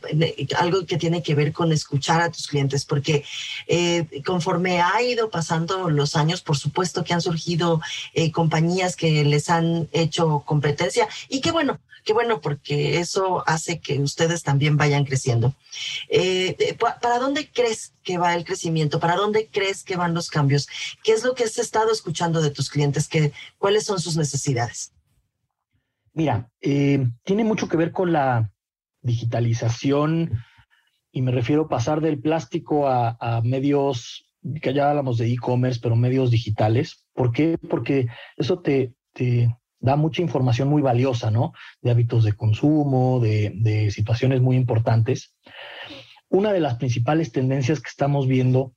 algo 0.57 0.85
que 0.85 0.97
tiene 0.97 1.23
que 1.23 1.35
ver 1.35 1.51
con 1.51 1.71
escuchar 1.73 2.21
a 2.21 2.31
tus 2.31 2.47
clientes, 2.47 2.85
porque 2.85 3.25
eh, 3.67 4.05
conforme 4.23 4.79
ha 4.79 5.01
ido 5.01 5.31
pasando 5.31 5.89
los 5.89 6.15
años, 6.15 6.41
por 6.41 6.55
supuesto 6.55 7.03
que 7.03 7.15
han 7.15 7.21
surgido 7.21 7.81
eh, 8.13 8.31
compañías 8.31 8.95
que 8.95 9.25
les 9.25 9.49
han 9.49 9.89
hecho 9.91 10.43
competencia 10.45 11.09
y 11.27 11.41
que 11.41 11.51
bueno, 11.51 11.79
Qué 12.03 12.13
bueno, 12.13 12.41
porque 12.41 12.97
eso 12.97 13.43
hace 13.45 13.79
que 13.79 13.99
ustedes 13.99 14.41
también 14.41 14.75
vayan 14.75 15.05
creciendo. 15.05 15.53
¿Para 16.99 17.19
dónde 17.19 17.47
crees 17.51 17.93
que 18.03 18.17
va 18.17 18.33
el 18.33 18.43
crecimiento? 18.43 18.99
¿Para 18.99 19.15
dónde 19.15 19.49
crees 19.51 19.83
que 19.83 19.95
van 19.95 20.15
los 20.15 20.29
cambios? 20.29 20.67
¿Qué 21.03 21.11
es 21.11 21.23
lo 21.23 21.35
que 21.35 21.43
has 21.43 21.59
estado 21.59 21.91
escuchando 21.91 22.41
de 22.41 22.49
tus 22.49 22.69
clientes? 22.71 23.07
¿Qué, 23.31 23.37
¿Cuáles 23.57 23.85
son 23.85 23.99
sus 23.99 24.17
necesidades? 24.17 24.93
Mira, 26.13 26.49
eh, 26.61 27.07
tiene 27.23 27.43
mucho 27.43 27.69
que 27.69 27.77
ver 27.77 27.91
con 27.91 28.11
la 28.11 28.51
digitalización 29.01 30.43
y 31.11 31.21
me 31.21 31.31
refiero 31.31 31.63
a 31.63 31.69
pasar 31.69 32.01
del 32.01 32.19
plástico 32.19 32.87
a, 32.87 33.41
medios, 33.43 34.33
que 34.61 34.73
ya 34.73 34.89
hablamos 34.89 35.17
de 35.17 35.31
e-commerce, 35.31 35.79
pero 35.81 35.95
medios 35.95 36.31
digitales. 36.31 37.05
¿Por 37.13 37.31
qué? 37.31 37.57
Porque 37.57 38.07
eso 38.37 38.59
te, 38.59 38.93
te, 39.13 39.49
da 39.81 39.95
mucha 39.95 40.21
información 40.21 40.69
muy 40.69 40.81
valiosa, 40.81 41.31
¿no? 41.31 41.53
De 41.81 41.91
hábitos 41.91 42.23
de 42.23 42.33
consumo, 42.33 43.19
de, 43.19 43.89
situaciones 43.91 44.41
muy 44.41 44.55
importantes. 44.55 45.35
Una 46.29 46.53
de 46.53 46.61
las 46.61 46.75
principales 46.75 47.31
tendencias 47.31 47.81
que 47.81 47.89
estamos 47.89 48.27
viendo 48.27 48.73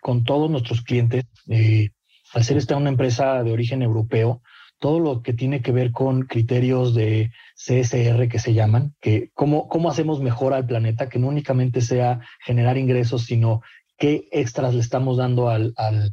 con 0.00 0.24
todos 0.24 0.50
nuestros 0.50 0.82
clientes, 0.82 1.24
eh, 1.48 1.90
al 2.36 2.44
ser 2.44 2.58
esta 2.58 2.76
una 2.76 2.90
empresa 2.90 3.42
de 3.42 3.50
origen 3.50 3.80
europeo, 3.80 4.42
todo 4.78 5.00
lo 5.00 5.22
que 5.22 5.32
tiene 5.32 5.62
que 5.62 5.72
ver 5.72 5.90
con 5.90 6.24
criterios 6.24 6.94
de 6.94 7.32
CSR 7.54 8.28
que 8.28 8.38
se 8.38 8.52
llaman, 8.52 8.94
que 9.00 9.30
cómo, 9.32 9.68
cómo 9.68 9.88
hacemos 9.88 10.20
mejor 10.20 10.52
al 10.52 10.66
planeta, 10.66 11.08
que 11.08 11.18
no 11.18 11.28
únicamente 11.28 11.80
sea 11.80 12.20
generar 12.44 12.76
ingresos, 12.76 13.22
sino 13.24 13.62
qué 13.96 14.28
extras 14.32 14.74
le 14.74 14.80
estamos 14.80 15.16
dando 15.16 15.48
al, 15.48 15.72
al, 15.78 16.12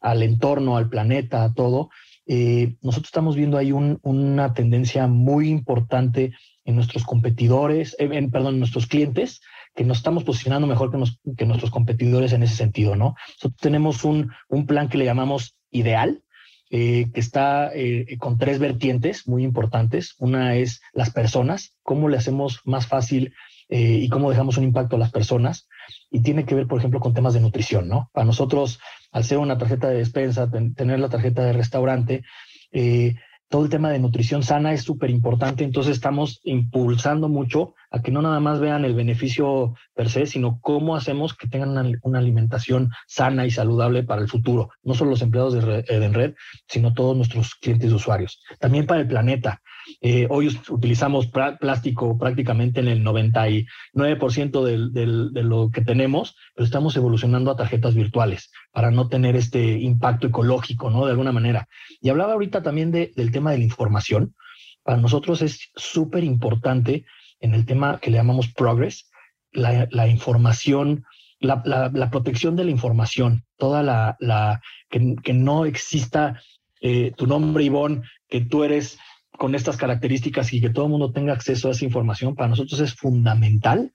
al 0.00 0.22
entorno, 0.22 0.78
al 0.78 0.88
planeta, 0.88 1.44
a 1.44 1.52
todo, 1.52 1.90
eh, 2.26 2.76
nosotros 2.80 3.08
estamos 3.08 3.36
viendo 3.36 3.58
ahí 3.58 3.72
una 3.72 4.54
tendencia 4.54 5.06
muy 5.06 5.50
importante 5.50 6.32
en 6.64 6.76
nuestros 6.76 7.04
competidores, 7.04 7.96
en, 7.98 8.30
perdón, 8.30 8.54
en 8.54 8.60
nuestros 8.60 8.86
clientes, 8.86 9.40
que 9.74 9.84
nos 9.84 9.98
estamos 9.98 10.24
posicionando 10.24 10.66
mejor 10.66 10.90
que, 11.36 11.46
nuestros 11.46 11.70
competidores 11.70 12.34
en 12.34 12.42
ese 12.42 12.54
sentido, 12.54 12.96
¿no? 12.96 13.14
Nosotros 13.28 13.60
tenemos 13.60 14.04
un, 14.04 14.30
plan 14.66 14.88
que 14.88 14.98
le 14.98 15.06
llamamos 15.06 15.56
ideal, 15.70 16.22
eh, 16.70 17.06
que 17.12 17.20
está 17.20 17.72
con 18.18 18.38
tres 18.38 18.58
vertientes 18.58 19.26
muy 19.26 19.44
importantes. 19.44 20.14
Una 20.18 20.56
es 20.56 20.80
las 20.92 21.10
personas, 21.10 21.74
cómo 21.82 22.08
le 22.08 22.18
hacemos 22.18 22.60
más 22.64 22.86
fácil 22.86 23.34
y 23.70 24.08
cómo 24.08 24.30
dejamos 24.30 24.56
un 24.56 24.64
impacto 24.64 24.96
a 24.96 24.98
las 24.98 25.10
personas. 25.10 25.68
Y 26.10 26.22
tiene 26.22 26.44
que 26.44 26.54
ver, 26.54 26.66
por 26.66 26.78
ejemplo, 26.78 27.00
con 27.00 27.12
temas 27.12 27.34
de 27.34 27.40
nutrición, 27.40 27.86
¿no? 27.86 28.10
Para 28.12 28.24
nosotros, 28.24 28.80
al 29.12 29.24
ser 29.24 29.38
una 29.38 29.58
tarjeta 29.58 29.88
de 29.88 29.98
despensa, 29.98 30.50
tener 30.50 31.00
la 31.00 31.08
tarjeta 31.08 31.44
de 31.44 31.52
restaurante, 31.52 32.24
eh, 32.72 33.16
todo 33.48 33.64
el 33.64 33.70
tema 33.70 33.90
de 33.90 33.98
nutrición 33.98 34.42
sana 34.42 34.72
es 34.72 34.82
súper 34.82 35.10
importante, 35.10 35.64
entonces 35.64 35.94
estamos 35.94 36.40
impulsando 36.44 37.28
mucho 37.28 37.74
a 37.90 38.02
que 38.02 38.10
no 38.10 38.22
nada 38.22 38.40
más 38.40 38.60
vean 38.60 38.84
el 38.84 38.94
beneficio 38.94 39.74
per 39.94 40.10
se, 40.10 40.26
sino 40.26 40.60
cómo 40.60 40.96
hacemos 40.96 41.34
que 41.34 41.48
tengan 41.48 41.98
una, 42.02 42.18
alimentación 42.18 42.90
sana 43.06 43.46
y 43.46 43.50
saludable 43.50 44.02
para 44.02 44.22
el 44.22 44.28
futuro, 44.28 44.70
no 44.82 44.94
solo 44.94 45.10
los 45.10 45.22
empleados 45.22 45.54
de 45.54 45.84
Edenred, 45.88 46.34
sino 46.66 46.94
todos 46.94 47.16
nuestros 47.16 47.54
clientes 47.54 47.90
y 47.90 47.94
usuarios. 47.94 48.42
También 48.58 48.86
para 48.86 49.00
el 49.00 49.08
planeta. 49.08 49.62
Eh, 50.02 50.26
hoy 50.28 50.54
utilizamos 50.68 51.28
plástico 51.28 52.18
prácticamente 52.18 52.80
en 52.80 52.88
el 52.88 53.02
99% 53.02 54.62
de 54.62 55.42
lo 55.42 55.70
que 55.70 55.80
tenemos, 55.82 56.36
pero 56.54 56.66
estamos 56.66 56.94
evolucionando 56.96 57.50
a 57.50 57.56
tarjetas 57.56 57.94
virtuales 57.94 58.50
para 58.70 58.90
no 58.90 59.08
tener 59.08 59.34
este 59.34 59.78
impacto 59.78 60.26
ecológico, 60.26 60.90
¿no? 60.90 61.04
De 61.04 61.12
alguna 61.12 61.32
manera. 61.32 61.68
Y 62.00 62.10
hablaba 62.10 62.34
ahorita 62.34 62.62
también 62.62 62.90
del 62.90 63.32
tema 63.32 63.52
de 63.52 63.58
la 63.58 63.64
información. 63.64 64.34
Para 64.82 64.98
nosotros 64.98 65.42
es 65.42 65.70
súper 65.74 66.24
importante 66.24 67.04
en 67.40 67.54
el 67.54 67.66
tema 67.66 67.98
que 68.00 68.10
le 68.10 68.18
llamamos 68.18 68.48
progress, 68.48 69.10
la, 69.52 70.08
información, 70.08 71.04
la, 71.40 72.08
protección 72.10 72.56
de 72.56 72.64
la 72.64 72.70
información, 72.70 73.44
toda 73.56 73.82
la, 73.82 74.60
que, 74.90 75.32
no 75.32 75.64
exista 75.64 76.40
eh, 76.80 77.12
tu 77.16 77.26
nombre, 77.26 77.64
Ivonne, 77.64 78.02
que 78.28 78.42
tú 78.42 78.64
eres 78.64 78.98
con 79.36 79.54
estas 79.54 79.76
características 79.76 80.52
y 80.52 80.60
que 80.60 80.70
todo 80.70 80.86
el 80.86 80.90
mundo 80.90 81.12
tenga 81.12 81.32
acceso 81.32 81.68
a 81.68 81.70
esa 81.70 81.84
información, 81.84 82.34
para 82.34 82.48
nosotros 82.48 82.80
es 82.80 82.94
fundamental 82.94 83.92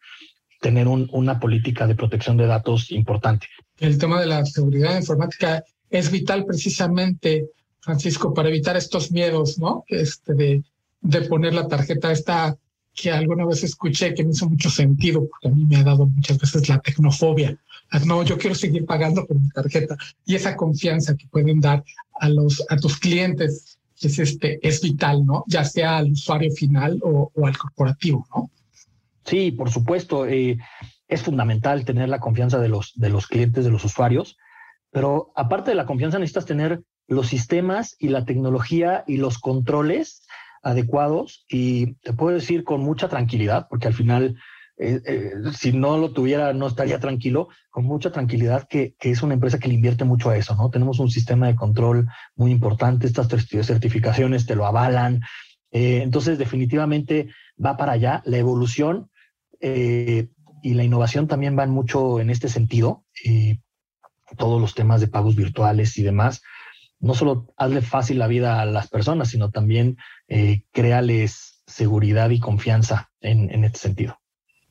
tener 0.62 0.88
una 0.88 1.40
política 1.42 1.86
de 1.86 1.96
protección 1.96 2.38
de 2.38 2.48
datos 2.48 2.90
importante. 2.92 3.48
El 3.80 3.98
tema 3.98 4.22
de 4.22 4.28
la 4.28 4.46
seguridad 4.46 4.98
informática 4.98 5.62
es 5.90 6.10
vital 6.10 6.46
precisamente, 6.46 7.48
Francisco, 7.82 8.34
para 8.34 8.48
evitar 8.48 8.78
estos 8.78 9.12
miedos, 9.12 9.60
¿no? 9.60 9.84
Este 9.88 10.34
de, 10.34 10.64
de 11.02 11.22
poner 11.24 11.54
la 11.54 11.68
tarjeta 11.68 12.14
esta 12.14 12.56
que 12.96 13.12
alguna 13.12 13.46
vez 13.46 13.64
escuché 13.64 14.14
que 14.14 14.24
me 14.24 14.32
hizo 14.32 14.50
mucho 14.50 14.70
sentido, 14.70 15.28
porque 15.28 15.48
a 15.48 15.52
mí 15.52 15.66
me 15.66 15.78
ha 15.78 15.84
dado 15.84 16.06
muchas 16.06 16.40
veces 16.40 16.70
la 16.70 16.80
tecnofobia. 16.80 17.58
Ah, 17.92 18.00
no, 18.06 18.24
yo 18.24 18.38
quiero 18.38 18.56
seguir 18.56 18.86
pagando 18.86 19.26
por 19.26 19.40
mi 19.40 19.50
tarjeta 19.50 19.98
y 20.26 20.36
esa 20.36 20.56
confianza 20.56 21.16
que 21.16 21.28
pueden 21.28 21.60
dar 21.60 21.84
a 22.20 22.30
los 22.30 22.64
a 22.70 22.78
tus 22.78 22.98
clientes 22.98 23.78
es 24.02 24.20
este 24.20 24.60
es 24.68 24.82
vital, 24.82 25.26
¿no? 25.26 25.44
Ya 25.48 25.64
sea 25.64 25.98
al 25.98 26.12
usuario 26.12 26.52
final 26.52 27.00
o, 27.04 27.32
al 27.44 27.58
corporativo, 27.58 28.28
¿no? 28.36 28.50
Sí, 29.26 29.52
por 29.52 29.70
supuesto. 29.72 30.26
Eh, 30.26 30.58
es 31.08 31.22
fundamental 31.22 31.86
tener 31.86 32.10
la 32.10 32.20
confianza 32.20 32.60
de 32.60 32.70
los 32.70 32.94
de 32.96 33.10
los 33.10 33.28
clientes, 33.28 33.66
de 33.66 33.72
los 33.72 33.86
usuarios, 33.86 34.38
pero 34.92 35.32
aparte 35.36 35.72
de 35.72 35.76
la 35.76 35.86
confianza 35.86 36.20
necesitas 36.20 36.46
tener 36.46 36.82
los 37.08 37.28
sistemas 37.28 37.96
y 38.00 38.10
la 38.10 38.26
tecnología 38.26 39.04
y 39.08 39.18
los 39.18 39.38
controles 39.38 40.24
adecuados 40.64 41.46
y 41.50 41.96
te 41.96 42.14
puedo 42.14 42.36
decir 42.36 42.64
con 42.64 42.82
mucha 42.82 43.10
tranquilidad, 43.10 43.68
porque 43.70 43.88
al 43.88 43.94
final, 43.94 44.38
eh, 44.78 45.02
eh, 45.06 45.32
si 45.54 45.74
no 45.74 45.98
lo 45.98 46.12
tuviera, 46.12 46.54
no 46.54 46.68
estaría 46.68 47.00
tranquilo, 47.00 47.50
con 47.70 47.86
mucha 47.86 48.12
tranquilidad 48.12 48.68
que, 48.68 48.96
que, 48.98 49.12
es 49.12 49.22
una 49.22 49.34
empresa 49.34 49.60
que 49.60 49.68
le 49.68 49.76
invierte 49.76 50.06
mucho 50.06 50.30
a 50.30 50.38
eso, 50.38 50.56
¿no? 50.56 50.70
Tenemos 50.70 51.00
un 51.00 51.12
sistema 51.12 51.48
de 51.48 51.56
control 51.56 52.08
muy 52.36 52.52
importante, 52.52 53.06
estas 53.06 53.28
certificaciones 53.28 54.46
te 54.46 54.56
lo 54.56 54.66
avalan, 54.66 55.22
eh, 55.72 56.02
entonces 56.02 56.38
definitivamente 56.38 57.30
va 57.64 57.76
para 57.76 57.92
allá. 57.92 58.24
La 58.26 58.38
evolución 58.38 59.10
y 59.62 60.74
la 60.74 60.84
innovación 60.84 61.30
también 61.30 61.56
van 61.56 61.70
mucho 61.70 62.20
en 62.20 62.30
este 62.30 62.50
sentido. 62.50 63.06
todos 64.38 64.60
los 64.60 64.74
temas 64.74 65.00
de 65.00 65.08
pagos 65.08 65.36
virtuales 65.36 65.98
y 65.98 66.04
demás 66.04 66.42
no 67.04 67.14
solo 67.14 67.54
hazle 67.58 67.82
fácil 67.82 68.18
la 68.18 68.28
vida 68.28 68.62
a 68.62 68.66
las 68.66 68.88
personas, 68.88 69.30
sino 69.30 69.52
también 69.52 69.98
eh, 70.30 70.64
créales 70.72 71.62
seguridad 71.68 72.30
y 72.30 72.40
confianza 72.40 73.12
en, 73.20 73.64
este 73.66 73.78
sentido. 73.78 74.20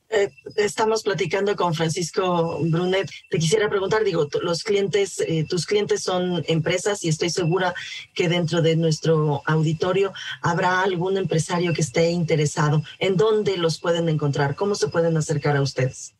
Eh, 0.09 0.31
estamos 0.55 1.03
platicando 1.03 1.55
con 1.55 1.75
Francisco 1.75 2.59
Brunet. 2.61 3.09
Te 3.29 3.37
quisiera 3.37 3.69
preguntar, 3.69 4.03
digo, 4.03 4.27
los 4.41 4.63
clientes, 4.63 5.19
eh, 5.19 5.45
tus 5.47 5.67
clientes 5.67 6.01
son 6.01 6.43
empresas 6.47 7.03
y 7.03 7.09
estoy 7.09 7.29
segura 7.29 7.73
que 8.15 8.27
dentro 8.29 8.63
de 8.63 8.75
nuestro 8.77 9.43
auditorio 9.45 10.11
habrá 10.41 10.81
algún 10.81 11.17
empresario 11.17 11.73
que 11.73 11.81
esté 11.81 12.09
interesado. 12.09 12.83
¿En 12.97 13.15
dónde 13.15 13.57
los 13.57 13.79
pueden 13.79 14.09
encontrar? 14.09 14.55
¿Cómo 14.55 14.73
se 14.73 14.87
pueden 14.87 15.17
acercar 15.17 15.55
a 15.55 15.61
ustedes? 15.61 16.15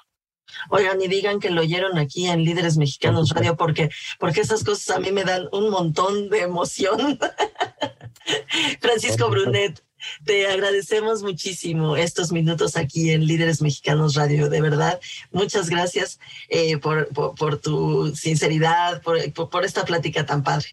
Oigan, 0.71 1.01
y 1.01 1.09
digan 1.09 1.41
que 1.41 1.51
lo 1.51 1.63
oyeron 1.63 1.99
aquí 1.99 2.27
en 2.27 2.45
Líderes 2.45 2.77
Mexicanos 2.77 3.31
Radio, 3.31 3.57
porque, 3.57 3.91
porque 4.19 4.41
esas 4.41 4.65
cosas 4.65 4.97
a 4.97 5.01
mí 5.01 5.13
me 5.13 5.25
dan 5.25 5.49
un 5.53 5.71
montón 5.71 6.29
de 6.29 6.41
emoción. 6.41 7.19
Francisco 8.81 9.29
Brunet, 9.31 9.83
te 10.25 10.47
agradecemos 10.47 11.23
muchísimo 11.23 11.97
estos 11.97 12.33
minutos 12.33 12.77
aquí 12.77 13.11
en 13.11 13.27
Líderes 13.27 13.63
Mexicanos 13.63 14.15
Radio, 14.15 14.49
de 14.49 14.61
verdad. 14.61 15.01
Muchas 15.33 15.71
gracias 15.71 16.19
eh, 16.49 16.79
por, 16.79 17.09
por, 17.09 17.61
tu 17.61 18.15
sinceridad, 18.15 19.03
por, 19.03 19.19
por, 19.33 19.65
esta 19.65 19.85
plática 19.85 20.27
tan 20.27 20.43
padre. 20.43 20.69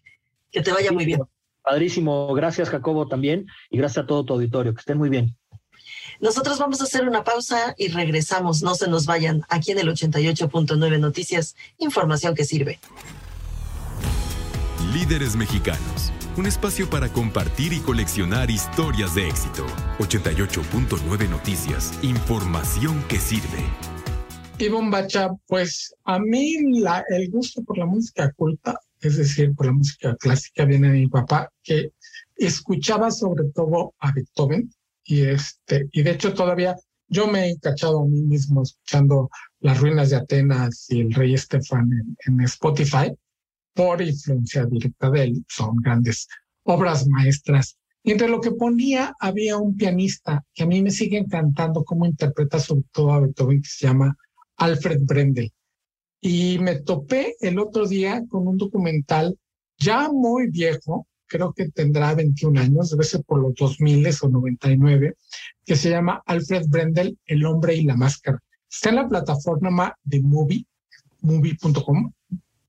Que 0.50 0.62
te 0.62 0.72
vaya 0.72 0.92
muy 0.92 1.04
bien. 1.04 1.20
Padrísimo. 1.62 2.32
Gracias, 2.34 2.68
Jacobo, 2.68 3.08
también. 3.08 3.46
Y 3.70 3.78
gracias 3.78 4.04
a 4.04 4.06
todo 4.06 4.24
tu 4.24 4.34
auditorio. 4.34 4.74
Que 4.74 4.80
estén 4.80 4.98
muy 4.98 5.08
bien. 5.08 5.36
Nosotros 6.24 6.58
vamos 6.58 6.80
a 6.80 6.84
hacer 6.84 7.06
una 7.06 7.22
pausa 7.22 7.74
y 7.76 7.88
regresamos. 7.88 8.62
No 8.62 8.74
se 8.74 8.88
nos 8.88 9.04
vayan 9.04 9.42
aquí 9.50 9.72
en 9.72 9.78
el 9.78 9.88
88.9 9.88 10.98
Noticias. 10.98 11.54
Información 11.76 12.34
que 12.34 12.46
sirve. 12.46 12.80
Líderes 14.94 15.36
Mexicanos 15.36 16.14
un 16.36 16.46
espacio 16.46 16.90
para 16.90 17.12
compartir 17.12 17.72
y 17.72 17.78
coleccionar 17.78 18.50
historias 18.50 19.14
de 19.14 19.28
éxito. 19.28 19.66
88.9 19.98 21.28
Noticias, 21.28 21.92
información 22.02 23.04
que 23.06 23.20
sirve. 23.20 23.62
Y 24.58 24.68
Bombacha, 24.68 25.30
pues 25.46 25.94
a 26.04 26.18
mí 26.18 26.56
el 27.10 27.30
gusto 27.30 27.62
por 27.62 27.78
la 27.78 27.86
música 27.86 28.32
culta, 28.32 28.80
es 29.00 29.18
decir, 29.18 29.54
por 29.54 29.66
la 29.66 29.72
música 29.72 30.16
clásica, 30.16 30.64
viene 30.64 30.88
de 30.88 31.00
mi 31.00 31.06
papá, 31.06 31.50
que 31.62 31.92
escuchaba 32.34 33.12
sobre 33.12 33.44
todo 33.54 33.94
a 34.00 34.10
Beethoven 34.10 34.70
y 35.04 35.22
este, 35.22 35.88
y 35.92 36.02
de 36.02 36.10
hecho 36.10 36.34
todavía 36.34 36.76
yo 37.08 37.26
me 37.26 37.50
he 37.50 37.58
cachado 37.58 38.02
a 38.02 38.06
mí 38.06 38.22
mismo 38.22 38.62
escuchando 38.62 39.30
las 39.60 39.78
ruinas 39.78 40.10
de 40.10 40.16
Atenas 40.16 40.86
y 40.88 41.02
el 41.02 41.14
rey 41.14 41.34
Estefan 41.34 41.90
en 42.26 42.40
Spotify 42.40 43.12
por 43.74 44.00
influencia 44.00 44.64
directa 44.66 45.10
de 45.10 45.24
él, 45.24 45.44
son 45.48 45.76
grandes 45.76 46.28
obras 46.62 47.06
maestras. 47.08 47.76
entre 48.04 48.28
lo 48.28 48.40
que 48.40 48.52
ponía 48.52 49.14
había 49.18 49.56
un 49.56 49.76
pianista 49.76 50.44
que 50.54 50.64
a 50.64 50.66
mí 50.66 50.82
me 50.82 50.90
sigue 50.90 51.18
encantando 51.18 51.84
cómo 51.84 52.06
interpreta 52.06 52.58
sobre 52.58 52.84
todo 52.92 53.12
a 53.12 53.20
Beethoven, 53.20 53.62
que 53.62 53.68
se 53.68 53.86
llama 53.86 54.16
Alfred 54.56 55.00
Brendel. 55.02 55.52
Y 56.20 56.58
me 56.58 56.76
topé 56.76 57.34
el 57.40 57.58
otro 57.58 57.86
día 57.86 58.22
con 58.28 58.46
un 58.46 58.56
documental 58.56 59.38
ya 59.78 60.10
muy 60.10 60.50
viejo, 60.50 61.06
creo 61.26 61.52
que 61.52 61.70
tendrá 61.70 62.14
21 62.14 62.60
años, 62.60 62.90
debe 62.90 63.04
ser 63.04 63.22
por 63.24 63.40
los 63.40 63.54
2000 63.54 64.06
o 64.22 64.28
99, 64.28 65.16
que 65.64 65.76
se 65.76 65.90
llama 65.90 66.22
Alfred 66.26 66.66
Brendel, 66.68 67.18
El 67.24 67.44
hombre 67.46 67.74
y 67.74 67.84
la 67.84 67.96
máscara. 67.96 68.42
Está 68.70 68.90
en 68.90 68.96
la 68.96 69.08
plataforma 69.08 69.96
de 70.02 70.20
Movie, 70.20 70.66
movie.com, 71.20 72.12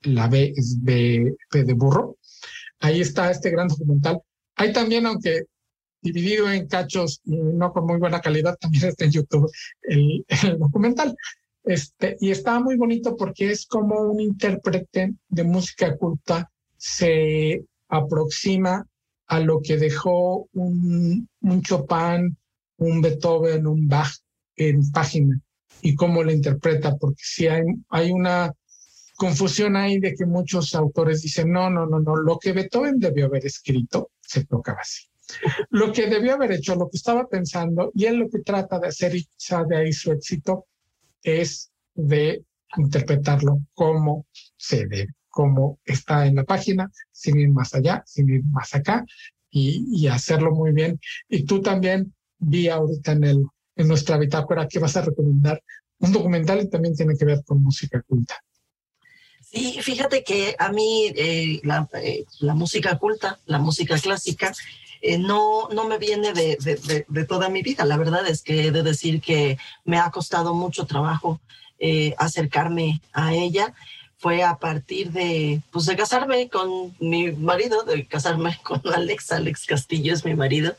la 0.04 0.28
B 0.28 0.54
es 0.56 0.82
B, 0.82 1.36
de 1.52 1.74
burro. 1.74 2.18
Ahí 2.80 3.02
está 3.02 3.32
este 3.32 3.50
gran 3.50 3.68
documental. 3.68 4.22
Hay 4.56 4.72
también, 4.72 5.06
aunque 5.06 5.46
dividido 6.02 6.52
en 6.52 6.68
cachos 6.68 7.22
y 7.26 7.36
no 7.36 7.74
con 7.74 7.86
muy 7.86 7.98
buena 7.98 8.22
calidad, 8.22 8.56
también 8.60 8.86
está 8.86 9.06
en 9.06 9.12
YouTube 9.12 9.52
el, 9.82 10.26
documental. 10.60 11.16
Este, 11.64 12.16
y 12.20 12.30
está 12.30 12.60
muy 12.60 12.78
bonito 12.78 13.16
porque 13.18 13.50
es 13.50 13.66
como 13.66 14.00
un 14.02 14.20
intérprete 14.20 15.16
de 15.28 15.44
música 15.44 15.98
culta 15.98 16.52
se 16.78 17.66
aproxima 17.88 18.86
a 19.28 19.40
lo 19.40 19.62
que 19.62 19.78
dejó 19.78 20.48
un, 20.54 21.28
Chopin, 21.62 22.38
un 22.78 23.02
Beethoven, 23.02 23.68
un 23.68 23.88
Bach 23.88 24.12
en 24.56 24.92
página 24.92 25.40
y 25.82 25.96
cómo 25.96 26.24
lo 26.24 26.32
interpreta, 26.32 26.96
porque 26.96 27.22
si 27.24 27.48
hay, 27.48 27.64
hay 27.90 28.12
una 28.12 28.54
confusión 29.16 29.76
ahí 29.76 30.00
de 30.00 30.14
que 30.14 30.26
muchos 30.26 30.76
autores 30.76 31.22
dicen, 31.22 31.52
no, 31.52 31.70
no, 31.70 31.86
no, 31.86 32.00
no, 32.00 32.16
lo 32.16 32.38
que 32.38 32.54
Beethoven 32.54 33.00
debió 33.00 33.26
haber 33.26 33.46
escrito 33.46 34.12
se 34.22 34.46
tocaba 34.46 34.80
así. 34.82 35.06
Lo 35.70 35.92
que 35.92 36.08
debió 36.08 36.34
haber 36.34 36.52
hecho, 36.52 36.76
lo 36.76 36.90
que 36.90 36.98
estaba 36.98 37.28
pensando, 37.28 37.92
y 37.96 38.06
él 38.06 38.18
lo 38.18 38.30
que 38.30 38.40
trata 38.40 38.80
de 38.80 38.88
hacer, 38.88 39.16
y 39.16 39.26
quizá 39.26 39.64
de 39.64 39.78
ahí 39.78 39.94
su 39.94 40.12
éxito, 40.12 40.68
es 41.24 41.72
de 41.96 42.44
interpretarlo 42.78 43.60
como 43.74 44.28
se 44.58 44.86
debe, 44.86 45.14
como 45.36 45.80
está 45.84 46.26
en 46.28 46.36
la 46.36 46.46
página, 46.46 46.90
sin 47.12 47.38
ir 47.38 47.50
más 47.50 47.76
allá, 47.76 48.02
sin 48.06 48.30
ir 48.30 48.42
más 48.46 48.74
acá, 48.74 49.06
y, 49.52 49.84
y 49.92 50.08
hacerlo 50.08 50.56
muy 50.56 50.72
bien. 50.72 50.98
Y 51.28 51.44
tú 51.44 51.62
también 51.62 52.14
vi 52.38 52.70
ahorita 52.70 53.12
en, 53.12 53.24
el, 53.26 53.46
en 53.76 53.88
nuestra 53.90 54.18
bitácora 54.18 54.66
que 54.66 54.80
vas 54.80 54.96
a 54.96 55.02
recomendar 55.02 55.62
un 56.00 56.14
documental 56.14 56.62
y 56.62 56.70
también 56.70 56.96
tiene 56.96 57.18
que 57.18 57.26
ver 57.26 57.44
con 57.44 57.62
música 57.62 58.02
culta. 58.08 58.42
Sí, 59.42 59.78
fíjate 59.82 60.24
que 60.24 60.56
a 60.58 60.72
mí 60.72 61.08
eh, 61.18 61.62
eh, 61.94 62.26
la, 62.40 62.54
música 62.54 62.98
culta, 62.98 63.38
la 63.46 63.60
música 63.60 64.00
clásica, 64.00 64.54
eh, 65.02 65.18
no, 65.18 65.68
no 65.68 65.86
me 65.86 65.98
viene 65.98 66.32
de, 66.32 67.04
de, 67.10 67.26
toda 67.26 67.50
mi 67.50 67.62
vida. 67.62 67.84
La 67.84 67.98
verdad 67.98 68.26
es 68.26 68.42
que 68.42 68.68
he 68.68 68.72
de 68.72 68.84
decir 68.84 69.20
que 69.20 69.58
me 69.84 70.00
ha 70.00 70.10
costado 70.12 70.54
mucho 70.54 70.86
trabajo 70.86 71.42
acercarme 72.18 73.02
a 73.12 73.34
ella. 73.34 73.74
Fue 74.26 74.42
a 74.42 74.58
partir 74.58 75.12
de, 75.12 75.62
pues, 75.70 75.86
de 75.86 75.96
casarme 75.96 76.50
con 76.50 76.96
mi 77.00 77.32
marido, 77.32 77.84
de 77.84 78.08
casarme 78.08 78.58
con 78.64 78.82
Alex. 78.92 79.32
Alex 79.32 79.68
Castillo 79.68 80.16
es 80.16 80.26
mi 80.26 80.34
marido. 80.34 80.76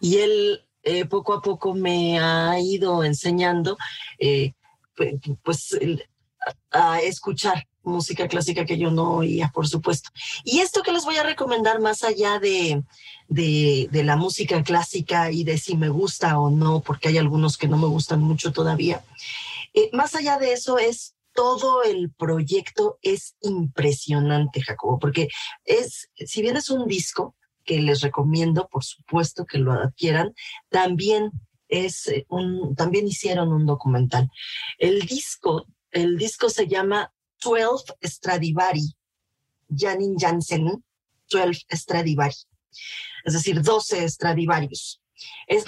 Y 0.00 0.16
él 0.16 0.64
poco 1.08 1.34
a 1.34 1.40
poco 1.40 1.72
me 1.72 2.18
ha 2.18 2.58
ido 2.58 3.04
enseñando, 3.04 3.78
pues, 5.44 5.78
a 6.72 7.00
escuchar 7.00 7.64
música 7.84 8.26
clásica 8.26 8.64
que 8.64 8.76
yo 8.76 8.90
no 8.90 9.12
oía, 9.18 9.52
por 9.54 9.68
supuesto. 9.68 10.10
Y 10.42 10.58
esto 10.58 10.82
que 10.82 10.90
les 10.90 11.04
voy 11.04 11.16
a 11.16 11.22
recomendar 11.22 11.78
más 11.78 12.02
allá 12.02 12.40
de, 12.40 12.82
de, 13.28 14.02
la 14.02 14.16
música 14.16 14.64
clásica 14.64 15.30
y 15.30 15.44
de 15.44 15.58
si 15.58 15.76
me 15.76 15.90
gusta 15.90 16.40
o 16.40 16.50
no, 16.50 16.80
porque 16.80 17.10
hay 17.10 17.18
algunos 17.18 17.56
que 17.56 17.68
no 17.68 17.76
me 17.76 17.86
gustan 17.86 18.20
mucho 18.20 18.50
todavía, 18.50 19.04
eh, 19.74 19.90
más 19.92 20.16
allá 20.16 20.38
de 20.38 20.54
eso 20.54 20.76
es 20.76 21.14
todo 21.34 21.82
el 21.82 22.12
proyecto 22.12 22.98
es 23.02 23.36
impresionante, 23.40 24.62
Jacobo, 24.62 24.98
porque 24.98 25.28
es, 25.64 26.10
si 26.14 26.42
bien 26.42 26.56
es 26.56 26.70
un 26.70 26.86
disco 26.86 27.36
que 27.64 27.80
les 27.80 28.00
recomiendo, 28.00 28.68
por 28.68 28.84
supuesto 28.84 29.44
que 29.44 29.58
lo 29.58 29.72
adquieran, 29.72 30.34
también 30.68 31.30
es 31.68 32.08
eh, 32.08 32.26
un, 32.28 32.74
también 32.74 33.06
hicieron 33.06 33.52
un 33.52 33.66
documental. 33.66 34.28
El 34.78 35.02
disco, 35.02 35.66
el 35.92 36.16
disco 36.16 36.50
se 36.50 36.66
llama 36.66 37.12
12 37.42 37.94
Stradivari, 38.02 38.94
Janin 39.68 40.16
Jansen, 40.18 40.84
12 41.30 41.64
Stradivari, 41.70 42.34
es 43.24 43.32
decir, 43.34 43.62
12 43.62 44.08
Stradivarius. 44.08 45.00
Es, 45.46 45.64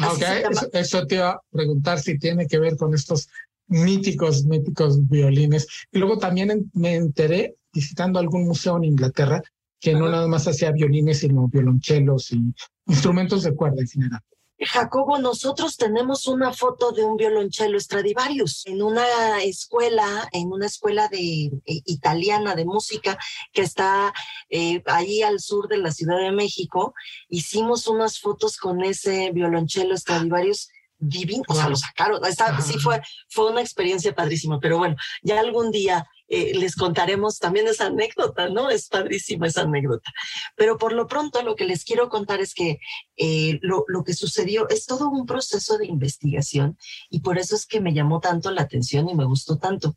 eso, 0.73 1.07
te 1.07 1.17
iba 1.17 1.31
a 1.31 1.41
preguntar 1.51 2.01
si 2.01 2.19
tiene 2.19 2.47
que 2.47 2.59
ver 2.59 2.77
con 2.77 2.95
estos 2.95 3.29
míticos, 3.67 4.45
míticos 4.45 5.07
violines. 5.09 5.67
Y 5.91 5.99
luego 5.99 6.19
también 6.19 6.71
me 6.75 6.95
enteré 6.95 7.57
visitando 7.73 8.19
algún 8.19 8.47
museo 8.47 8.77
en 8.77 8.85
Inglaterra 8.85 9.43
que 9.81 9.95
no 9.95 10.09
nada 10.09 10.29
más 10.29 10.47
hacía 10.47 10.71
violines, 10.71 11.19
sino 11.21 11.49
violonchelos 11.49 12.33
y 12.33 12.55
instrumentos 12.87 13.43
de 13.43 13.55
cuerda 13.55 13.81
en 13.81 13.89
general. 13.89 14.21
Jacobo, 14.65 15.19
nosotros 15.19 15.77
tenemos 15.77 16.27
una 16.29 16.53
foto 16.53 16.93
de 16.93 17.05
un 17.05 17.17
violonchelo 17.17 17.81
Stradivarius 17.81 18.65
en 18.67 18.83
una 18.83 19.43
escuela, 19.43 20.29
en 20.31 20.53
una 20.53 20.67
escuela 20.67 21.09
de 21.09 21.47
eh, 21.47 21.83
italiana 21.87 22.55
de 22.55 22.65
música 22.65 23.19
que 23.53 23.63
está 23.63 24.13
eh, 24.51 24.83
ahí 24.87 25.23
al 25.23 25.41
sur 25.41 25.69
de 25.69 25.79
la 25.79 25.91
Ciudad 25.91 26.19
de 26.19 26.31
México. 26.31 26.95
Hicimos 27.29 27.89
unas 27.89 28.21
fotos 28.21 28.57
con 28.57 28.85
ese 28.85 29.33
violonchelo 29.33 29.97
Stradivarius 29.97 30.69
divino, 31.03 31.43
o 31.49 31.55
sea, 31.55 31.69
lo 31.69 31.77
sacaron. 31.77 32.21
sí 32.63 32.79
fue, 32.79 33.03
fue 33.29 33.51
una 33.51 33.61
experiencia 33.61 34.15
padrísima, 34.15 34.61
pero 34.61 34.79
bueno, 34.79 34.97
ya 35.23 35.41
algún 35.41 35.73
día 35.73 36.07
eh, 36.29 36.53
les 36.55 36.77
contaremos 36.77 37.39
también 37.39 37.67
esa 37.67 37.87
anécdota, 37.87 38.49
¿no? 38.49 38.71
Es 38.71 38.89
padrísima 38.89 39.49
esa 39.49 39.63
anécdota. 39.63 40.11
Pero 40.57 40.79
por 40.79 40.93
lo 40.93 41.07
pronto 41.07 41.43
lo 41.43 41.57
que 41.57 41.67
les 41.67 41.85
quiero 41.85 42.09
contar 42.09 42.41
es 42.41 42.55
que 42.55 42.79
eh, 43.17 43.59
lo, 43.63 43.85
lo, 43.89 44.05
que 44.05 44.15
sucedió 44.15 44.69
es 44.71 44.87
todo 44.87 45.11
un 45.11 45.27
proceso 45.27 45.77
de 45.77 45.87
investigación 45.87 46.79
y 47.11 47.21
por 47.21 47.37
eso 47.37 47.57
es 47.57 47.67
que 47.67 47.81
me 47.81 47.93
llamó 47.93 48.21
tanto 48.21 48.51
la 48.51 48.63
atención 48.63 49.11
y 49.11 49.15
me 49.15 49.27
gustó 49.27 49.59
tanto. 49.59 49.97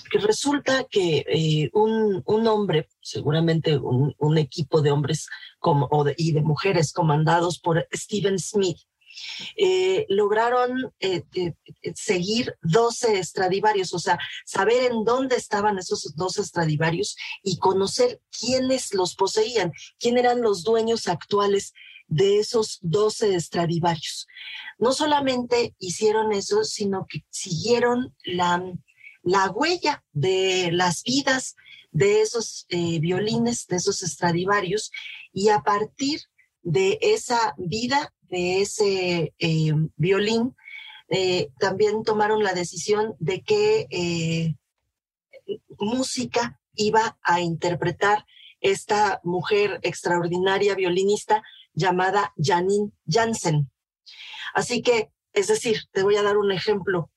Porque 0.00 0.26
resulta 0.26 0.84
que 0.84 1.24
eh, 1.28 1.70
un, 1.74 2.22
un, 2.24 2.46
hombre, 2.48 2.88
seguramente 3.00 3.76
un, 3.76 4.14
un 4.18 4.38
equipo 4.38 4.80
de 4.80 4.90
hombres 4.90 5.28
como, 5.60 5.88
y 6.16 6.32
de 6.32 6.40
mujeres 6.40 6.92
comandados 6.92 7.60
por 7.60 7.86
Stephen 7.94 8.38
Smith, 8.38 8.78
eh, 9.56 10.06
lograron 10.08 10.92
eh, 11.00 11.22
eh, 11.34 11.54
seguir 11.94 12.54
12 12.62 13.22
Stradivarios, 13.22 13.92
o 13.94 13.98
sea, 13.98 14.18
saber 14.44 14.90
en 14.90 15.04
dónde 15.04 15.36
estaban 15.36 15.78
esos 15.78 16.14
12 16.16 16.44
Stradivarios 16.44 17.16
y 17.42 17.58
conocer 17.58 18.20
quiénes 18.38 18.94
los 18.94 19.14
poseían, 19.14 19.72
quién 19.98 20.18
eran 20.18 20.42
los 20.42 20.62
dueños 20.62 21.08
actuales 21.08 21.72
de 22.06 22.38
esos 22.38 22.78
12 22.82 23.40
Stradivarios. 23.40 24.26
No 24.78 24.92
solamente 24.92 25.74
hicieron 25.78 26.32
eso, 26.32 26.64
sino 26.64 27.06
que 27.08 27.24
siguieron 27.30 28.14
la, 28.24 28.62
la 29.22 29.50
huella 29.50 30.04
de 30.12 30.70
las 30.72 31.02
vidas 31.02 31.56
de 31.90 32.20
esos 32.20 32.66
violines, 32.68 33.66
de 33.66 33.76
esos 33.76 34.00
Stradivarios, 34.00 34.90
y 35.32 35.48
a 35.48 35.60
partir 35.60 36.20
de 36.62 36.98
esa 37.00 37.54
vida 37.56 38.12
de 38.28 38.60
ese 38.60 39.34
eh, 39.38 39.72
violín, 39.96 40.56
eh, 41.08 41.50
también 41.58 42.02
tomaron 42.02 42.42
la 42.42 42.52
decisión 42.52 43.14
de 43.18 43.42
qué 43.42 43.86
eh, 43.90 44.54
música 45.78 46.60
iba 46.74 47.18
a 47.22 47.40
interpretar 47.40 48.26
esta 48.60 49.20
mujer 49.22 49.78
extraordinaria 49.82 50.74
violinista 50.74 51.42
llamada 51.74 52.32
Janine 52.36 52.90
Jansen. 53.06 53.70
Así 54.54 54.82
que, 54.82 55.10
es 55.32 55.48
decir, 55.48 55.82
te 55.92 56.02
voy 56.02 56.16
a 56.16 56.22
dar 56.22 56.36
un 56.36 56.50
ejemplo. 56.50 57.10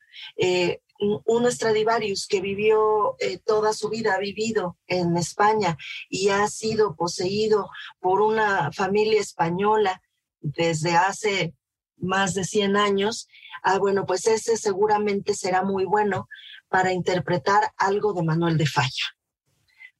un 1.26 1.50
Stradivarius 1.50 2.28
que 2.28 2.42
vivió 2.42 3.16
toda 3.46 3.72
su 3.72 3.90
vida, 3.90 4.16
ha 4.16 4.20
vivido 4.20 4.78
en 4.86 5.16
España 5.16 5.78
y 6.10 6.30
ha 6.30 6.46
sido 6.48 6.96
poseído 6.96 7.70
por 8.02 8.22
una 8.22 8.72
familia 8.74 9.22
española 9.22 10.02
desde 10.42 10.96
hace 10.96 11.54
más 11.98 12.34
de 12.34 12.44
100 12.44 12.78
años, 12.78 13.28
ah, 13.64 13.78
bueno, 13.78 14.06
pues 14.06 14.28
ese 14.28 14.58
seguramente 14.58 15.34
será 15.34 15.64
muy 15.64 15.86
bueno 15.86 16.28
para 16.70 16.94
interpretar 16.94 17.72
algo 17.78 18.14
de 18.14 18.24
Manuel 18.24 18.58
de 18.58 18.68
Falla, 18.68 19.18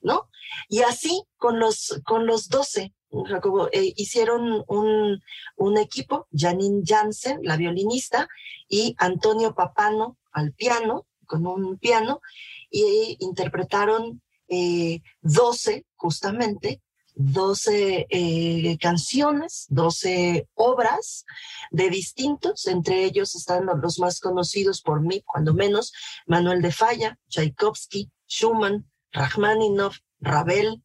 ¿no? 0.02 0.30
Y 0.68 0.82
así 0.82 1.24
con 1.38 1.60
los, 1.60 2.02
con 2.06 2.26
los 2.26 2.48
12, 2.50 2.94
Jacobo, 3.28 3.70
eh, 3.72 3.94
hicieron 3.96 4.64
un, 4.68 5.22
un 5.56 5.78
equipo, 5.78 6.28
Janine 6.32 6.84
Jansen, 6.86 7.40
la 7.44 7.58
violinista, 7.58 8.28
y 8.68 8.96
Antonio 9.00 9.56
Papano 9.56 10.18
al 10.32 10.54
piano, 10.54 11.08
con 11.26 11.46
un 11.48 11.78
piano, 11.78 12.22
y 12.70 13.18
interpretaron 13.20 14.22
eh, 14.48 15.02
12 15.22 15.86
justamente 15.96 16.82
12 17.22 18.08
eh, 18.10 18.78
canciones, 18.80 19.66
12 19.68 20.48
obras 20.54 21.26
de 21.70 21.90
distintos, 21.90 22.66
entre 22.66 23.04
ellos 23.04 23.36
están 23.36 23.66
los 23.82 24.00
más 24.00 24.22
conocidos 24.22 24.82
por 24.82 25.02
mí, 25.02 25.22
cuando 25.26 25.54
menos, 25.54 25.92
Manuel 26.28 26.62
de 26.62 26.72
Falla, 26.72 27.20
Tchaikovsky, 27.28 28.10
Schumann, 28.26 28.90
Rachmaninoff, 29.12 29.98
Ravel, 30.22 30.82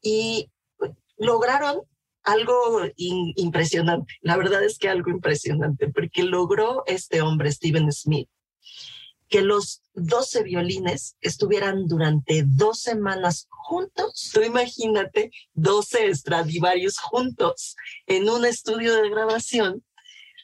y 0.00 0.52
lograron 1.16 1.82
algo 2.22 2.82
impresionante. 2.94 4.14
La 4.20 4.36
verdad 4.36 4.62
es 4.62 4.78
que 4.78 4.88
algo 4.88 5.10
impresionante, 5.10 5.88
porque 5.88 6.22
logró 6.22 6.84
este 6.86 7.22
hombre, 7.22 7.50
Stephen 7.50 7.90
Smith, 7.92 8.28
que 9.28 9.42
los 9.42 9.82
12 9.94 10.42
violines 10.44 11.16
estuvieran 11.20 11.86
durante 11.86 12.44
dos 12.46 12.80
semanas 12.80 13.46
juntos. 13.48 14.30
Tú 14.32 14.42
imagínate 14.42 15.30
12 15.54 16.14
Stradivarius 16.14 16.98
juntos 16.98 17.76
en 18.06 18.28
un 18.28 18.44
estudio 18.44 18.94
de 18.94 19.10
grabación 19.10 19.84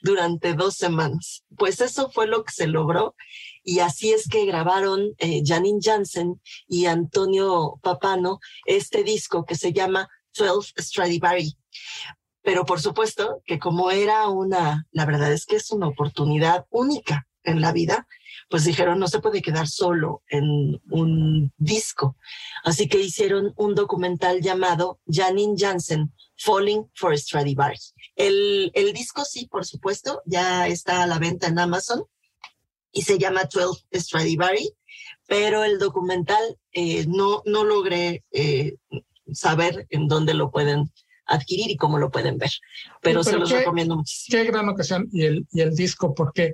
durante 0.02 0.54
dos 0.54 0.74
semanas. 0.74 1.44
Pues 1.56 1.80
eso 1.80 2.10
fue 2.10 2.26
lo 2.26 2.44
que 2.44 2.52
se 2.52 2.66
logró 2.66 3.14
y 3.62 3.78
así 3.78 4.12
es 4.12 4.28
que 4.28 4.44
grabaron 4.44 5.14
eh, 5.18 5.42
Janine 5.44 5.78
Jansen 5.80 6.40
y 6.66 6.86
Antonio 6.86 7.78
Papano 7.82 8.40
este 8.66 9.04
disco 9.04 9.44
que 9.44 9.54
se 9.54 9.72
llama 9.72 10.08
12 10.36 10.72
Stradivari. 10.76 11.56
Pero 12.42 12.64
por 12.64 12.80
supuesto 12.80 13.42
que 13.46 13.60
como 13.60 13.92
era 13.92 14.28
una, 14.28 14.86
la 14.90 15.06
verdad 15.06 15.32
es 15.32 15.46
que 15.46 15.56
es 15.56 15.70
una 15.70 15.86
oportunidad 15.86 16.66
única 16.70 17.28
en 17.44 17.60
la 17.60 17.72
vida, 17.72 18.06
pues 18.52 18.64
dijeron, 18.64 18.98
no 18.98 19.08
se 19.08 19.20
puede 19.20 19.40
quedar 19.40 19.66
solo 19.66 20.22
en 20.28 20.78
un 20.90 21.50
disco. 21.56 22.18
Así 22.64 22.86
que 22.86 23.00
hicieron 23.00 23.54
un 23.56 23.74
documental 23.74 24.42
llamado 24.42 25.00
Janine 25.06 25.54
Jansen, 25.56 26.12
Falling 26.36 26.86
for 26.94 27.18
Stradivari. 27.18 27.78
El, 28.14 28.70
el 28.74 28.92
disco 28.92 29.24
sí, 29.24 29.46
por 29.46 29.64
supuesto, 29.64 30.20
ya 30.26 30.68
está 30.68 31.02
a 31.02 31.06
la 31.06 31.18
venta 31.18 31.46
en 31.46 31.58
Amazon 31.60 32.04
y 32.92 33.00
se 33.00 33.16
llama 33.16 33.48
12 33.50 33.86
Stradivari, 33.94 34.70
pero 35.26 35.64
el 35.64 35.78
documental 35.78 36.58
eh, 36.72 37.06
no, 37.08 37.40
no 37.46 37.64
logré 37.64 38.22
eh, 38.32 38.74
saber 39.32 39.86
en 39.88 40.08
dónde 40.08 40.34
lo 40.34 40.50
pueden 40.50 40.92
adquirir 41.24 41.70
y 41.70 41.78
cómo 41.78 41.96
lo 41.96 42.10
pueden 42.10 42.36
ver. 42.36 42.50
Pero, 43.00 43.24
se 43.24 43.38
los 43.38 43.48
recomiendo 43.48 43.96
muchísimo. 43.96 44.36
Qué 44.36 44.44
gran 44.44 44.68
ocasión 44.68 45.08
y 45.10 45.24
el, 45.24 45.46
y 45.52 45.62
el 45.62 45.74
disco, 45.74 46.14
porque 46.14 46.52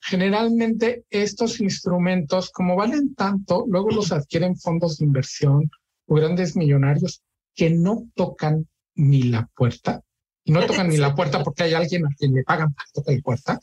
generalmente 0.00 1.04
estos 1.10 1.60
instrumentos, 1.60 2.50
como 2.50 2.76
valen 2.76 3.14
tanto, 3.14 3.64
luego 3.68 3.90
los 3.90 4.12
adquieren 4.12 4.56
fondos 4.56 4.98
de 4.98 5.04
inversión 5.04 5.70
o 6.06 6.14
grandes 6.14 6.56
millonarios 6.56 7.22
que 7.54 7.70
no 7.70 8.08
tocan 8.14 8.66
ni 8.94 9.24
la 9.24 9.48
puerta. 9.54 10.02
Y 10.44 10.52
no 10.52 10.64
tocan 10.66 10.88
ni 10.88 10.96
la 10.96 11.14
puerta 11.14 11.42
porque 11.44 11.64
hay 11.64 11.74
alguien 11.74 12.06
a 12.06 12.14
quien 12.16 12.34
le 12.34 12.42
pagan 12.44 12.72
para 12.72 12.88
tocar 12.92 13.14
la 13.14 13.20
puerta. 13.20 13.60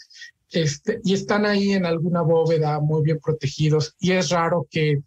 Este, 0.50 1.00
y 1.04 1.14
están 1.14 1.46
ahí 1.46 1.72
en 1.72 1.86
alguna 1.86 2.22
bóveda 2.22 2.80
muy 2.80 3.04
bien 3.04 3.20
protegidos. 3.20 3.96
Y 4.00 4.12
es 4.12 4.30
raro 4.30 4.68
que 4.70 5.02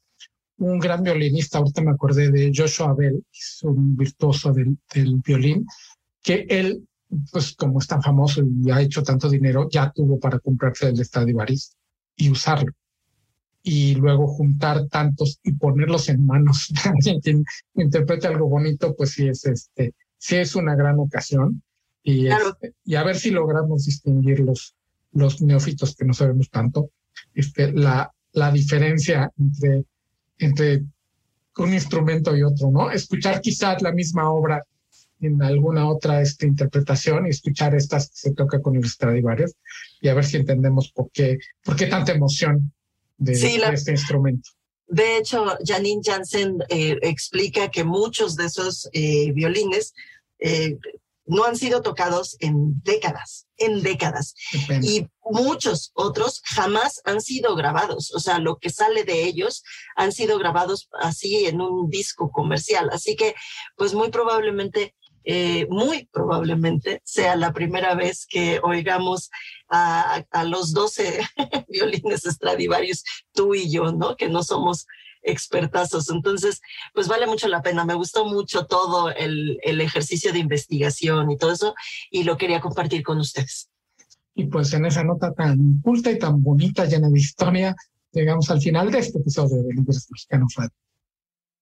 un 0.58 0.78
gran 0.78 1.02
violinista, 1.02 1.58
ahorita 1.58 1.80
me 1.80 1.92
acordé 1.92 2.30
de 2.30 2.52
Joshua 2.54 2.94
Bell, 2.94 3.24
es 3.32 3.60
un 3.62 3.96
virtuoso 3.96 4.52
del, 4.52 4.76
del 4.92 5.16
violín, 5.24 5.66
que 6.22 6.46
él 6.50 6.86
pues 7.32 7.54
como 7.54 7.80
es 7.80 7.86
tan 7.86 8.02
famoso 8.02 8.42
y 8.44 8.70
ha 8.70 8.80
hecho 8.80 9.02
tanto 9.02 9.28
dinero, 9.28 9.68
ya 9.70 9.90
tuvo 9.90 10.18
para 10.18 10.38
comprarse 10.38 10.88
el 10.88 11.04
Stradivarius 11.04 11.76
y 12.16 12.30
usarlo. 12.30 12.72
Y 13.62 13.94
luego 13.96 14.26
juntar 14.26 14.86
tantos 14.88 15.38
y 15.42 15.52
ponerlos 15.52 16.08
en 16.08 16.24
manos 16.24 16.68
de 16.70 16.90
alguien 16.90 17.20
quien 17.20 17.44
interprete 17.74 18.26
algo 18.26 18.48
bonito, 18.48 18.94
pues 18.96 19.10
sí 19.10 19.28
es 19.28 19.44
este, 19.44 19.94
sí 20.18 20.36
es 20.36 20.54
una 20.54 20.74
gran 20.74 20.98
ocasión. 20.98 21.62
Y, 22.02 22.28
este, 22.28 22.74
y 22.84 22.94
a 22.94 23.02
ver 23.02 23.16
si 23.16 23.30
logramos 23.30 23.84
distinguir 23.84 24.40
los, 24.40 24.74
los 25.12 25.42
neófitos 25.42 25.94
que 25.94 26.06
no 26.06 26.14
sabemos 26.14 26.48
tanto, 26.48 26.90
este, 27.34 27.72
la, 27.72 28.10
la 28.32 28.50
diferencia 28.50 29.30
entre, 29.36 29.84
entre 30.38 30.84
un 31.58 31.74
instrumento 31.74 32.34
y 32.34 32.42
otro, 32.42 32.70
¿no? 32.70 32.90
Escuchar 32.90 33.40
quizás 33.40 33.82
la 33.82 33.92
misma 33.92 34.30
obra 34.30 34.64
en 35.20 35.42
alguna 35.42 35.88
otra 35.88 36.22
esta 36.22 36.46
interpretación 36.46 37.26
y 37.26 37.30
escuchar 37.30 37.74
estas 37.74 38.08
que 38.08 38.16
se 38.16 38.34
toca 38.34 38.60
con 38.60 38.76
el 38.76 38.88
Stradivarius 38.88 39.54
y 40.00 40.08
a 40.08 40.14
ver 40.14 40.24
si 40.24 40.36
entendemos 40.36 40.90
por 40.92 41.10
qué, 41.12 41.38
por 41.62 41.76
qué 41.76 41.86
tanta 41.86 42.12
emoción 42.12 42.72
de, 43.18 43.32
este 43.32 43.92
instrumento. 43.92 44.50
De 44.86 45.18
hecho, 45.18 45.56
Janine 45.64 46.00
Jansen 46.02 46.58
eh, 46.68 46.98
explica 47.02 47.70
que 47.70 47.84
muchos 47.84 48.34
de 48.34 48.46
esos 48.46 48.88
eh, 48.92 49.30
violines 49.32 49.94
eh, 50.40 50.78
no 51.30 51.44
han 51.44 51.56
sido 51.56 51.80
tocados 51.80 52.36
en 52.40 52.82
décadas, 52.82 53.46
en 53.56 53.82
décadas. 53.82 54.34
Y 54.82 55.06
muchos 55.22 55.92
otros 55.94 56.42
jamás 56.44 57.00
han 57.04 57.20
sido 57.20 57.54
grabados. 57.54 58.12
O 58.14 58.18
sea, 58.18 58.40
lo 58.40 58.58
que 58.58 58.70
sale 58.70 59.04
de 59.04 59.24
ellos 59.24 59.62
han 59.94 60.10
sido 60.10 60.38
grabados 60.38 60.88
así 61.00 61.46
en 61.46 61.60
un 61.60 61.88
disco 61.88 62.32
comercial. 62.32 62.90
Así 62.92 63.14
que, 63.14 63.36
pues 63.76 63.94
muy 63.94 64.10
probablemente 64.10 64.96
eh, 65.24 65.66
muy 65.68 66.08
probablemente 66.12 67.02
sea 67.04 67.36
la 67.36 67.52
primera 67.52 67.94
vez 67.94 68.26
que 68.26 68.60
oigamos 68.62 69.30
a, 69.68 70.24
a 70.30 70.44
los 70.44 70.72
12 70.72 71.20
violines 71.68 72.22
Stradivarius, 72.22 73.04
tú 73.32 73.54
y 73.54 73.70
yo, 73.70 73.92
¿no? 73.92 74.16
Que 74.16 74.28
no 74.28 74.42
somos 74.42 74.86
expertazos. 75.22 76.10
Entonces, 76.10 76.60
pues 76.94 77.08
vale 77.08 77.26
mucho 77.26 77.48
la 77.48 77.62
pena. 77.62 77.84
Me 77.84 77.94
gustó 77.94 78.24
mucho 78.24 78.66
todo 78.66 79.10
el, 79.10 79.58
el 79.62 79.80
ejercicio 79.80 80.32
de 80.32 80.38
investigación 80.38 81.30
y 81.30 81.36
todo 81.36 81.52
eso, 81.52 81.74
y 82.10 82.24
lo 82.24 82.36
quería 82.36 82.60
compartir 82.60 83.02
con 83.02 83.18
ustedes. 83.18 83.68
Y 84.34 84.44
pues 84.44 84.72
en 84.72 84.86
esa 84.86 85.04
nota 85.04 85.32
tan 85.34 85.80
culta 85.82 86.10
y 86.10 86.18
tan 86.18 86.42
bonita, 86.42 86.86
llena 86.86 87.08
de 87.08 87.18
historia, 87.18 87.74
llegamos 88.12 88.50
al 88.50 88.60
final 88.60 88.90
de 88.90 89.00
este 89.00 89.18
episodio 89.18 89.62
de 89.62 89.74
Líderes 89.74 90.06
Mexicanos 90.10 90.54
Radio. 90.56 90.72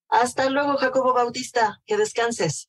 Hasta 0.09 0.49
luego, 0.49 0.77
Jacobo 0.77 1.13
Bautista. 1.13 1.81
Que 1.87 1.97
descanses. 1.97 2.69